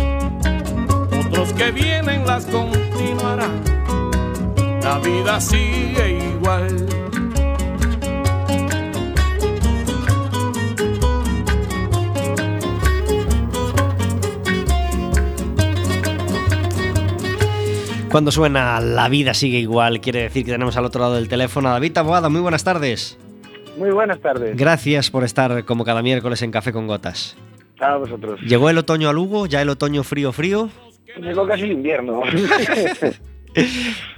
Otros 1.19 1.53
que 1.53 1.71
vienen 1.71 2.25
las 2.25 2.45
continuarán. 2.45 3.61
La 4.81 4.99
vida 4.99 5.39
sigue 5.39 6.33
igual. 6.33 6.85
Cuando 18.11 18.31
suena 18.31 18.79
La 18.79 19.09
vida 19.09 19.33
sigue 19.33 19.57
igual, 19.57 19.99
quiere 19.99 20.21
decir 20.21 20.45
que 20.45 20.51
tenemos 20.51 20.77
al 20.77 20.85
otro 20.85 21.01
lado 21.01 21.15
del 21.15 21.27
teléfono 21.27 21.69
a 21.69 21.71
David 21.71 21.93
Taboada. 21.93 22.29
Muy 22.29 22.41
buenas 22.41 22.63
tardes. 22.63 23.17
Muy 23.77 23.89
buenas 23.89 24.19
tardes. 24.19 24.55
Gracias 24.55 25.09
por 25.09 25.23
estar 25.23 25.65
como 25.65 25.83
cada 25.83 26.03
miércoles 26.03 26.41
en 26.43 26.51
Café 26.51 26.71
con 26.71 26.85
Gotas. 26.85 27.35
Vosotros. 27.97 28.39
¿Llegó 28.41 28.69
el 28.69 28.77
otoño 28.77 29.09
a 29.09 29.13
Lugo? 29.13 29.45
¿Ya 29.45 29.61
el 29.61 29.69
otoño 29.69 30.03
frío 30.03 30.31
frío? 30.31 30.69
Llegó 31.21 31.47
casi 31.47 31.63
el 31.63 31.71
invierno. 31.73 32.21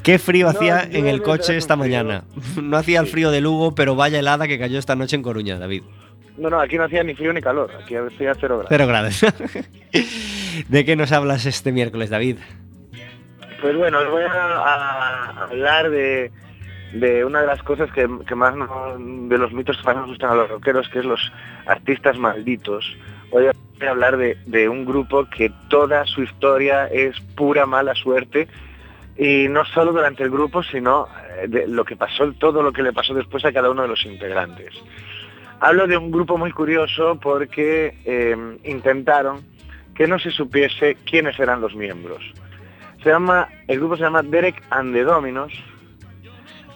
¿Qué 0.03 0.17
frío 0.19 0.45
No, 0.45 0.51
hacía 0.51 0.89
yo 0.89 0.97
en 0.97 1.07
el 1.07 1.21
coche 1.21 1.57
esta 1.57 1.75
mañana? 1.75 2.23
No 2.61 2.77
hacía 2.77 2.99
el 3.01 3.07
frío 3.07 3.31
de 3.31 3.41
Lugo, 3.41 3.75
pero 3.75 3.95
vaya 3.95 4.19
helada 4.19 4.47
que 4.47 4.57
cayó 4.59 4.79
esta 4.79 4.95
noche 4.95 5.15
en 5.15 5.23
Coruña, 5.23 5.57
David. 5.59 5.83
No, 6.37 6.49
no, 6.49 6.59
aquí 6.59 6.77
no 6.77 6.83
hacía 6.85 7.03
ni 7.03 7.13
frío 7.15 7.31
ni 7.33 7.41
calor. 7.41 7.71
Aquí 7.81 7.95
hacía 7.95 8.33
cero 8.39 8.57
grados. 8.57 8.67
Cero 8.69 8.87
grados. 8.87 9.25
¿De 10.69 10.85
qué 10.85 10.95
nos 10.95 11.11
hablas 11.11 11.45
este 11.45 11.71
miércoles, 11.71 12.09
David? 12.09 12.37
Pues 13.61 13.75
bueno, 13.77 13.99
os 13.99 14.09
voy 14.11 14.23
a, 14.23 15.43
hablar 15.43 15.89
de, 15.89 16.31
de 16.93 17.23
una 17.25 17.41
de 17.41 17.47
las 17.47 17.63
cosas 17.63 17.89
que, 17.91 18.07
que 18.27 18.35
más 18.35 18.53
nos- 18.55 18.69
de 19.29 19.37
los 19.37 19.53
mitos 19.53 19.77
que 19.77 19.83
más 19.83 19.95
nos 19.95 20.07
gustan 20.07 20.31
a 20.31 20.35
los 20.35 20.49
rockeros, 20.49 20.87
que 20.89 20.99
es 20.99 21.05
los 21.05 21.31
artistas 21.65 22.17
malditos. 22.17 22.85
Voy 23.35 23.47
a 23.47 23.89
hablar 23.89 24.15
de, 24.15 24.69
un 24.69 24.85
grupo 24.85 25.25
que 25.25 25.51
toda 25.67 26.05
su 26.05 26.23
historia 26.23 26.87
es 26.87 27.19
pura 27.35 27.65
mala 27.65 27.93
suerte 27.93 28.47
y 29.17 29.49
no 29.49 29.65
solo 29.65 29.91
durante 29.91 30.23
el 30.23 30.29
grupo, 30.29 30.63
sino 30.63 31.09
eh, 31.41 31.45
de 31.49 31.67
lo 31.67 31.83
que 31.83 31.97
pasó, 31.97 32.31
todo 32.31 32.63
lo 32.63 32.71
que 32.71 32.81
le 32.81 32.93
pasó 32.93 33.13
después 33.13 33.43
a 33.43 33.51
cada 33.51 33.69
uno 33.69 33.81
de 33.81 33.89
los 33.89 34.05
integrantes. 34.05 34.73
Hablo 35.59 35.85
de 35.85 35.97
un 35.97 36.11
grupo 36.11 36.37
muy 36.37 36.51
curioso 36.51 37.19
porque 37.21 37.97
eh, 38.05 38.37
intentaron 38.63 39.43
que 39.93 40.07
no 40.07 40.17
se 40.17 40.31
supiese 40.31 40.95
quiénes 41.03 41.37
eran 41.37 41.59
los 41.59 41.75
miembros. 41.75 42.23
Se 43.03 43.09
llama, 43.09 43.49
el 43.67 43.79
grupo 43.79 43.97
se 43.97 44.03
llama 44.03 44.23
Derek 44.23 44.63
and 44.69 44.93
the 44.93 45.03
Dominos, 45.03 45.51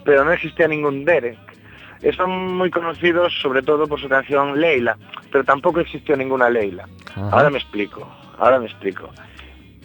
pero 0.03 0.25
no 0.25 0.33
existía 0.33 0.67
ningún 0.67 1.05
Derek. 1.05 1.48
Eh, 2.01 2.13
Son 2.13 2.29
muy 2.57 2.69
conocidos 2.69 3.33
sobre 3.41 3.61
todo 3.61 3.87
por 3.87 3.99
su 3.99 4.07
canción 4.07 4.59
Leila, 4.59 4.97
pero 5.31 5.43
tampoco 5.43 5.79
existió 5.81 6.15
ninguna 6.15 6.49
Leila. 6.49 6.87
Ahora 7.31 7.49
me 7.49 7.57
explico, 7.57 8.07
ahora 8.37 8.59
me 8.59 8.67
explico. 8.67 9.09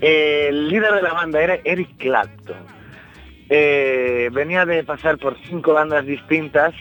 El 0.00 0.68
líder 0.68 0.92
de 0.94 1.02
la 1.02 1.12
banda 1.12 1.40
era 1.40 1.58
Eric 1.64 1.96
Clapton. 1.98 2.56
Eh, 3.48 4.30
venía 4.32 4.64
de 4.64 4.84
pasar 4.84 5.18
por 5.18 5.36
cinco 5.48 5.74
bandas 5.74 6.06
distintas. 6.06 6.74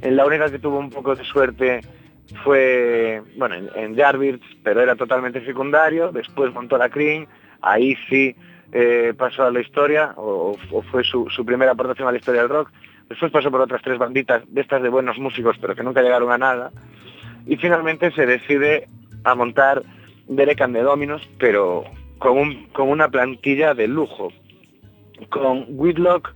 En 0.00 0.16
la 0.16 0.24
única 0.26 0.50
que 0.50 0.58
tuvo 0.58 0.78
un 0.78 0.90
poco 0.90 1.14
de 1.14 1.24
suerte 1.24 1.80
fue, 2.44 3.22
bueno, 3.36 3.56
en, 3.56 3.68
en 3.74 3.94
Yardbirds, 3.94 4.44
pero 4.62 4.80
era 4.80 4.94
totalmente 4.96 5.44
secundario. 5.44 6.12
Después 6.12 6.52
montó 6.52 6.78
la 6.78 6.88
Cream, 6.88 7.26
ahí 7.62 7.96
sí 8.08 8.36
eh, 8.72 9.12
pasó 9.16 9.44
a 9.44 9.50
la 9.50 9.60
historia, 9.60 10.12
o, 10.16 10.56
o 10.70 10.82
fue 10.82 11.02
su, 11.04 11.28
su 11.30 11.44
primera 11.44 11.72
aportación 11.72 12.06
a 12.06 12.12
la 12.12 12.18
historia 12.18 12.42
del 12.42 12.50
rock. 12.50 12.70
Después 13.08 13.32
pasó 13.32 13.50
por 13.50 13.60
otras 13.60 13.82
tres 13.82 13.98
banditas 13.98 14.42
de 14.48 14.60
estas 14.60 14.82
de 14.82 14.88
buenos 14.88 15.18
músicos, 15.18 15.56
pero 15.60 15.74
que 15.74 15.82
nunca 15.82 16.02
llegaron 16.02 16.30
a 16.30 16.38
nada. 16.38 16.70
Y 17.46 17.56
finalmente 17.56 18.10
se 18.12 18.26
decide 18.26 18.88
a 19.24 19.34
montar 19.34 19.82
Derek 20.28 20.60
and 20.60 20.74
the 20.76 20.82
Dominos, 20.82 21.22
pero 21.38 21.84
con, 22.18 22.36
un- 22.38 22.66
con 22.72 22.88
una 22.90 23.08
plantilla 23.08 23.74
de 23.74 23.88
lujo. 23.88 24.30
Con 25.30 25.64
Whitlock 25.68 26.34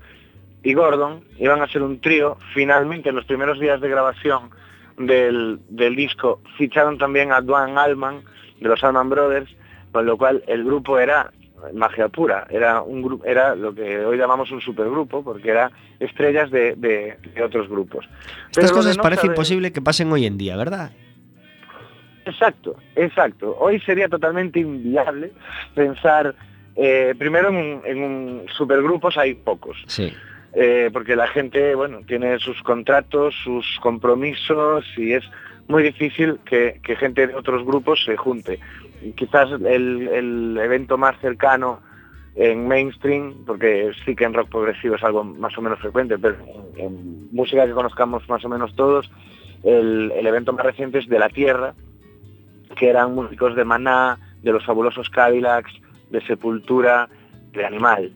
y 0.62 0.74
Gordon 0.74 1.22
iban 1.38 1.60
a 1.62 1.68
ser 1.68 1.82
un 1.82 2.00
trío. 2.00 2.36
Finalmente, 2.54 3.10
en 3.10 3.16
los 3.16 3.26
primeros 3.26 3.60
días 3.60 3.80
de 3.80 3.88
grabación 3.88 4.50
del, 4.96 5.60
del 5.68 5.94
disco, 5.96 6.40
ficharon 6.56 6.98
también 6.98 7.32
a 7.32 7.40
Duane 7.40 7.78
Allman, 7.78 8.22
de 8.60 8.68
los 8.68 8.82
Allman 8.82 9.10
Brothers, 9.10 9.54
con 9.92 10.06
lo 10.06 10.16
cual 10.16 10.42
el 10.46 10.64
grupo 10.64 10.98
era 10.98 11.30
magia 11.74 12.08
pura, 12.08 12.46
era 12.50 12.82
un 12.82 13.02
grupo, 13.02 13.24
era 13.24 13.54
lo 13.54 13.74
que 13.74 14.04
hoy 14.04 14.16
llamamos 14.18 14.50
un 14.50 14.60
supergrupo, 14.60 15.22
porque 15.22 15.50
era 15.50 15.70
estrellas 16.00 16.50
de, 16.50 16.74
de- 16.76 17.16
de 17.34 17.42
otros 17.42 17.68
grupos. 17.68 18.06
Pero 18.54 18.66
Estas 18.66 18.72
cosas 18.72 18.98
parece 18.98 19.26
imposible 19.28 19.72
que 19.72 19.80
pasen 19.80 20.10
hoy 20.12 20.26
en 20.26 20.38
día, 20.38 20.56
¿verdad? 20.56 20.90
Exacto, 22.24 22.76
exacto. 22.94 23.56
Hoy 23.58 23.80
sería 23.80 24.08
totalmente 24.08 24.60
inviable 24.60 25.32
pensar, 25.74 26.34
eh, 26.76 27.14
primero 27.18 27.48
en 27.48 27.56
un, 27.56 27.82
en 27.84 28.02
un 28.02 28.42
supergrupos 28.56 29.18
hay 29.18 29.34
pocos, 29.34 29.76
Sí. 29.86 30.12
eh, 30.54 30.88
porque 30.92 31.16
la 31.16 31.26
gente, 31.26 31.74
bueno, 31.74 32.00
tiene 32.06 32.38
sus 32.38 32.62
contratos, 32.62 33.34
sus 33.42 33.66
compromisos 33.80 34.84
y 34.96 35.14
es 35.14 35.24
muy 35.66 35.82
difícil 35.82 36.38
que, 36.44 36.80
que 36.82 36.94
gente 36.96 37.26
de 37.26 37.34
otros 37.34 37.64
grupos 37.64 38.04
se 38.04 38.16
junte. 38.16 38.58
Quizás 39.16 39.50
el, 39.53 40.09
el 40.09 40.59
evento 40.59 40.98
más 40.98 41.18
cercano 41.20 41.80
en 42.34 42.66
mainstream, 42.66 43.44
porque 43.46 43.92
sí 44.05 44.16
que 44.16 44.24
en 44.24 44.34
rock 44.34 44.48
progresivo 44.48 44.96
es 44.96 45.03
algo 45.03 45.22
más 45.24 45.57
o 45.59 45.62
menos 45.62 45.78
frecuente, 45.80 46.18
pero 46.18 46.36
en, 46.76 47.28
música 47.30 47.66
que 47.66 47.72
conozcamos 47.72 48.26
más 48.28 48.44
o 48.44 48.48
menos 48.48 48.74
todos, 48.74 49.11
el, 49.62 50.12
el 50.12 50.26
evento 50.26 50.53
más 50.53 50.64
reciente 50.64 50.98
es 50.98 51.09
de 51.09 51.18
La 51.18 51.28
Tierra, 51.28 51.74
que 52.76 52.88
eran 52.88 53.14
músicos 53.14 53.55
de 53.55 53.64
Maná, 53.64 54.18
de 54.42 54.53
los 54.53 54.64
fabulosos 54.64 55.11
Cadillacs, 55.11 55.72
de 56.11 56.20
Sepultura, 56.22 57.09
de 57.53 57.64
Animal. 57.64 58.12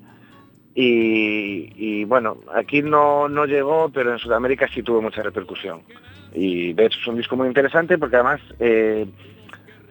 Y, 0.74 1.72
y, 1.76 2.04
bueno, 2.04 2.38
aquí 2.54 2.82
no, 2.82 3.28
no 3.28 3.46
llegó, 3.46 3.90
pero 3.90 4.12
en 4.12 4.18
Sudamérica 4.18 4.68
sí 4.72 4.82
tuvo 4.82 5.00
mucha 5.00 5.22
repercusión. 5.22 5.82
Y 6.34 6.74
de 6.74 6.86
hecho 6.86 6.98
es 7.00 7.06
un 7.06 7.16
disco 7.16 7.36
muy 7.36 7.48
interesante 7.48 7.96
porque 7.96 8.16
además 8.16 8.40
eh, 8.58 9.06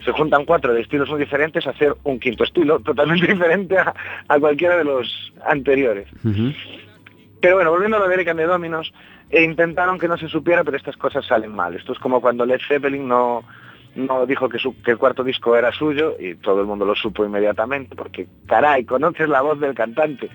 se 0.05 0.11
juntan 0.11 0.45
cuatro 0.45 0.73
de 0.73 0.81
estilos 0.81 1.09
muy 1.09 1.19
diferentes 1.19 1.65
a 1.67 1.71
hacer 1.71 1.95
un 2.03 2.19
quinto 2.19 2.43
estilo 2.45 2.79
totalmente 2.85 3.27
diferente 3.27 3.77
a, 3.77 3.93
a 4.27 4.39
cualquiera 4.39 4.77
de 4.77 4.83
los 4.85 5.33
anteriores. 5.45 6.07
Pero 7.41 7.55
bueno, 7.55 7.71
volviendo 7.71 7.97
a 7.97 7.99
lo 7.99 8.07
de 8.07 8.13
Eric 8.15 8.29
and 8.29 8.39
the 8.39 8.45
Dominos, 8.45 8.93
eh, 9.29 9.43
intentaron 9.43 9.99
que 9.99 10.07
no 10.07 10.17
se 10.17 10.27
supiera, 10.29 10.63
pero 10.63 10.77
estas 10.77 10.97
cosas 10.97 11.25
salen 11.25 11.53
mal. 11.53 11.75
Esto 11.75 11.93
es 11.93 11.99
como 11.99 12.21
cuando 12.21 12.45
Led 12.45 12.59
Zeppelin 12.67 13.07
no, 13.07 13.43
no 13.95 14.25
dijo 14.25 14.49
que, 14.49 14.57
su- 14.59 14.81
que 14.81 14.91
el 14.91 14.97
cuarto 14.97 15.23
disco 15.23 15.55
era 15.55 15.71
suyo 15.71 16.15
y 16.19 16.35
todo 16.35 16.61
el 16.61 16.67
mundo 16.67 16.85
lo 16.85 16.95
supo 16.95 17.25
inmediatamente, 17.25 17.95
porque 17.95 18.27
caray, 18.47 18.85
conoces 18.85 19.27
la 19.29 19.41
voz 19.41 19.59
del 19.59 19.75
cantante, 19.75 20.29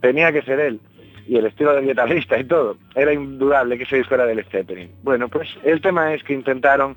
tenía 0.00 0.30
que 0.32 0.42
ser 0.42 0.60
él. 0.60 0.80
Y 1.28 1.36
el 1.36 1.46
estilo 1.46 1.72
del 1.74 1.86
guitarrista 1.88 2.38
y 2.38 2.44
todo. 2.44 2.76
Era 2.94 3.12
indudable 3.12 3.76
que 3.76 3.82
ese 3.82 3.96
disco 3.96 4.14
era 4.14 4.26
de 4.26 4.36
Led 4.36 4.46
Zeppelin. 4.48 4.90
Bueno, 5.02 5.28
pues 5.28 5.48
el 5.64 5.80
tema 5.80 6.14
es 6.14 6.22
que 6.22 6.32
intentaron 6.34 6.94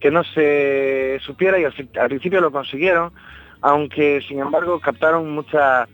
que 0.00 0.10
no 0.10 0.24
se 0.24 1.18
supiera 1.20 1.58
y 1.58 1.64
al, 1.64 2.08
principio 2.08 2.40
lo 2.40 2.50
consiguieron, 2.50 3.12
aunque 3.60 4.22
sin 4.26 4.40
embargo 4.40 4.80
captaron 4.80 5.30
mucha 5.30 5.86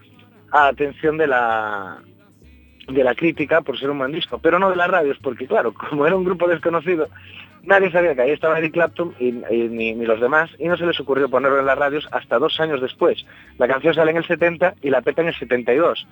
atención 0.52 1.18
de 1.18 1.26
la 1.26 1.98
de 2.88 3.02
la 3.02 3.16
crítica 3.16 3.62
por 3.62 3.76
ser 3.78 3.90
un 3.90 3.98
buen 3.98 4.12
disco, 4.12 4.38
pero 4.38 4.60
no 4.60 4.70
de 4.70 4.76
las 4.76 4.88
radios, 4.88 5.18
porque 5.20 5.48
claro, 5.48 5.74
como 5.90 6.06
era 6.06 6.14
un 6.14 6.24
grupo 6.24 6.46
desconocido, 6.46 7.08
nadie 7.64 7.90
sabía 7.90 8.14
que 8.14 8.22
ahí 8.22 8.30
estaba 8.30 8.58
Eric 8.58 8.74
Clapton 8.74 9.12
y, 9.18 9.30
y 9.52 9.68
ni, 9.68 9.94
los 10.06 10.20
demás, 10.20 10.50
y 10.60 10.68
no 10.68 10.76
se 10.76 10.86
les 10.86 11.00
ocurrió 11.00 11.28
ponerlo 11.28 11.58
en 11.58 11.66
las 11.66 11.76
radios 11.76 12.08
hasta 12.12 12.38
dos 12.38 12.60
años 12.60 12.80
después. 12.80 13.26
La 13.58 13.66
canción 13.66 13.92
sale 13.92 14.12
en 14.12 14.18
el 14.18 14.26
70 14.26 14.76
y 14.82 14.90
la 14.90 15.02
peta 15.02 15.22
en 15.22 15.28
el 15.28 15.34
72, 15.34 16.06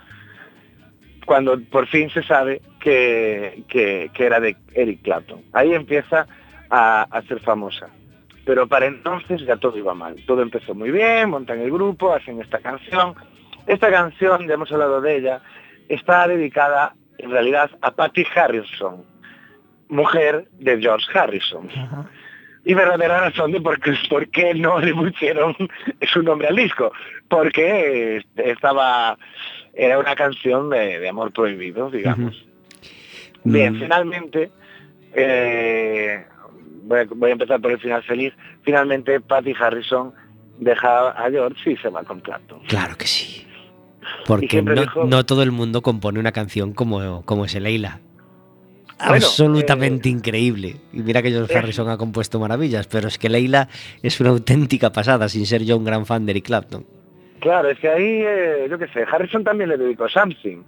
cuando 1.24 1.60
por 1.70 1.86
fin 1.86 2.10
se 2.10 2.24
sabe 2.24 2.60
que- 2.80 3.62
que 3.68 4.10
era 4.26 4.40
de 4.40 4.56
Eric 4.74 5.02
Clapton. 5.02 5.42
Ahí 5.52 5.72
empieza 5.74 6.26
a, 6.74 7.02
a 7.02 7.22
ser 7.22 7.40
famosa. 7.40 7.88
Pero 8.44 8.66
para 8.66 8.86
entonces 8.86 9.40
ya 9.46 9.56
todo 9.56 9.78
iba 9.78 9.94
mal. 9.94 10.16
Todo 10.26 10.42
empezó 10.42 10.74
muy 10.74 10.90
bien, 10.90 11.30
montan 11.30 11.60
el 11.60 11.70
grupo, 11.70 12.12
hacen 12.12 12.40
esta 12.40 12.58
canción. 12.58 13.14
Esta 13.66 13.90
canción, 13.90 14.46
ya 14.46 14.54
hemos 14.54 14.70
hablado 14.72 15.00
de 15.00 15.16
ella, 15.16 15.40
está 15.88 16.26
dedicada 16.28 16.94
en 17.18 17.30
realidad 17.30 17.70
a 17.80 17.90
Patty 17.92 18.26
Harrison, 18.34 19.04
mujer 19.88 20.46
de 20.58 20.78
George 20.80 21.06
Harrison. 21.18 21.68
Y 22.66 22.74
verdadera 22.74 23.20
razón 23.20 23.52
de 23.52 23.60
por 23.60 23.78
qué, 23.80 23.92
por 24.10 24.28
qué 24.28 24.54
no 24.54 24.78
le 24.80 24.92
pusieron 24.94 25.56
su 26.12 26.22
nombre 26.22 26.48
al 26.48 26.56
disco. 26.56 26.92
Porque 27.28 28.22
estaba, 28.36 29.16
era 29.74 29.98
una 29.98 30.14
canción 30.14 30.68
de, 30.70 30.98
de 30.98 31.08
amor 31.08 31.32
prohibido, 31.32 31.90
digamos. 31.90 32.44
Bien, 33.44 33.74
Mm. 33.74 33.80
finalmente, 33.80 34.50
eh, 35.14 36.24
voy, 36.84 37.00
a, 37.00 37.04
voy 37.14 37.30
a 37.30 37.32
empezar 37.32 37.60
por 37.60 37.70
el 37.72 37.78
final 37.78 38.02
feliz, 38.04 38.32
finalmente 38.62 39.20
Patty 39.20 39.52
Harrison 39.58 40.12
deja 40.58 41.10
a 41.10 41.30
George 41.30 41.72
y 41.72 41.76
se 41.78 41.88
va 41.88 42.02
con 42.04 42.20
Clapton. 42.20 42.60
Claro 42.68 42.96
que 42.96 43.06
sí. 43.06 43.46
Porque 44.26 44.62
no, 44.62 44.74
dijo- 44.74 45.04
no 45.04 45.24
todo 45.26 45.42
el 45.42 45.50
mundo 45.52 45.82
compone 45.82 46.18
una 46.20 46.32
canción 46.32 46.72
como, 46.72 47.22
como 47.24 47.44
ese 47.44 47.60
Leila. 47.60 48.00
Bueno, 48.98 49.14
Absolutamente 49.26 50.08
eh, 50.08 50.12
increíble. 50.12 50.76
Y 50.92 51.00
mira 51.00 51.20
que 51.20 51.30
George 51.30 51.52
es- 51.52 51.58
Harrison 51.58 51.88
ha 51.90 51.96
compuesto 51.96 52.38
maravillas, 52.38 52.86
pero 52.86 53.08
es 53.08 53.18
que 53.18 53.28
Leila 53.28 53.68
es 54.02 54.20
una 54.20 54.30
auténtica 54.30 54.92
pasada, 54.92 55.28
sin 55.28 55.46
ser 55.46 55.64
yo 55.64 55.76
un 55.76 55.84
gran 55.84 56.06
fan 56.06 56.24
de 56.26 56.32
Eric 56.32 56.44
Clapton. 56.46 56.86
Claro, 57.44 57.68
es 57.68 57.78
que 57.78 57.88
ahí, 57.90 58.22
eh, 58.26 58.66
yo 58.70 58.78
qué 58.78 58.88
sé, 58.88 59.02
Harrison 59.04 59.44
también 59.44 59.68
le 59.68 59.76
dedicó 59.76 60.08
Something. 60.08 60.62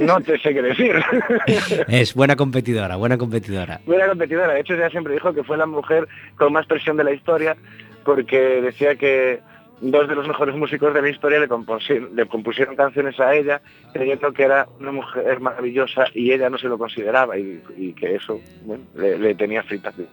No 0.00 0.20
te 0.20 0.38
sé 0.38 0.52
qué 0.52 0.60
decir. 0.60 0.96
Es 1.88 2.12
buena 2.12 2.36
competidora, 2.36 2.96
buena 2.96 3.16
competidora. 3.16 3.80
Buena 3.86 4.06
competidora. 4.06 4.52
De 4.52 4.60
hecho, 4.60 4.74
ella 4.74 4.90
siempre 4.90 5.14
dijo 5.14 5.32
que 5.32 5.42
fue 5.44 5.56
la 5.56 5.64
mujer 5.64 6.06
con 6.36 6.52
más 6.52 6.66
presión 6.66 6.98
de 6.98 7.04
la 7.04 7.12
historia 7.12 7.56
porque 8.04 8.38
decía 8.60 8.96
que 8.96 9.40
dos 9.80 10.08
de 10.08 10.14
los 10.14 10.28
mejores 10.28 10.54
músicos 10.56 10.92
de 10.92 11.00
la 11.00 11.08
historia 11.08 11.40
le, 11.40 11.48
compusi- 11.48 12.06
le 12.14 12.26
compusieron 12.26 12.76
canciones 12.76 13.18
a 13.18 13.34
ella 13.34 13.62
creyendo 13.94 14.30
que 14.34 14.42
era 14.42 14.66
una 14.78 14.92
mujer 14.92 15.40
maravillosa 15.40 16.04
y 16.14 16.32
ella 16.32 16.50
no 16.50 16.58
se 16.58 16.68
lo 16.68 16.76
consideraba 16.76 17.38
y, 17.38 17.62
y 17.78 17.94
que 17.94 18.16
eso 18.16 18.42
bueno, 18.66 18.84
le, 18.94 19.18
le 19.18 19.34
tenía 19.34 19.62
fritas. 19.62 19.94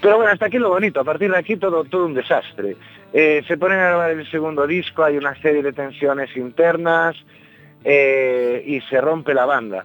Pero 0.00 0.16
bueno, 0.16 0.32
hasta 0.32 0.46
aquí 0.46 0.58
lo 0.58 0.70
bonito, 0.70 1.00
a 1.00 1.04
partir 1.04 1.30
de 1.30 1.38
aquí 1.38 1.56
todo, 1.56 1.84
todo 1.84 2.06
un 2.06 2.14
desastre. 2.14 2.76
Eh, 3.12 3.42
se 3.46 3.58
ponen 3.58 3.78
a 3.78 3.88
grabar 3.88 4.10
el 4.10 4.30
segundo 4.30 4.66
disco, 4.66 5.04
hay 5.04 5.16
una 5.16 5.34
serie 5.40 5.62
de 5.62 5.72
tensiones 5.72 6.34
internas 6.36 7.16
eh, 7.84 8.62
y 8.66 8.80
se 8.82 9.00
rompe 9.00 9.34
la 9.34 9.46
banda. 9.46 9.84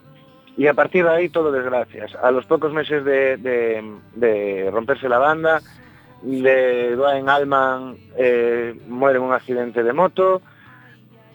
Y 0.58 0.68
a 0.68 0.74
partir 0.74 1.04
de 1.04 1.12
ahí 1.12 1.30
todo 1.30 1.52
desgracias. 1.52 2.16
A 2.16 2.32
los 2.32 2.46
pocos 2.46 2.72
meses 2.72 3.04
de 3.04 4.70
romperse 4.72 5.10
la 5.10 5.20
banda, 5.20 5.62
de 6.26 6.96
Dwayne 6.96 7.30
Allman 7.30 7.98
eh, 8.18 8.74
muere 8.88 9.18
en 9.18 9.24
un 9.24 9.34
accidente 9.34 9.84
de 9.84 9.94
moto, 9.94 10.42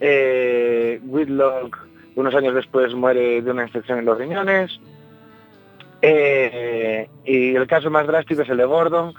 eh, 0.01 1.01
Whitlock 1.05 1.89
unos 2.17 2.35
años 2.35 2.55
después 2.55 2.93
muere 2.95 3.41
de 3.41 3.51
una 3.51 3.63
infección 3.63 4.01
en 4.01 4.05
los 4.05 4.19
riñones, 4.19 4.81
eh, 6.03 7.09
y 7.25 7.55
el 7.55 7.67
caso 7.67 7.91
más 7.91 8.07
drástico 8.07 8.43
es 8.43 8.49
el 8.49 8.57
de 8.57 8.65
Gordon, 8.65 9.15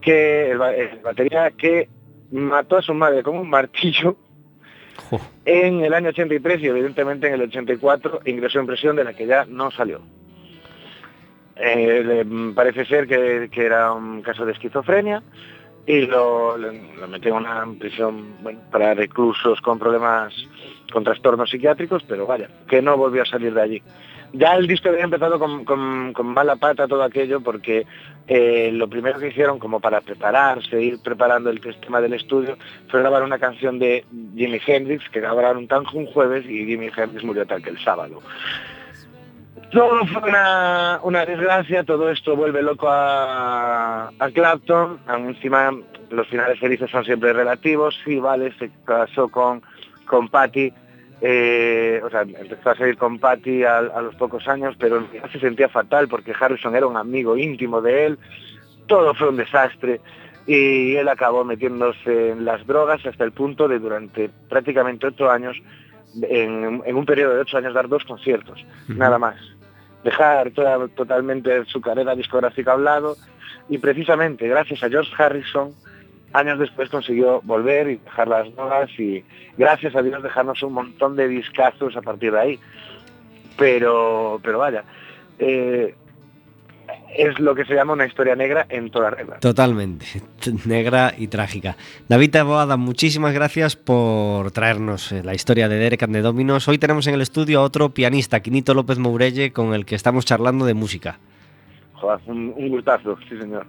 que 0.00 0.50
el, 0.50 0.58
ba- 0.58 0.74
el 0.74 0.98
batería 1.00 1.50
que 1.52 1.88
mató 2.30 2.76
a 2.78 2.82
su 2.82 2.94
madre 2.94 3.22
con 3.22 3.36
un 3.36 3.48
martillo 3.50 4.16
Jo. 5.10 5.20
en 5.44 5.84
el 5.84 5.94
año 5.94 6.10
83 6.10 6.60
y 6.62 6.66
evidentemente 6.66 7.26
en 7.28 7.34
el 7.34 7.42
84 7.42 8.20
ingresó 8.26 8.60
en 8.60 8.66
prisión 8.66 8.96
de 8.96 9.04
la 9.04 9.14
que 9.14 9.26
ya 9.26 9.44
no 9.46 9.70
salió. 9.70 10.00
Eh, 11.56 12.24
parece 12.54 12.84
ser 12.86 13.06
que, 13.06 13.48
que 13.52 13.64
era 13.66 13.92
un 13.92 14.22
caso 14.22 14.44
de 14.46 14.52
esquizofrenia 14.52 15.22
y 15.86 16.02
lo, 16.06 16.56
lo, 16.56 16.72
lo 16.72 17.08
metió 17.08 17.30
en 17.32 17.36
una 17.36 17.66
prisión 17.78 18.36
bueno, 18.42 18.60
para 18.70 18.94
reclusos 18.94 19.60
con 19.60 19.78
problemas, 19.78 20.32
con 20.92 21.04
trastornos 21.04 21.50
psiquiátricos, 21.50 22.02
pero 22.08 22.26
vaya, 22.26 22.48
que 22.68 22.80
no 22.80 22.96
volvió 22.96 23.22
a 23.22 23.26
salir 23.26 23.52
de 23.52 23.60
allí. 23.62 23.82
Ya 24.34 24.54
el 24.54 24.66
disco 24.66 24.88
había 24.88 25.04
empezado 25.04 25.38
con, 25.38 25.64
con- 25.64 26.14
mala 26.26 26.56
pata 26.56 26.88
todo 26.88 27.02
aquello 27.02 27.40
porque 27.42 27.86
eh, 28.28 28.70
lo 28.72 28.88
primero 28.88 29.18
que 29.18 29.28
hicieron 29.28 29.58
como 29.58 29.78
para 29.80 30.00
prepararse, 30.00 30.80
ir 30.80 30.98
preparando 31.02 31.50
el 31.50 31.60
tema 31.60 32.00
del 32.00 32.14
estudio, 32.14 32.56
fue 32.88 33.00
grabar 33.00 33.22
una 33.24 33.38
canción 33.38 33.78
de 33.78 34.04
Jimi 34.34 34.60
Hendrix 34.66 35.06
que 35.10 35.20
grabaron 35.20 35.68
tan 35.68 35.84
un 35.92 36.06
jueves 36.06 36.46
y 36.46 36.64
Jimi 36.64 36.90
Hendrix 36.96 37.24
murió 37.24 37.44
tal 37.46 37.62
que 37.62 37.70
el 37.70 37.78
sábado. 37.84 38.22
Todo 39.70 40.04
fue 40.06 40.28
una, 40.28 41.00
una 41.02 41.24
desgracia, 41.24 41.84
todo 41.84 42.10
esto 42.10 42.36
vuelve 42.36 42.62
loco 42.62 42.88
a, 42.90 44.08
a 44.18 44.30
Clapton, 44.30 44.98
encima 45.08 45.72
los 46.10 46.26
finales 46.28 46.58
felices 46.58 46.90
son 46.90 47.04
siempre 47.04 47.32
relativos, 47.32 47.98
sí, 48.04 48.18
vale, 48.18 48.52
se 48.58 48.70
casó 48.84 49.28
con, 49.28 49.62
con 50.06 50.28
Patty, 50.28 50.72
eh, 51.24 52.00
o 52.04 52.10
sea, 52.10 52.22
empezó 52.22 52.70
a 52.70 52.74
salir 52.76 52.96
con 52.98 53.18
Patty 53.20 53.62
a, 53.64 53.78
a 53.78 54.02
los 54.02 54.14
pocos 54.16 54.46
años, 54.48 54.74
pero 54.78 55.06
se 55.32 55.38
sentía 55.38 55.68
fatal 55.68 56.08
porque 56.08 56.34
Harrison 56.38 56.74
era 56.74 56.86
un 56.86 56.96
amigo 56.96 57.36
íntimo 57.36 57.80
de 57.80 58.06
él, 58.06 58.18
todo 58.88 59.14
fue 59.14 59.28
un 59.28 59.36
desastre 59.36 60.00
y 60.46 60.96
él 60.96 61.08
acabó 61.08 61.44
metiéndose 61.44 62.30
en 62.30 62.44
las 62.44 62.66
drogas 62.66 63.06
hasta 63.06 63.22
el 63.22 63.30
punto 63.30 63.68
de 63.68 63.78
durante 63.78 64.28
prácticamente 64.48 65.06
ocho 65.06 65.30
años, 65.30 65.56
en, 66.22 66.82
en 66.84 66.96
un 66.96 67.06
periodo 67.06 67.34
de 67.34 67.40
ocho 67.42 67.56
años, 67.58 67.72
dar 67.72 67.88
dos 67.88 68.04
conciertos, 68.04 68.64
nada 68.88 69.18
más. 69.18 69.36
Dejar 70.02 70.50
toda- 70.50 70.88
totalmente 70.88 71.64
su 71.66 71.80
carrera 71.80 72.16
discográfica 72.16 72.72
a 72.72 72.76
un 72.76 72.82
lado 72.84 73.14
y 73.68 73.78
precisamente 73.78 74.48
gracias 74.48 74.82
a 74.82 74.88
George 74.88 75.12
Harrison 75.16 75.70
años 76.32 76.58
después 76.58 76.88
consiguió 76.88 77.40
volver 77.42 77.88
y 77.88 77.96
dejar 77.96 78.28
las 78.28 78.54
drogas 78.54 78.90
y 78.98 79.24
gracias 79.56 79.94
a 79.94 80.02
Dios 80.02 80.22
dejarnos 80.22 80.62
un 80.62 80.72
montón 80.74 81.16
de 81.16 81.28
discazos 81.28 81.96
a 81.96 82.02
partir 82.02 82.32
de 82.32 82.40
ahí. 82.40 82.58
Pero, 83.56 84.40
pero 84.42 84.58
vaya, 84.58 84.84
eh, 85.38 85.94
es 87.16 87.38
lo 87.38 87.54
que 87.54 87.64
se 87.64 87.74
llama 87.74 87.92
una 87.92 88.06
historia 88.06 88.34
negra 88.34 88.66
en 88.68 88.90
toda 88.90 89.10
regla. 89.10 89.38
Totalmente, 89.38 90.06
negra 90.64 91.14
y 91.16 91.28
trágica. 91.28 91.76
David 92.08 92.30
Taboada, 92.30 92.76
muchísimas 92.76 93.34
gracias 93.34 93.76
por 93.76 94.50
traernos 94.50 95.12
eh, 95.12 95.22
la 95.22 95.34
historia 95.34 95.68
de 95.68 95.76
Derek 95.76 96.02
and 96.02 96.14
the 96.14 96.22
Dominos. 96.22 96.68
Hoy 96.68 96.78
tenemos 96.78 97.06
en 97.06 97.14
el 97.14 97.22
estudio 97.22 97.60
a 97.60 97.62
otro 97.62 97.90
pianista, 97.90 98.40
Quinito 98.40 98.74
López 98.74 98.98
Mourelle, 98.98 99.52
con 99.52 99.74
el 99.74 99.84
que 99.84 99.94
estamos 99.94 100.24
charlando 100.24 100.64
de 100.64 100.74
música. 100.74 101.18
Joder, 102.02 102.20
un, 102.26 102.52
un 102.56 102.68
gustazo, 102.68 103.16
sí 103.28 103.38
señor. 103.38 103.64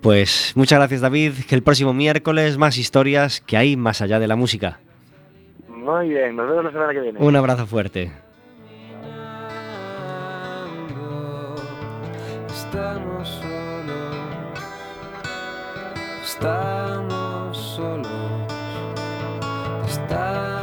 Pues 0.00 0.54
muchas 0.56 0.78
gracias 0.78 1.02
David, 1.02 1.32
que 1.46 1.54
el 1.54 1.62
próximo 1.62 1.92
miércoles 1.92 2.56
más 2.56 2.78
historias 2.78 3.42
que 3.42 3.58
hay 3.58 3.76
más 3.76 4.00
allá 4.00 4.18
de 4.18 4.26
la 4.26 4.36
música. 4.36 4.80
Muy 5.68 6.08
bien, 6.08 6.34
nos 6.34 6.48
vemos 6.48 6.64
la 6.64 6.72
semana 6.72 6.92
que 6.94 7.00
viene. 7.00 7.18
Un 7.20 7.36
abrazo 7.36 7.66
fuerte. 7.66 8.10
Estamos 12.48 13.28
solos, 13.28 14.58
estamos 16.22 17.56
solos, 17.58 18.52
estamos 19.86 20.53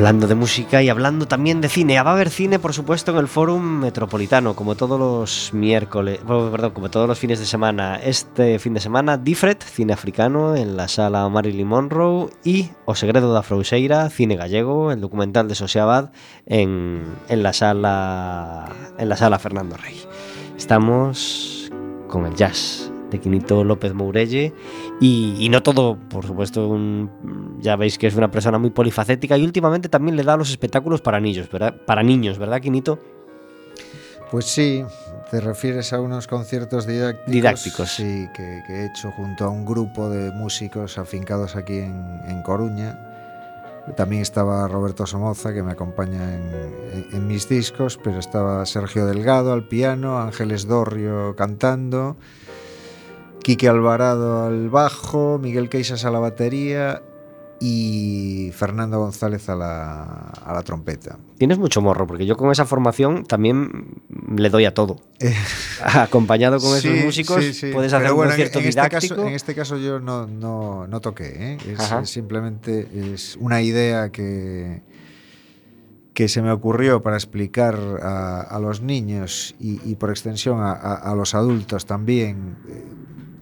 Hablando 0.00 0.26
de 0.26 0.34
música 0.34 0.82
y 0.82 0.88
hablando 0.88 1.28
también 1.28 1.60
de 1.60 1.68
cine. 1.68 1.98
Ah, 1.98 2.02
Va 2.02 2.12
a 2.12 2.14
haber 2.14 2.30
cine, 2.30 2.58
por 2.58 2.72
supuesto, 2.72 3.12
en 3.12 3.18
el 3.18 3.28
Fórum 3.28 3.80
Metropolitano, 3.80 4.56
como 4.56 4.74
todos 4.74 4.98
los 4.98 5.52
miércoles, 5.52 6.20
perdón, 6.26 6.70
como 6.70 6.90
todos 6.90 7.06
los 7.06 7.18
fines 7.18 7.38
de 7.38 7.44
semana. 7.44 7.96
Este 7.96 8.58
fin 8.58 8.72
de 8.72 8.80
semana, 8.80 9.18
Difret, 9.18 9.62
cine 9.62 9.92
africano, 9.92 10.56
en 10.56 10.74
la 10.74 10.88
sala 10.88 11.28
Marilyn 11.28 11.66
Monroe, 11.66 12.30
y 12.42 12.70
O 12.86 12.94
Segredo 12.94 13.34
da 13.34 13.42
Frouxeira, 13.42 14.08
cine 14.08 14.36
gallego, 14.36 14.90
el 14.90 15.02
documental 15.02 15.48
de 15.48 15.54
Sociabad, 15.54 16.12
en, 16.46 17.04
en 17.28 17.42
la 17.42 17.52
sala 17.52 18.70
en 18.96 19.06
la 19.06 19.18
sala 19.18 19.38
Fernando 19.38 19.76
Rey. 19.76 20.00
Estamos 20.56 21.70
con 22.08 22.24
el 22.24 22.34
jazz 22.36 22.89
de 23.10 23.18
Quinito 23.20 23.64
López 23.64 23.92
Mourelle 23.94 24.52
y, 25.00 25.36
y 25.38 25.48
no 25.48 25.62
todo, 25.62 25.96
por 26.08 26.24
supuesto, 26.26 26.68
un- 26.68 27.58
ya 27.60 27.76
veis 27.76 27.98
que 27.98 28.06
es 28.06 28.14
una 28.16 28.30
persona 28.30 28.58
muy 28.58 28.70
polifacética 28.70 29.36
y 29.36 29.44
últimamente 29.44 29.88
también 29.88 30.16
le 30.16 30.22
da 30.22 30.36
los 30.36 30.50
espectáculos 30.50 31.00
para 31.00 31.20
niños, 31.20 31.50
¿verdad? 31.50 31.74
Para 31.86 32.02
niños, 32.02 32.38
¿verdad, 32.38 32.60
Quinito? 32.60 32.98
Pues 34.30 34.44
sí, 34.44 34.84
te 35.30 35.40
refieres 35.40 35.92
a 35.92 36.00
unos 36.00 36.28
conciertos 36.28 36.86
didácticos. 36.86 37.32
Didácticos. 37.32 37.90
Sí, 37.90 38.28
que, 38.34 38.62
que 38.66 38.72
he 38.74 38.86
hecho 38.86 39.10
junto 39.10 39.44
a 39.44 39.48
un 39.48 39.64
grupo 39.66 40.08
de 40.08 40.30
músicos 40.30 40.98
afincados 40.98 41.56
aquí 41.56 41.78
en, 41.78 42.20
en 42.28 42.42
Coruña. 42.42 43.06
También 43.96 44.22
estaba 44.22 44.68
Roberto 44.68 45.04
Somoza, 45.04 45.52
que 45.52 45.64
me 45.64 45.72
acompaña 45.72 46.36
en, 46.36 46.42
en- 46.92 47.06
en 47.12 47.26
mis 47.26 47.48
discos, 47.48 47.98
pero 48.04 48.20
estaba 48.20 48.64
Sergio 48.66 49.04
Delgado 49.06 49.52
al 49.52 49.66
piano, 49.66 50.20
Ángeles 50.20 50.68
Dorrio 50.68 51.34
cantando, 51.34 52.16
Quique 53.42 53.68
Alvarado 53.68 54.44
al 54.46 54.68
bajo, 54.68 55.38
Miguel 55.40 55.68
Queixas 55.68 56.04
a 56.04 56.10
la 56.10 56.18
batería 56.18 57.02
y 57.62 58.50
Fernando 58.54 58.98
González 58.98 59.48
a 59.50 59.54
la, 59.54 60.02
a 60.44 60.52
la 60.54 60.62
trompeta. 60.62 61.18
Tienes 61.36 61.58
mucho 61.58 61.82
morro, 61.82 62.06
porque 62.06 62.24
yo 62.24 62.36
con 62.36 62.50
esa 62.50 62.64
formación 62.64 63.24
también 63.24 64.02
le 64.34 64.48
doy 64.50 64.64
a 64.64 64.72
todo. 64.74 64.96
Acompañado 65.82 66.58
con 66.58 66.76
esos 66.76 67.04
músicos, 67.04 67.44
sí, 67.44 67.52
sí. 67.54 67.70
puedes 67.72 67.92
hacer 67.92 68.10
un 68.10 68.16
bueno, 68.16 68.32
en- 68.32 68.36
concierto 68.36 68.58
en, 68.60 68.66
este 68.66 68.80
didáctico. 68.80 69.14
caso, 69.16 69.28
en 69.28 69.34
este 69.34 69.54
caso 69.54 69.76
yo 69.76 70.00
no, 70.00 70.26
no, 70.26 70.86
no 70.86 71.00
toqué, 71.00 71.52
¿eh? 71.54 71.58
es, 71.72 71.80
Ajá. 71.80 72.00
es 72.00 72.10
simplemente 72.10 72.88
es 73.12 73.36
una 73.40 73.60
idea 73.60 74.10
que, 74.10 74.82
que 76.14 76.28
se 76.28 76.40
me 76.40 76.52
ocurrió 76.52 77.02
para 77.02 77.16
explicar 77.16 77.76
a, 78.02 78.40
a 78.40 78.58
los 78.58 78.80
niños 78.80 79.54
y, 79.60 79.80
y 79.84 79.96
por 79.96 80.08
extensión 80.10 80.60
a, 80.60 80.72
a- 80.72 80.94
a 80.94 81.14
los 81.14 81.34
adultos 81.34 81.84
también 81.84 82.56
eh, 82.68 82.84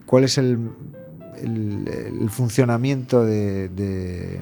cuál 0.09 0.23
es 0.23 0.39
el, 0.39 0.71
funcionamiento 2.29 3.23
de, 3.23 4.41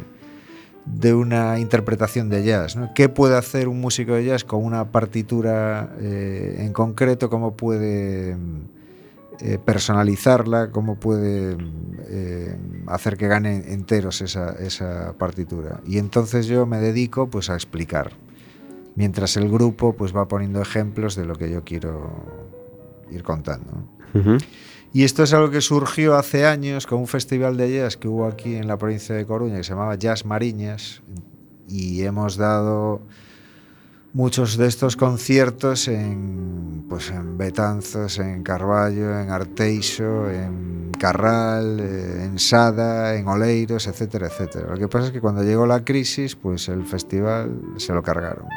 una 1.14 1.60
interpretación 1.60 2.30
de 2.30 2.46
jazz. 2.46 2.78
¿Qué 2.96 3.10
puede 3.10 3.36
hacer 3.38 3.68
un 3.68 3.82
músico 3.82 4.14
de 4.14 4.24
jazz 4.24 4.46
con 4.46 4.64
una 4.64 4.94
partitura 4.94 5.94
eh, 6.00 6.56
en 6.60 6.72
concreto? 6.72 7.30
¿Cómo 7.30 7.58
puede 7.58 8.38
eh, 9.42 9.60
personalizarla? 9.64 10.72
¿Cómo 10.72 10.96
puede 10.96 11.58
eh, 12.08 12.56
hacer 12.88 13.18
que 13.18 13.28
gane 13.28 13.74
enteros 13.74 14.22
esa, 14.22 15.14
partitura? 15.18 15.82
Y 15.86 15.98
entonces 15.98 16.46
yo 16.46 16.66
me 16.66 16.78
dedico 16.78 17.28
pues 17.28 17.50
a 17.50 17.56
explicar, 17.56 18.14
mientras 18.96 19.36
el 19.36 19.52
grupo 19.52 19.98
pues 19.98 20.16
va 20.16 20.30
poniendo 20.30 20.62
ejemplos 20.62 21.18
de 21.18 21.26
lo 21.26 21.36
que 21.36 21.52
yo 21.52 21.66
quiero 21.66 22.10
ir 23.12 23.24
contando. 23.24 23.84
Ujú. 24.14 24.38
Y 24.94 25.04
esto 25.04 25.24
es 25.24 25.34
algo 25.34 25.52
que 25.52 25.62
surgió 25.62 26.16
hace 26.16 26.46
años 26.46 26.88
con 26.88 27.00
un 27.00 27.08
festival 27.08 27.58
de 27.58 27.74
jazz 27.74 27.98
que 27.98 28.08
hubo 28.08 28.26
aquí 28.26 28.56
en 28.56 28.68
la 28.68 28.78
provincia 28.78 29.14
de 29.16 29.26
Coruña 29.26 29.58
que 29.58 29.64
se 29.64 29.72
llamaba 29.72 29.96
Jazz 29.96 30.26
Mariñas 30.26 31.02
y 31.68 32.02
hemos 32.04 32.38
dado 32.38 33.02
muchos 34.14 34.58
de 34.58 34.68
estos 34.68 34.96
conciertos 34.96 35.88
en, 35.88 36.86
pues 36.90 37.12
en 37.12 37.38
Betanzos, 37.38 38.18
en 38.20 38.42
Carballo, 38.42 39.20
en 39.20 39.30
Arteixo, 39.30 40.30
en 40.30 40.92
Carral, 40.98 41.80
eh, 41.80 42.24
en 42.24 42.40
Sada, 42.40 43.16
en 43.16 43.28
Oleiros, 43.28 43.86
etcétera, 43.86 44.28
etcétera. 44.28 44.70
Lo 44.72 44.78
que 44.78 44.88
pasa 44.88 45.08
es 45.08 45.12
que 45.12 45.22
cuando 45.22 45.44
llegó 45.44 45.68
la 45.68 45.84
crisis, 45.84 46.36
pues 46.36 46.70
el 46.70 46.86
festival 46.86 47.62
se 47.78 47.94
lo 47.94 48.02
cargaron. 48.02 48.48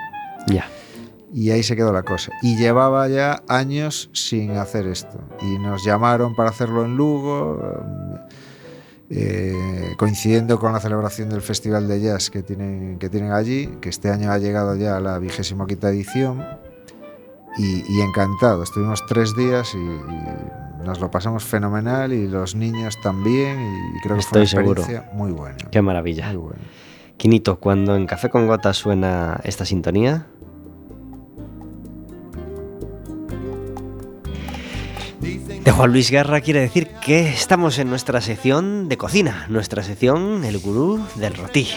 Ya. 0.47 0.66
Y 1.33 1.51
ahí 1.51 1.62
se 1.62 1.76
quedó 1.76 1.93
la 1.93 2.03
cosa. 2.03 2.33
Y 2.43 2.57
llevaba 2.57 3.07
ya 3.09 3.43
años 3.49 4.11
sin 4.12 4.53
hacer 4.57 4.87
esto. 4.87 5.18
Y 5.41 5.59
nos 5.59 5.85
llamaron 5.85 6.35
para 6.35 6.51
hacerlo 6.51 6.85
en 6.85 6.97
Lugo, 6.97 7.81
eh, 9.11 9.95
coincidiendo 9.97 10.59
con 10.59 10.72
la 10.72 10.81
celebración 10.81 11.28
del 11.28 11.43
Festival 11.43 11.89
de 11.89 12.01
Jazz 12.01 12.31
que 12.31 12.43
tienen, 12.43 12.99
que 12.99 13.09
tienen 13.09 13.33
allí, 13.33 13.66
que 13.81 13.89
este 13.89 14.11
año 14.11 14.31
ha 14.31 14.39
llegado 14.39 14.74
ya 14.76 14.97
a 14.97 15.01
la 15.01 15.18
vigésimo 15.18 15.66
quinta 15.66 15.89
edición. 15.91 16.45
Y, 17.59 17.83
y 17.89 18.01
encantado. 18.01 18.62
Estuvimos 18.62 19.05
tres 19.09 19.35
días 19.37 19.74
y, 19.74 19.78
y 19.78 20.87
nos 20.87 21.01
lo 21.01 21.11
pasamos 21.11 21.45
fenomenal 21.45 22.12
y 22.12 22.28
los 22.28 22.55
niños 22.55 22.97
también. 23.03 23.59
Y 23.61 24.01
creo 24.03 24.16
que 24.16 24.22
fue 24.22 24.39
una 24.39 24.45
Estoy 24.45 24.47
seguro. 24.47 24.81
experiencia 24.83 25.12
muy 25.16 25.33
buena. 25.33 25.57
Qué 25.70 25.83
maravilla. 25.83 26.28
Muy 26.28 26.37
buena. 26.37 26.61
Quinito, 27.16 27.59
cuando 27.59 27.97
en 27.97 28.07
Café 28.07 28.31
con 28.31 28.47
Gota 28.47 28.72
suena 28.72 29.41
esta 29.45 29.64
sintonía, 29.64 30.26
de 35.65 35.71
Juan 35.73 35.93
Luis 35.93 36.11
Guerra 36.11 36.41
quiere 36.41 36.61
decir 36.61 36.89
que 37.05 37.29
estamos 37.29 37.79
en 37.79 37.91
nuestra 37.91 38.21
sección 38.21 38.89
de 38.89 38.97
cocina, 38.97 39.47
nuestra 39.49 39.83
sección 39.83 40.45
El 40.45 40.59
Gurú 40.59 41.05
del 41.17 41.35
Rotí. 41.35 41.69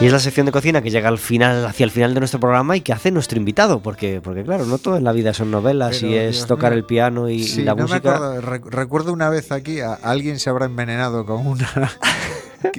Y 0.00 0.06
es 0.06 0.12
la 0.12 0.18
sección 0.18 0.46
de 0.46 0.52
cocina 0.52 0.82
que 0.82 0.90
llega 0.90 1.08
al 1.08 1.18
final, 1.18 1.64
hacia 1.66 1.84
el 1.84 1.90
final 1.90 2.14
de 2.14 2.20
nuestro 2.20 2.38
programa 2.40 2.76
y 2.76 2.80
que 2.82 2.92
hace 2.92 3.10
nuestro 3.10 3.38
invitado, 3.38 3.80
porque, 3.80 4.20
porque 4.22 4.42
claro, 4.44 4.64
no 4.66 4.78
todo 4.78 4.96
en 4.96 5.04
la 5.04 5.12
vida 5.12 5.32
son 5.32 5.50
novelas 5.50 5.98
Pero, 6.00 6.12
y 6.12 6.16
es 6.16 6.34
Dios 6.36 6.46
tocar 6.46 6.70
mío. 6.72 6.78
el 6.78 6.84
piano 6.84 7.28
y, 7.28 7.44
la 7.62 7.72
no 7.72 7.76
me 7.76 7.82
música. 7.82 8.14
acuerdo. 8.16 8.40
Recuerdo 8.70 9.12
una 9.12 9.28
vez 9.30 9.50
aquí, 9.52 9.80
a- 9.80 9.94
alguien 9.94 10.38
se 10.38 10.50
habrá 10.50 10.66
envenenado 10.66 11.24
con 11.26 11.46
una. 11.46 11.68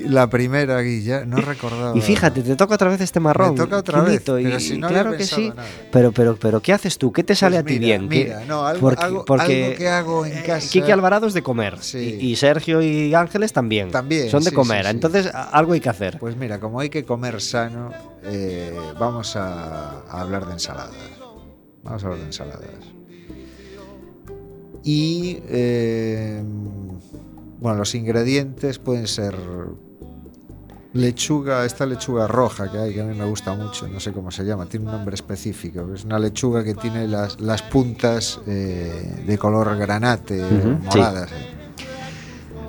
la 0.05 0.29
primera 0.29 0.81
ya 0.83 1.25
no 1.25 1.37
recordaba. 1.37 1.97
Y 1.97 2.01
fíjate, 2.01 2.41
te 2.41 2.55
toca 2.55 2.75
otra 2.75 2.89
vez 2.89 3.01
este 3.01 3.19
marrón. 3.19 3.51
Me 3.51 3.57
toca 3.57 3.77
otra 3.77 4.01
vez, 4.01 4.21
y, 4.21 4.25
pero 4.25 4.59
si 4.59 4.77
no 4.77 4.87
claro 4.87 5.15
que 5.15 5.23
sí. 5.25 5.49
nada. 5.49 5.63
Pero, 5.91 6.11
pero, 6.11 6.35
pero, 6.35 6.61
¿qué 6.61 6.73
haces 6.73 6.97
tú? 6.97 7.11
¿Qué 7.11 7.23
te 7.23 7.35
sale 7.35 7.55
Pues 7.61 7.63
a 7.63 7.65
ti 7.67 7.73
mira, 7.79 7.85
bien? 7.97 8.09
¿Qué- 8.09 8.23
Mira, 8.25 8.45
no, 8.45 8.65
algo, 8.65 8.81
porque, 8.81 9.03
algo- 9.03 9.25
porque, 9.25 9.63
algo 9.65 9.77
que 9.77 9.89
hago 9.89 10.25
en 10.25 10.37
eh, 10.37 10.43
casa. 10.45 10.69
Kiki 10.69 10.91
Alvarado 10.91 11.27
es 11.27 11.33
de 11.33 11.41
comer. 11.43 11.77
Sí. 11.81 12.17
Y, 12.21 12.31
y 12.31 12.35
Sergio 12.35 12.81
y 12.81 13.13
Ángeles 13.13 13.53
también. 13.53 13.91
También, 13.91 14.29
Son 14.29 14.43
de 14.43 14.49
sí, 14.49 14.55
comer. 14.55 14.85
sí. 14.85 14.91
Entonces, 14.91 15.29
algo 15.33 15.73
hay 15.73 15.79
que 15.81 15.89
hacer. 15.89 16.17
Pues 16.19 16.35
mira, 16.35 16.59
como 16.59 16.79
hay 16.79 16.89
que 16.89 17.03
comer 17.05 17.41
sano, 17.41 17.91
eh, 18.23 18.73
vamos 18.99 19.35
a, 19.35 20.01
a 20.09 20.21
hablar 20.21 20.45
de 20.47 20.53
ensaladas. 20.53 20.91
Vamos 21.83 22.03
a 22.03 22.05
hablar 22.07 22.19
de 22.21 22.25
ensaladas. 22.27 22.69
Y 24.83 25.39
eh, 25.49 26.43
bueno, 27.59 27.79
los 27.79 27.95
ingredientes 27.95 28.79
pueden 28.79 29.07
ser 29.07 29.35
lechuga, 30.93 31.65
esta 31.65 31.85
lechuga 31.85 32.25
roja 32.27 32.71
que 32.71 32.77
hay, 32.77 32.93
que 32.93 33.01
a 33.01 33.03
mí 33.03 33.17
me 33.17 33.25
gusta 33.25 33.53
mucho, 33.53 33.87
no 33.87 33.99
sé 33.99 34.13
cómo 34.13 34.31
se 34.31 34.43
llama, 34.45 34.65
tiene 34.65 34.85
un 34.85 34.93
nombre 34.93 35.15
específico. 35.15 35.93
Es 35.93 36.05
una 36.05 36.19
lechuga 36.19 36.63
que 36.63 36.73
tiene 36.73 37.07
las, 37.07 37.39
las 37.41 37.61
puntas 37.63 38.39
eh, 38.47 39.23
de 39.25 39.37
color 39.37 39.77
granate, 39.77 40.41
moradas. 40.83 41.31
eh. 41.31 41.35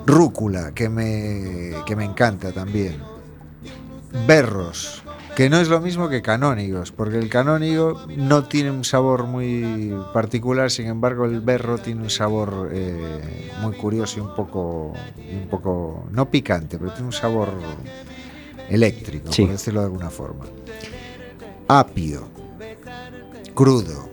Rúcula, 0.07 0.73
que 0.73 0.89
me, 0.89 1.73
que 1.85 1.95
me 1.97 2.05
encanta 2.05 2.53
también. 2.53 2.97
Berros, 4.27 5.03
que 5.37 5.51
no 5.51 5.59
es 5.61 5.69
lo 5.69 5.81
mismo 5.81 6.09
que 6.09 6.23
canónigos, 6.23 6.93
porque 6.93 7.19
el 7.19 7.29
canónigo 7.29 8.01
no 8.17 8.45
tiene 8.45 8.71
un 8.71 8.85
sabor 8.85 9.25
muy 9.25 9.95
particular, 10.15 10.71
sin 10.71 10.87
embargo 10.87 11.27
el 11.27 11.41
berro 11.43 11.77
tiene 11.79 12.03
un 12.03 12.11
sabor 12.11 12.71
eh, 12.73 13.51
muy 13.61 13.75
curioso 13.75 14.19
y 14.19 14.23
un 14.23 14.35
poco, 14.35 14.95
un 15.31 15.49
poco, 15.51 16.07
no 16.11 16.31
picante, 16.31 16.79
pero 16.79 16.91
tiene 16.93 17.07
un 17.09 17.13
sabor 17.13 17.51
eléctrico, 18.69 19.31
Sí. 19.33 19.43
por 19.43 19.53
decirlo 19.53 19.81
de 19.81 19.87
alguna 19.87 20.11
forma. 20.11 20.47
Apio, 21.69 22.29
crudo. 23.55 24.09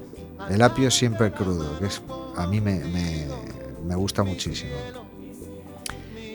El 0.49 0.61
apio 0.61 0.91
siempre 0.91 1.31
crudo, 1.31 1.79
que 1.79 1.85
es, 1.85 2.01
a 2.35 2.47
mí 2.47 2.59
me, 2.59 2.79
me- 2.79 3.27
me 3.87 3.95
gusta 3.95 4.23
muchísimo. 4.23 4.71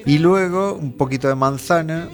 Y 0.07 0.19
luego 0.19 0.73
un 0.73 0.93
poquito 0.95 1.29
de 1.29 1.35
manzana 1.35 2.09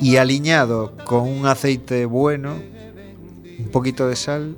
y 0.00 0.16
aliñado 0.16 0.96
con 1.04 1.28
un 1.28 1.46
aceite 1.46 2.06
bueno, 2.06 2.54
un 3.58 3.68
poquito 3.70 4.08
de 4.08 4.16
sal 4.16 4.56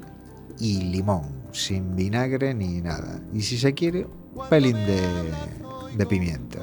y 0.60 0.82
limón, 0.82 1.22
sin 1.52 1.96
vinagre 1.96 2.54
ni 2.54 2.80
nada. 2.80 3.20
Y 3.34 3.42
si 3.42 3.58
se 3.58 3.74
quiere, 3.74 4.06
un 4.34 4.48
pelín 4.48 4.74
de, 4.86 5.00
de 5.96 6.06
pimienta. 6.06 6.60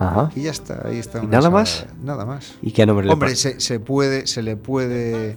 Ajá. 0.00 0.30
Y 0.36 0.42
ya 0.42 0.50
está, 0.52 0.86
ahí 0.86 0.98
está. 0.98 1.18
¿Y 1.24 1.26
nada 1.26 1.48
ensalada. 1.48 1.94
Nada 2.04 2.24
más. 2.24 2.54
¿Y 2.62 2.70
qué 2.70 2.86
nombre 2.86 3.06
le 3.06 3.12
Hombre, 3.12 3.28
pones? 3.30 3.40
se, 3.40 3.58
se 3.58 3.80
puede, 3.80 4.26
se 4.28 4.42
le 4.42 4.56
puede 4.56 5.36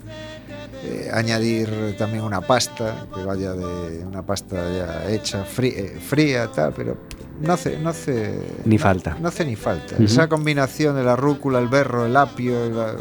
eh, 0.84 1.10
añadir 1.14 1.96
también 1.98 2.24
una 2.24 2.42
pasta, 2.42 3.08
que 3.16 3.24
vaya 3.24 3.54
de 3.54 4.06
una 4.06 4.24
pasta 4.24 4.58
ya 4.72 5.10
hecha, 5.10 5.46
frí- 5.46 5.74
eh, 5.76 6.00
fría, 6.00 6.52
tal, 6.52 6.74
pero 6.74 6.96
no 7.42 7.54
hace, 7.54 7.78
no 7.80 7.90
hace 7.90 8.40
Ni 8.66 8.76
no- 8.78 8.82
falta. 8.82 9.18
No 9.20 9.28
hace 9.28 9.46
ni 9.46 9.56
falta. 9.56 9.96
Esa 10.02 10.28
combinación 10.30 10.96
de 10.96 11.04
la 11.04 11.16
rúcula, 11.16 11.60
el 11.60 11.68
berro, 11.68 12.06
el 12.06 12.16
apio, 12.16 12.70
la- 12.70 12.96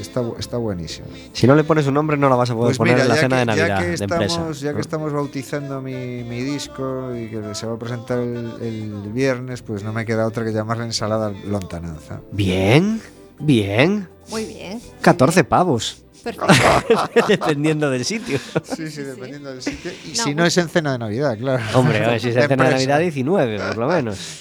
está, 0.00 0.22
bu- 0.22 0.34
está 0.38 0.56
buenísimo. 0.56 1.06
Si 1.32 1.46
no 1.46 1.54
le 1.54 1.64
pones 1.64 1.86
un 1.86 1.94
nombre, 1.94 2.16
no 2.16 2.28
la 2.28 2.36
vas 2.36 2.50
a 2.50 2.54
poder 2.54 2.68
Pues 2.68 2.78
poner 2.78 2.94
mira, 2.94 3.04
en 3.04 3.08
la 3.08 3.14
cena 3.16 3.36
que, 3.36 3.40
de 3.40 3.46
Navidad 3.46 3.66
ya 3.68 3.78
que 3.78 3.86
de 3.86 4.04
empresa. 4.04 4.24
estamos, 4.24 4.60
ya 4.60 4.74
que 4.74 4.80
estamos 4.80 5.12
bautizando 5.12 5.80
mi, 5.80 6.24
mi 6.24 6.42
disco 6.42 7.14
y 7.16 7.28
que 7.28 7.54
se 7.54 7.66
va 7.66 7.74
a 7.74 7.78
presentar 7.78 8.18
el, 8.18 8.52
el 8.62 9.12
viernes, 9.12 9.62
pues 9.62 9.82
no 9.82 9.92
me 9.92 10.04
queda 10.04 10.26
otra 10.26 10.44
que 10.44 10.52
llamarle 10.52 10.84
ensalada 10.84 11.32
lontananza. 11.46 12.20
Bien, 12.32 13.00
bien. 13.38 14.08
Muy 14.30 14.44
bien. 14.44 14.80
14 15.00 15.44
pavos. 15.44 16.02
Perfecto. 16.24 17.26
Dependiendo 17.28 17.90
del 17.90 18.04
sitio. 18.04 18.38
Sí, 18.62 18.90
sí, 18.90 19.02
dependiendo 19.02 19.50
del 19.50 19.62
sitio. 19.62 19.90
Y 20.04 20.08
No, 20.08 20.14
si 20.14 20.24
muy- 20.30 20.34
no 20.34 20.44
es 20.46 20.56
en 20.58 20.68
cena 20.68 20.92
de 20.92 20.98
Navidad, 20.98 21.36
claro. 21.38 21.62
Hombre, 21.78 22.04
a 22.04 22.08
ver 22.08 22.20
si 22.20 22.28
se 22.28 22.34
De 22.34 22.40
hace 22.44 22.56
de. 22.56 22.56
Navidad 22.56 22.98
19, 23.00 23.58
por 23.58 23.76
lo 23.76 23.88
menos. 23.88 24.40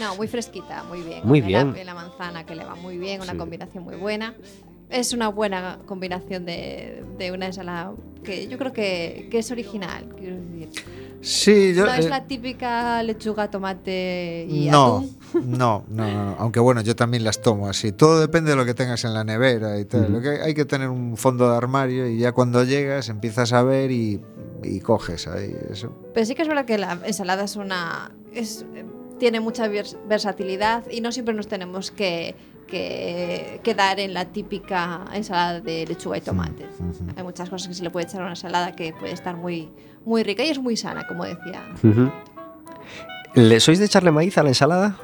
No, 0.00 0.14
muy 0.16 0.28
fresquita, 0.28 0.84
muy 0.84 1.00
bien. 1.02 1.20
Muy 1.24 1.40
Con 1.40 1.48
bien. 1.48 1.60
El 1.62 1.68
apio 1.70 1.82
y 1.82 1.84
la 1.86 1.94
manzana 1.94 2.44
que 2.46 2.54
le 2.54 2.64
va 2.64 2.74
muy 2.76 2.98
bien, 2.98 3.20
una 3.20 3.32
Sí. 3.32 3.38
combinación 3.38 3.84
muy 3.84 3.96
buena. 3.96 4.34
Es 4.88 5.12
una 5.12 5.28
buena 5.28 5.78
combinación 5.86 6.44
de, 6.46 7.02
de 7.18 7.32
una 7.32 7.46
ensalada 7.46 7.92
que 8.22 8.46
yo 8.46 8.56
creo 8.56 8.72
que, 8.72 9.28
que 9.30 9.38
es 9.38 9.50
original. 9.50 10.08
Quiero 10.16 10.36
decir. 10.36 10.68
Sí, 11.22 11.74
yo. 11.74 11.86
no 11.86 11.92
es 11.94 12.06
eh, 12.06 12.08
la 12.08 12.24
típica 12.24 13.02
lechuga, 13.02 13.50
tomate 13.50 14.46
y 14.48 14.68
no, 14.68 14.98
atún. 14.98 15.16
No, 15.34 15.84
no, 15.88 16.06
no, 16.10 16.24
no. 16.26 16.36
Aunque 16.38 16.60
bueno, 16.60 16.80
yo 16.80 16.94
también 16.96 17.24
las 17.24 17.40
tomo 17.42 17.68
así. 17.68 17.92
Todo 17.92 18.20
depende 18.20 18.50
de 18.50 18.56
lo 18.56 18.64
que 18.64 18.74
tengas 18.74 19.04
en 19.04 19.14
la 19.14 19.24
nevera 19.24 19.78
y 19.78 19.84
tal. 19.84 20.12
Lo 20.12 20.20
que 20.20 20.40
hay 20.42 20.54
que 20.54 20.64
tener 20.64 20.88
un 20.88 21.16
fondo 21.16 21.50
de 21.50 21.56
armario 21.56 22.08
y 22.08 22.18
ya 22.18 22.32
cuando 22.32 22.62
llegas 22.64 23.08
empiezas 23.08 23.52
a 23.52 23.62
ver 23.62 23.90
y, 23.90 24.20
y 24.62 24.80
coges 24.80 25.26
ahí 25.26 25.54
eso. 25.70 25.92
Pero 26.14 26.26
sí 26.26 26.34
que 26.34 26.42
es 26.42 26.48
verdad 26.48 26.64
que 26.64 26.78
la 26.78 26.98
ensalada 27.04 27.44
es 27.44 27.56
una. 27.56 28.10
Es, 28.32 28.64
tiene 29.18 29.40
mucha 29.40 29.66
vers- 29.68 29.96
versatilidad 30.06 30.84
y 30.90 31.00
no 31.00 31.10
siempre 31.10 31.34
nos 31.34 31.48
tenemos 31.48 31.90
que, 31.90 32.34
que 32.66 33.60
quedar 33.62 33.98
en 33.98 34.12
la 34.12 34.26
típica 34.26 35.04
ensalada 35.14 35.60
de 35.62 35.86
lechuga 35.86 36.18
y 36.18 36.20
tomate. 36.20 36.64
Ujú. 36.78 37.04
Hay 37.16 37.22
muchas 37.22 37.48
cosas 37.48 37.68
que 37.68 37.74
se 37.74 37.82
le 37.82 37.88
puede 37.90 38.04
echar 38.06 38.20
a 38.20 38.24
una 38.24 38.32
ensalada 38.32 38.76
que 38.76 38.92
puede 38.92 39.12
estar 39.14 39.34
muy, 39.34 39.70
muy 40.04 40.22
rica 40.22 40.44
y 40.44 40.50
es 40.50 40.58
muy 40.58 40.76
sana, 40.76 41.06
como 41.06 41.24
decía. 41.24 41.62
Ujú. 41.82 42.10
¿Le 43.34 43.60
sois 43.60 43.78
de 43.78 43.84
echarle 43.86 44.10
maíz 44.10 44.36
a 44.38 44.42
la 44.42 44.50
ensalada? 44.50 44.96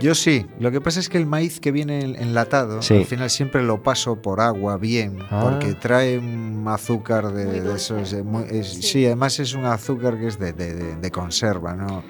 Yo 0.00 0.14
sí. 0.14 0.44
Lo 0.58 0.70
que 0.72 0.80
pasa 0.80 0.98
es 1.00 1.08
que 1.08 1.18
el 1.18 1.26
maíz 1.26 1.60
que 1.60 1.70
viene 1.70 2.00
en- 2.00 2.16
enlatado, 2.16 2.82
Sí. 2.82 2.96
al 2.96 3.04
final 3.06 3.30
siempre 3.30 3.62
lo 3.62 3.82
paso 3.82 4.20
por 4.20 4.40
agua 4.40 4.76
bien, 4.76 5.18
Ah. 5.30 5.40
porque 5.44 5.74
trae 5.74 6.18
un 6.18 6.64
azúcar 6.66 7.32
de, 7.32 7.44
Muy 7.46 7.60
de 7.60 7.74
esos. 7.76 8.10
de 8.10 8.22
muy- 8.24 8.44
es- 8.50 8.68
Sí. 8.74 8.82
sí. 8.82 9.06
además 9.06 9.38
es 9.38 9.54
un 9.54 9.64
azúcar 9.66 10.18
que 10.18 10.26
es 10.26 10.38
de, 10.38 10.52
de- 10.52 10.74
de- 10.74 10.96
de 10.96 11.10
conserva, 11.10 11.74
¿no? 11.74 12.02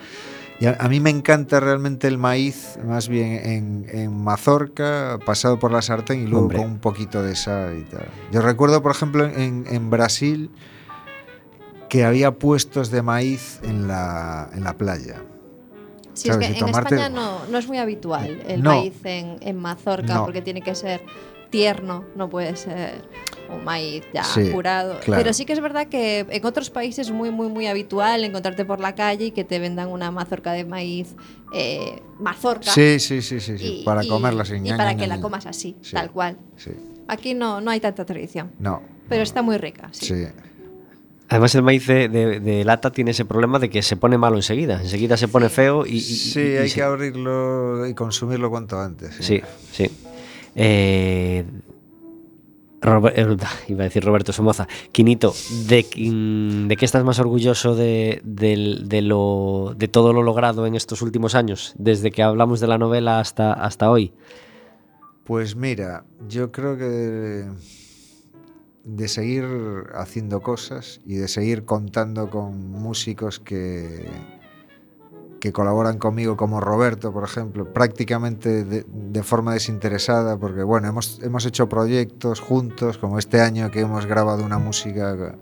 Y 0.61 0.67
a, 0.67 0.77
a 0.79 0.89
mí 0.89 1.01
me 1.01 1.11
encanta 1.11 1.59
realmente 1.61 2.07
el 2.09 2.17
maíz, 2.17 2.79
más 2.87 3.09
bien 3.09 3.33
en, 3.45 3.87
en 3.91 4.17
mazorca, 4.17 5.19
pasado 5.27 5.59
por 5.59 5.71
la 5.73 5.83
sartén 5.83 6.21
y 6.23 6.27
luego 6.27 6.45
Hombre. 6.47 6.59
con 6.59 6.67
un 6.71 6.79
poquito 6.79 7.23
de 7.23 7.35
sal 7.37 7.77
y 7.79 7.83
tal. 7.91 8.07
Yo 8.33 8.41
recuerdo, 8.41 8.81
por 8.81 8.93
ejemplo, 8.93 9.27
en, 9.27 9.65
en 9.69 9.91
Brasil 9.91 10.51
que 11.89 12.05
había 12.05 12.31
puestos 12.39 12.91
de 12.91 13.03
maíz 13.03 13.59
en 13.63 13.89
la, 13.89 14.49
en 14.55 14.65
la 14.65 14.75
playa. 14.77 15.17
Sí, 16.15 16.29
es 16.31 16.37
que 16.39 16.47
en 16.47 16.55
tomarte- 16.55 16.95
España 16.95 17.09
no, 17.09 17.45
no 17.47 17.59
es 17.59 17.67
muy 17.69 17.79
habitual 17.79 18.43
el 18.47 18.63
No. 18.63 18.71
maíz 18.71 18.95
en, 19.05 19.37
en 19.41 19.57
mazorca 19.57 20.15
No. 20.15 20.25
porque 20.25 20.41
tiene 20.43 20.63
que 20.63 20.75
ser 20.75 21.03
tierno, 21.51 22.05
no 22.17 22.29
puede 22.29 22.57
ser. 22.57 23.03
un 23.47 23.63
maíz 23.63 24.03
ya 24.15 24.25
Sí, 24.25 24.51
curado. 24.51 24.99
claro. 25.01 25.23
Pero 25.23 25.35
sí 25.35 25.45
que 25.45 25.53
es 25.53 25.61
verdad 25.61 25.87
que 25.89 26.21
en 26.31 26.47
otros 26.47 26.71
países 26.71 27.09
es 27.09 27.13
muy, 27.13 27.31
muy, 27.31 27.49
muy 27.49 27.67
habitual 27.67 28.25
encontrarte 28.25 28.65
por 28.65 28.81
la 28.81 28.95
calle 28.95 29.27
y 29.27 29.31
que 29.33 29.45
te 29.45 29.59
vendan 29.59 29.91
una 29.91 30.11
mazorca 30.11 30.53
de 30.53 30.65
maíz, 30.65 31.15
eh, 31.53 32.01
mazorca. 32.19 32.71
Sí, 32.71 32.99
sí, 32.99 33.21
sí, 33.21 33.41
sí, 33.41 33.59
sí, 33.59 33.81
y- 33.83 33.85
para 33.85 34.03
y- 34.03 34.09
comerla 34.09 34.47
sin 34.47 34.65
Y 34.67 34.71
ña, 34.71 34.79
para 34.79 34.93
ña, 34.93 34.97
que 34.97 35.07
ña, 35.09 35.17
la 35.17 35.21
comas 35.21 35.45
así, 35.45 35.77
Sí. 35.83 35.93
tal 35.95 36.11
cual. 36.11 36.39
Sí, 36.57 36.71
Aquí 37.07 37.35
no, 37.35 37.61
no 37.61 37.71
hay 37.71 37.81
tanta 37.81 38.07
tradición. 38.07 38.51
no. 38.59 38.81
Pero 39.11 39.23
está 39.23 39.43
muy 39.43 39.59
rica, 39.59 39.89
sí. 39.93 40.27
Además, 41.29 41.55
el 41.55 41.63
maíz 41.63 41.87
de, 41.87 42.09
de- 42.09 42.39
de 42.41 42.65
lata 42.65 42.91
tiene 42.93 43.13
ese 43.13 43.25
problema 43.25 43.59
de 43.59 43.71
que 43.71 43.83
se 43.83 43.97
pone 43.97 44.19
malo 44.19 44.37
enseguida. 44.37 44.81
Enseguida 44.81 45.17
se 45.17 45.27
pone 45.29 45.49
feo 45.49 45.87
y. 45.87 45.97
y- 45.97 46.01
Sí, 46.01 46.41
y- 46.41 46.43
y 46.53 46.57
hay 46.59 46.69
se- 46.69 46.75
que 46.77 46.83
abrirlo 46.83 47.87
y 47.87 47.95
consumirlo 47.95 48.51
cuanto 48.51 48.79
antes. 48.79 49.15
Sí, 49.21 49.41
sí. 49.73 49.91
Eh, 50.55 51.45
eh, 52.83 53.37
iba 53.69 53.81
a 53.81 53.85
decir 53.85 54.05
Roberto 54.05 54.33
Somoza. 54.33 54.69
Quinito, 54.93 55.35
¿de, 55.67 55.85
qué 55.85 56.85
estás 56.85 57.03
más 57.05 57.19
orgulloso 57.19 57.75
de, 57.75 58.21
de 58.23 59.03
lo, 59.03 59.75
de 59.77 59.89
todo 59.89 60.13
lo 60.13 60.23
logrado 60.23 60.67
en 60.67 60.75
estos 60.75 61.01
últimos 61.01 61.35
años? 61.35 61.75
Desde 61.79 62.11
que 62.11 62.23
hablamos 62.23 62.61
de 62.61 62.67
la 62.67 62.77
novela 62.79 63.19
hasta, 63.21 63.55
hasta 63.55 63.91
hoy. 63.91 64.13
Pues 65.25 65.57
mira, 65.57 66.05
yo 66.29 66.53
creo 66.53 66.77
que 66.77 67.47
de 68.85 69.09
seguir 69.09 69.45
haciendo 69.95 70.43
cosas 70.43 71.01
y 71.07 71.17
de 71.17 71.29
seguir 71.29 71.65
contando 71.65 72.29
con 72.29 72.71
músicos 72.71 73.41
que, 73.41 74.07
que 75.41 75.53
colaboran 75.53 75.99
conmigo, 75.99 76.37
como 76.37 76.61
Roberto, 76.61 77.13
por 77.13 77.25
ejemplo, 77.25 77.73
prácticamente 77.73 78.65
de, 78.65 79.23
forma 79.23 79.55
desinteresada, 79.55 80.37
porque 80.37 80.63
bueno, 80.63 80.89
hemos, 80.89 81.21
hemos 81.23 81.47
hecho 81.47 81.69
proyectos 81.69 82.41
juntos, 82.41 82.99
como 82.99 83.19
este 83.19 83.41
año 83.41 83.71
que 83.71 83.81
hemos 83.81 84.07
grabado 84.07 84.45
una 84.45 84.59
música 84.59 85.37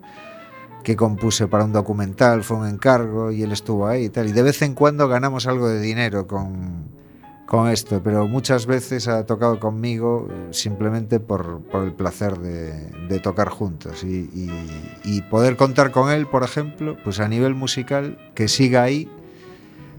que 0.85 0.97
compuse 0.97 1.49
para 1.49 1.65
un 1.65 1.73
documental, 1.73 2.45
fue 2.45 2.57
un 2.59 2.69
encargo 2.69 3.33
y 3.33 3.43
él 3.43 3.53
estuvo 3.53 3.87
ahí 3.87 4.05
y 4.05 4.09
tal. 4.09 4.29
Y 4.29 4.33
de 4.33 4.43
vez 4.43 4.63
en 4.63 4.75
cuando 4.75 5.09
ganamos 5.09 5.47
algo 5.47 5.69
de 5.69 5.81
dinero 5.81 6.27
con, 6.27 7.02
con 7.47 7.69
esto, 7.69 8.01
pero 8.03 8.27
muchas 8.27 8.65
veces 8.67 9.09
ha 9.09 9.27
tocado 9.27 9.61
conmigo 9.61 10.27
eh, 10.31 10.49
simplemente 10.53 11.21
por, 11.21 11.61
por 11.71 11.85
el 11.85 11.93
placer 11.93 12.39
de, 12.39 12.73
de 13.09 13.19
tocar 13.21 13.49
juntos 13.51 14.05
y, 14.05 14.31
y- 14.33 14.93
y 15.05 15.21
poder 15.23 15.57
contar 15.57 15.91
con 15.91 16.11
él, 16.11 16.27
por 16.27 16.45
ejemplo, 16.45 16.97
pues 17.05 17.21
a 17.21 17.29
nivel 17.29 17.55
musical, 17.55 18.17
que 18.35 18.49
siga 18.49 18.83
ahí, 18.85 19.07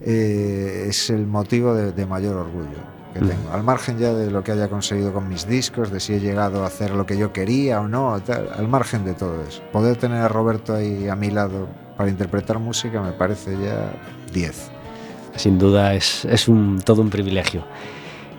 eh, 0.01 0.85
es 0.89 1.09
el 1.09 1.27
motivo 1.27 1.73
de, 1.75 1.91
de 1.91 2.05
mayor 2.05 2.35
orgullo 2.37 2.93
que 3.13 3.21
Mm. 3.21 3.27
tengo. 3.29 3.51
Al 3.51 3.61
margen 3.63 3.99
ya 3.99 4.11
de 4.13 4.31
lo 4.31 4.43
que 4.43 4.51
haya 4.51 4.67
conseguido 4.69 5.13
con 5.13 5.29
mis 5.29 5.47
discos, 5.47 5.91
de 5.91 5.99
si 5.99 6.13
he 6.15 6.19
llegado 6.19 6.63
a 6.63 6.67
hacer 6.67 6.91
lo 6.91 7.05
que 7.05 7.15
yo 7.17 7.31
quería 7.31 7.79
o 7.81 7.87
no, 7.87 8.19
tal, 8.21 8.49
al 8.57 8.67
margen 8.67 9.05
de 9.05 9.13
todo 9.13 9.43
eso. 9.47 9.61
Poder 9.71 9.97
tener 9.97 10.17
a 10.23 10.27
Roberto 10.27 10.73
ahí 10.73 11.07
a 11.07 11.15
mi 11.15 11.29
lado 11.29 11.67
para 11.95 12.09
interpretar 12.09 12.57
música 12.57 12.99
me 13.03 13.11
parece 13.11 13.51
ya 13.63 13.93
10. 14.33 14.71
Sin 15.35 15.57
duda 15.59 15.93
es, 15.93 16.25
es 16.25 16.47
un, 16.47 16.81
todo 16.81 17.01
un 17.01 17.09
privilegio. 17.09 17.65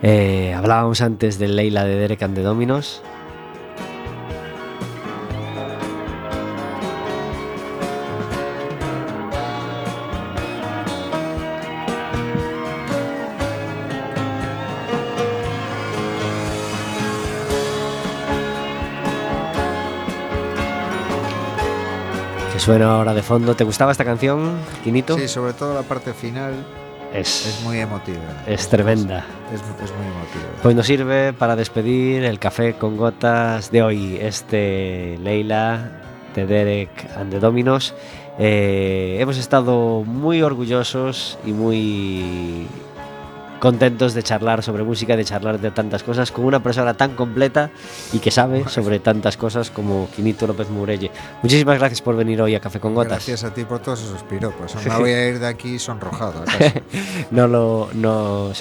Eh, 0.01 0.53
hablábamos 0.55 1.01
antes 1.01 1.39
de 1.39 1.47
Leila 1.47 1.83
de 1.83 1.95
Derek 1.95 2.21
and 2.23 2.35
the 2.35 2.41
Dominos. 2.41 3.01
Que 22.53 22.59
suena 22.59 22.95
ahora 22.95 23.13
de 23.13 23.21
fondo. 23.21 23.55
¿Te 23.55 23.63
gustaba 23.63 23.91
esta 23.91 24.05
canción, 24.05 24.57
Quinito? 24.83 25.17
Sí, 25.17 25.27
sobre 25.27 25.53
todo 25.53 25.73
la 25.73 25.83
parte 25.83 26.13
final 26.13 26.53
es, 27.15 27.47
es 27.47 27.61
muy 27.63 27.79
emotiva. 27.79 28.43
es 28.47 28.67
tremenda. 28.67 29.25
Es, 29.53 29.61
es 29.61 29.91
muy 29.91 30.07
emotiva. 30.07 30.61
Pues 30.61 30.75
nos 30.75 30.85
sirve 30.85 31.33
para 31.33 31.55
despedir 31.55 32.23
el 32.23 32.39
café 32.39 32.73
con 32.73 32.97
gotas 32.97 33.71
de 33.71 33.81
hoy. 33.81 34.17
Este 34.21 35.17
Leila 35.21 35.91
de 36.35 36.45
Derek 36.45 36.89
and 37.17 37.31
the 37.31 37.39
Dominos. 37.39 37.93
Eh, 38.37 39.17
hemos 39.19 39.37
estado 39.37 40.03
muy 40.03 40.41
orgullosos 40.41 41.39
y 41.45 41.53
muy 41.53 42.67
contentos 43.59 44.13
de 44.13 44.23
charlar 44.23 44.63
sobre 44.63 44.83
música, 44.83 45.15
de 45.15 45.25
charlar 45.25 45.59
de 45.59 45.71
tantas 45.71 46.03
cosas 46.03 46.31
con 46.31 46.45
una 46.45 46.61
persona 46.61 46.93
tan 46.95 47.15
completa 47.15 47.71
y 48.13 48.19
que 48.19 48.31
sabe 48.31 48.67
sobre 48.67 48.99
tantas 48.99 49.37
cosas 49.37 49.69
como 49.69 50.09
Quinito 50.15 50.47
López 50.47 50.69
Murelle. 50.69 51.11
Muchísimas 51.41 51.79
gracias 51.79 52.01
por 52.01 52.15
venir 52.15 52.41
hoy 52.41 52.55
a 52.55 52.59
Café 52.59 52.79
con 52.79 52.93
Gotas. 52.93 53.13
Gracias 53.13 53.43
a 53.43 53.53
ti 53.53 53.63
por 53.63 53.79
todos 53.79 54.01
esos 54.03 54.23
piropos. 54.23 54.75
Me 54.85 54.95
voy 54.97 55.11
a 55.11 55.29
ir 55.29 55.39
de 55.39 55.47
aquí 55.47 55.79
sonrojado. 55.79 56.43
No 57.31 57.47
lo 57.47 57.89
no, 57.93 58.53
seguro 58.53 58.55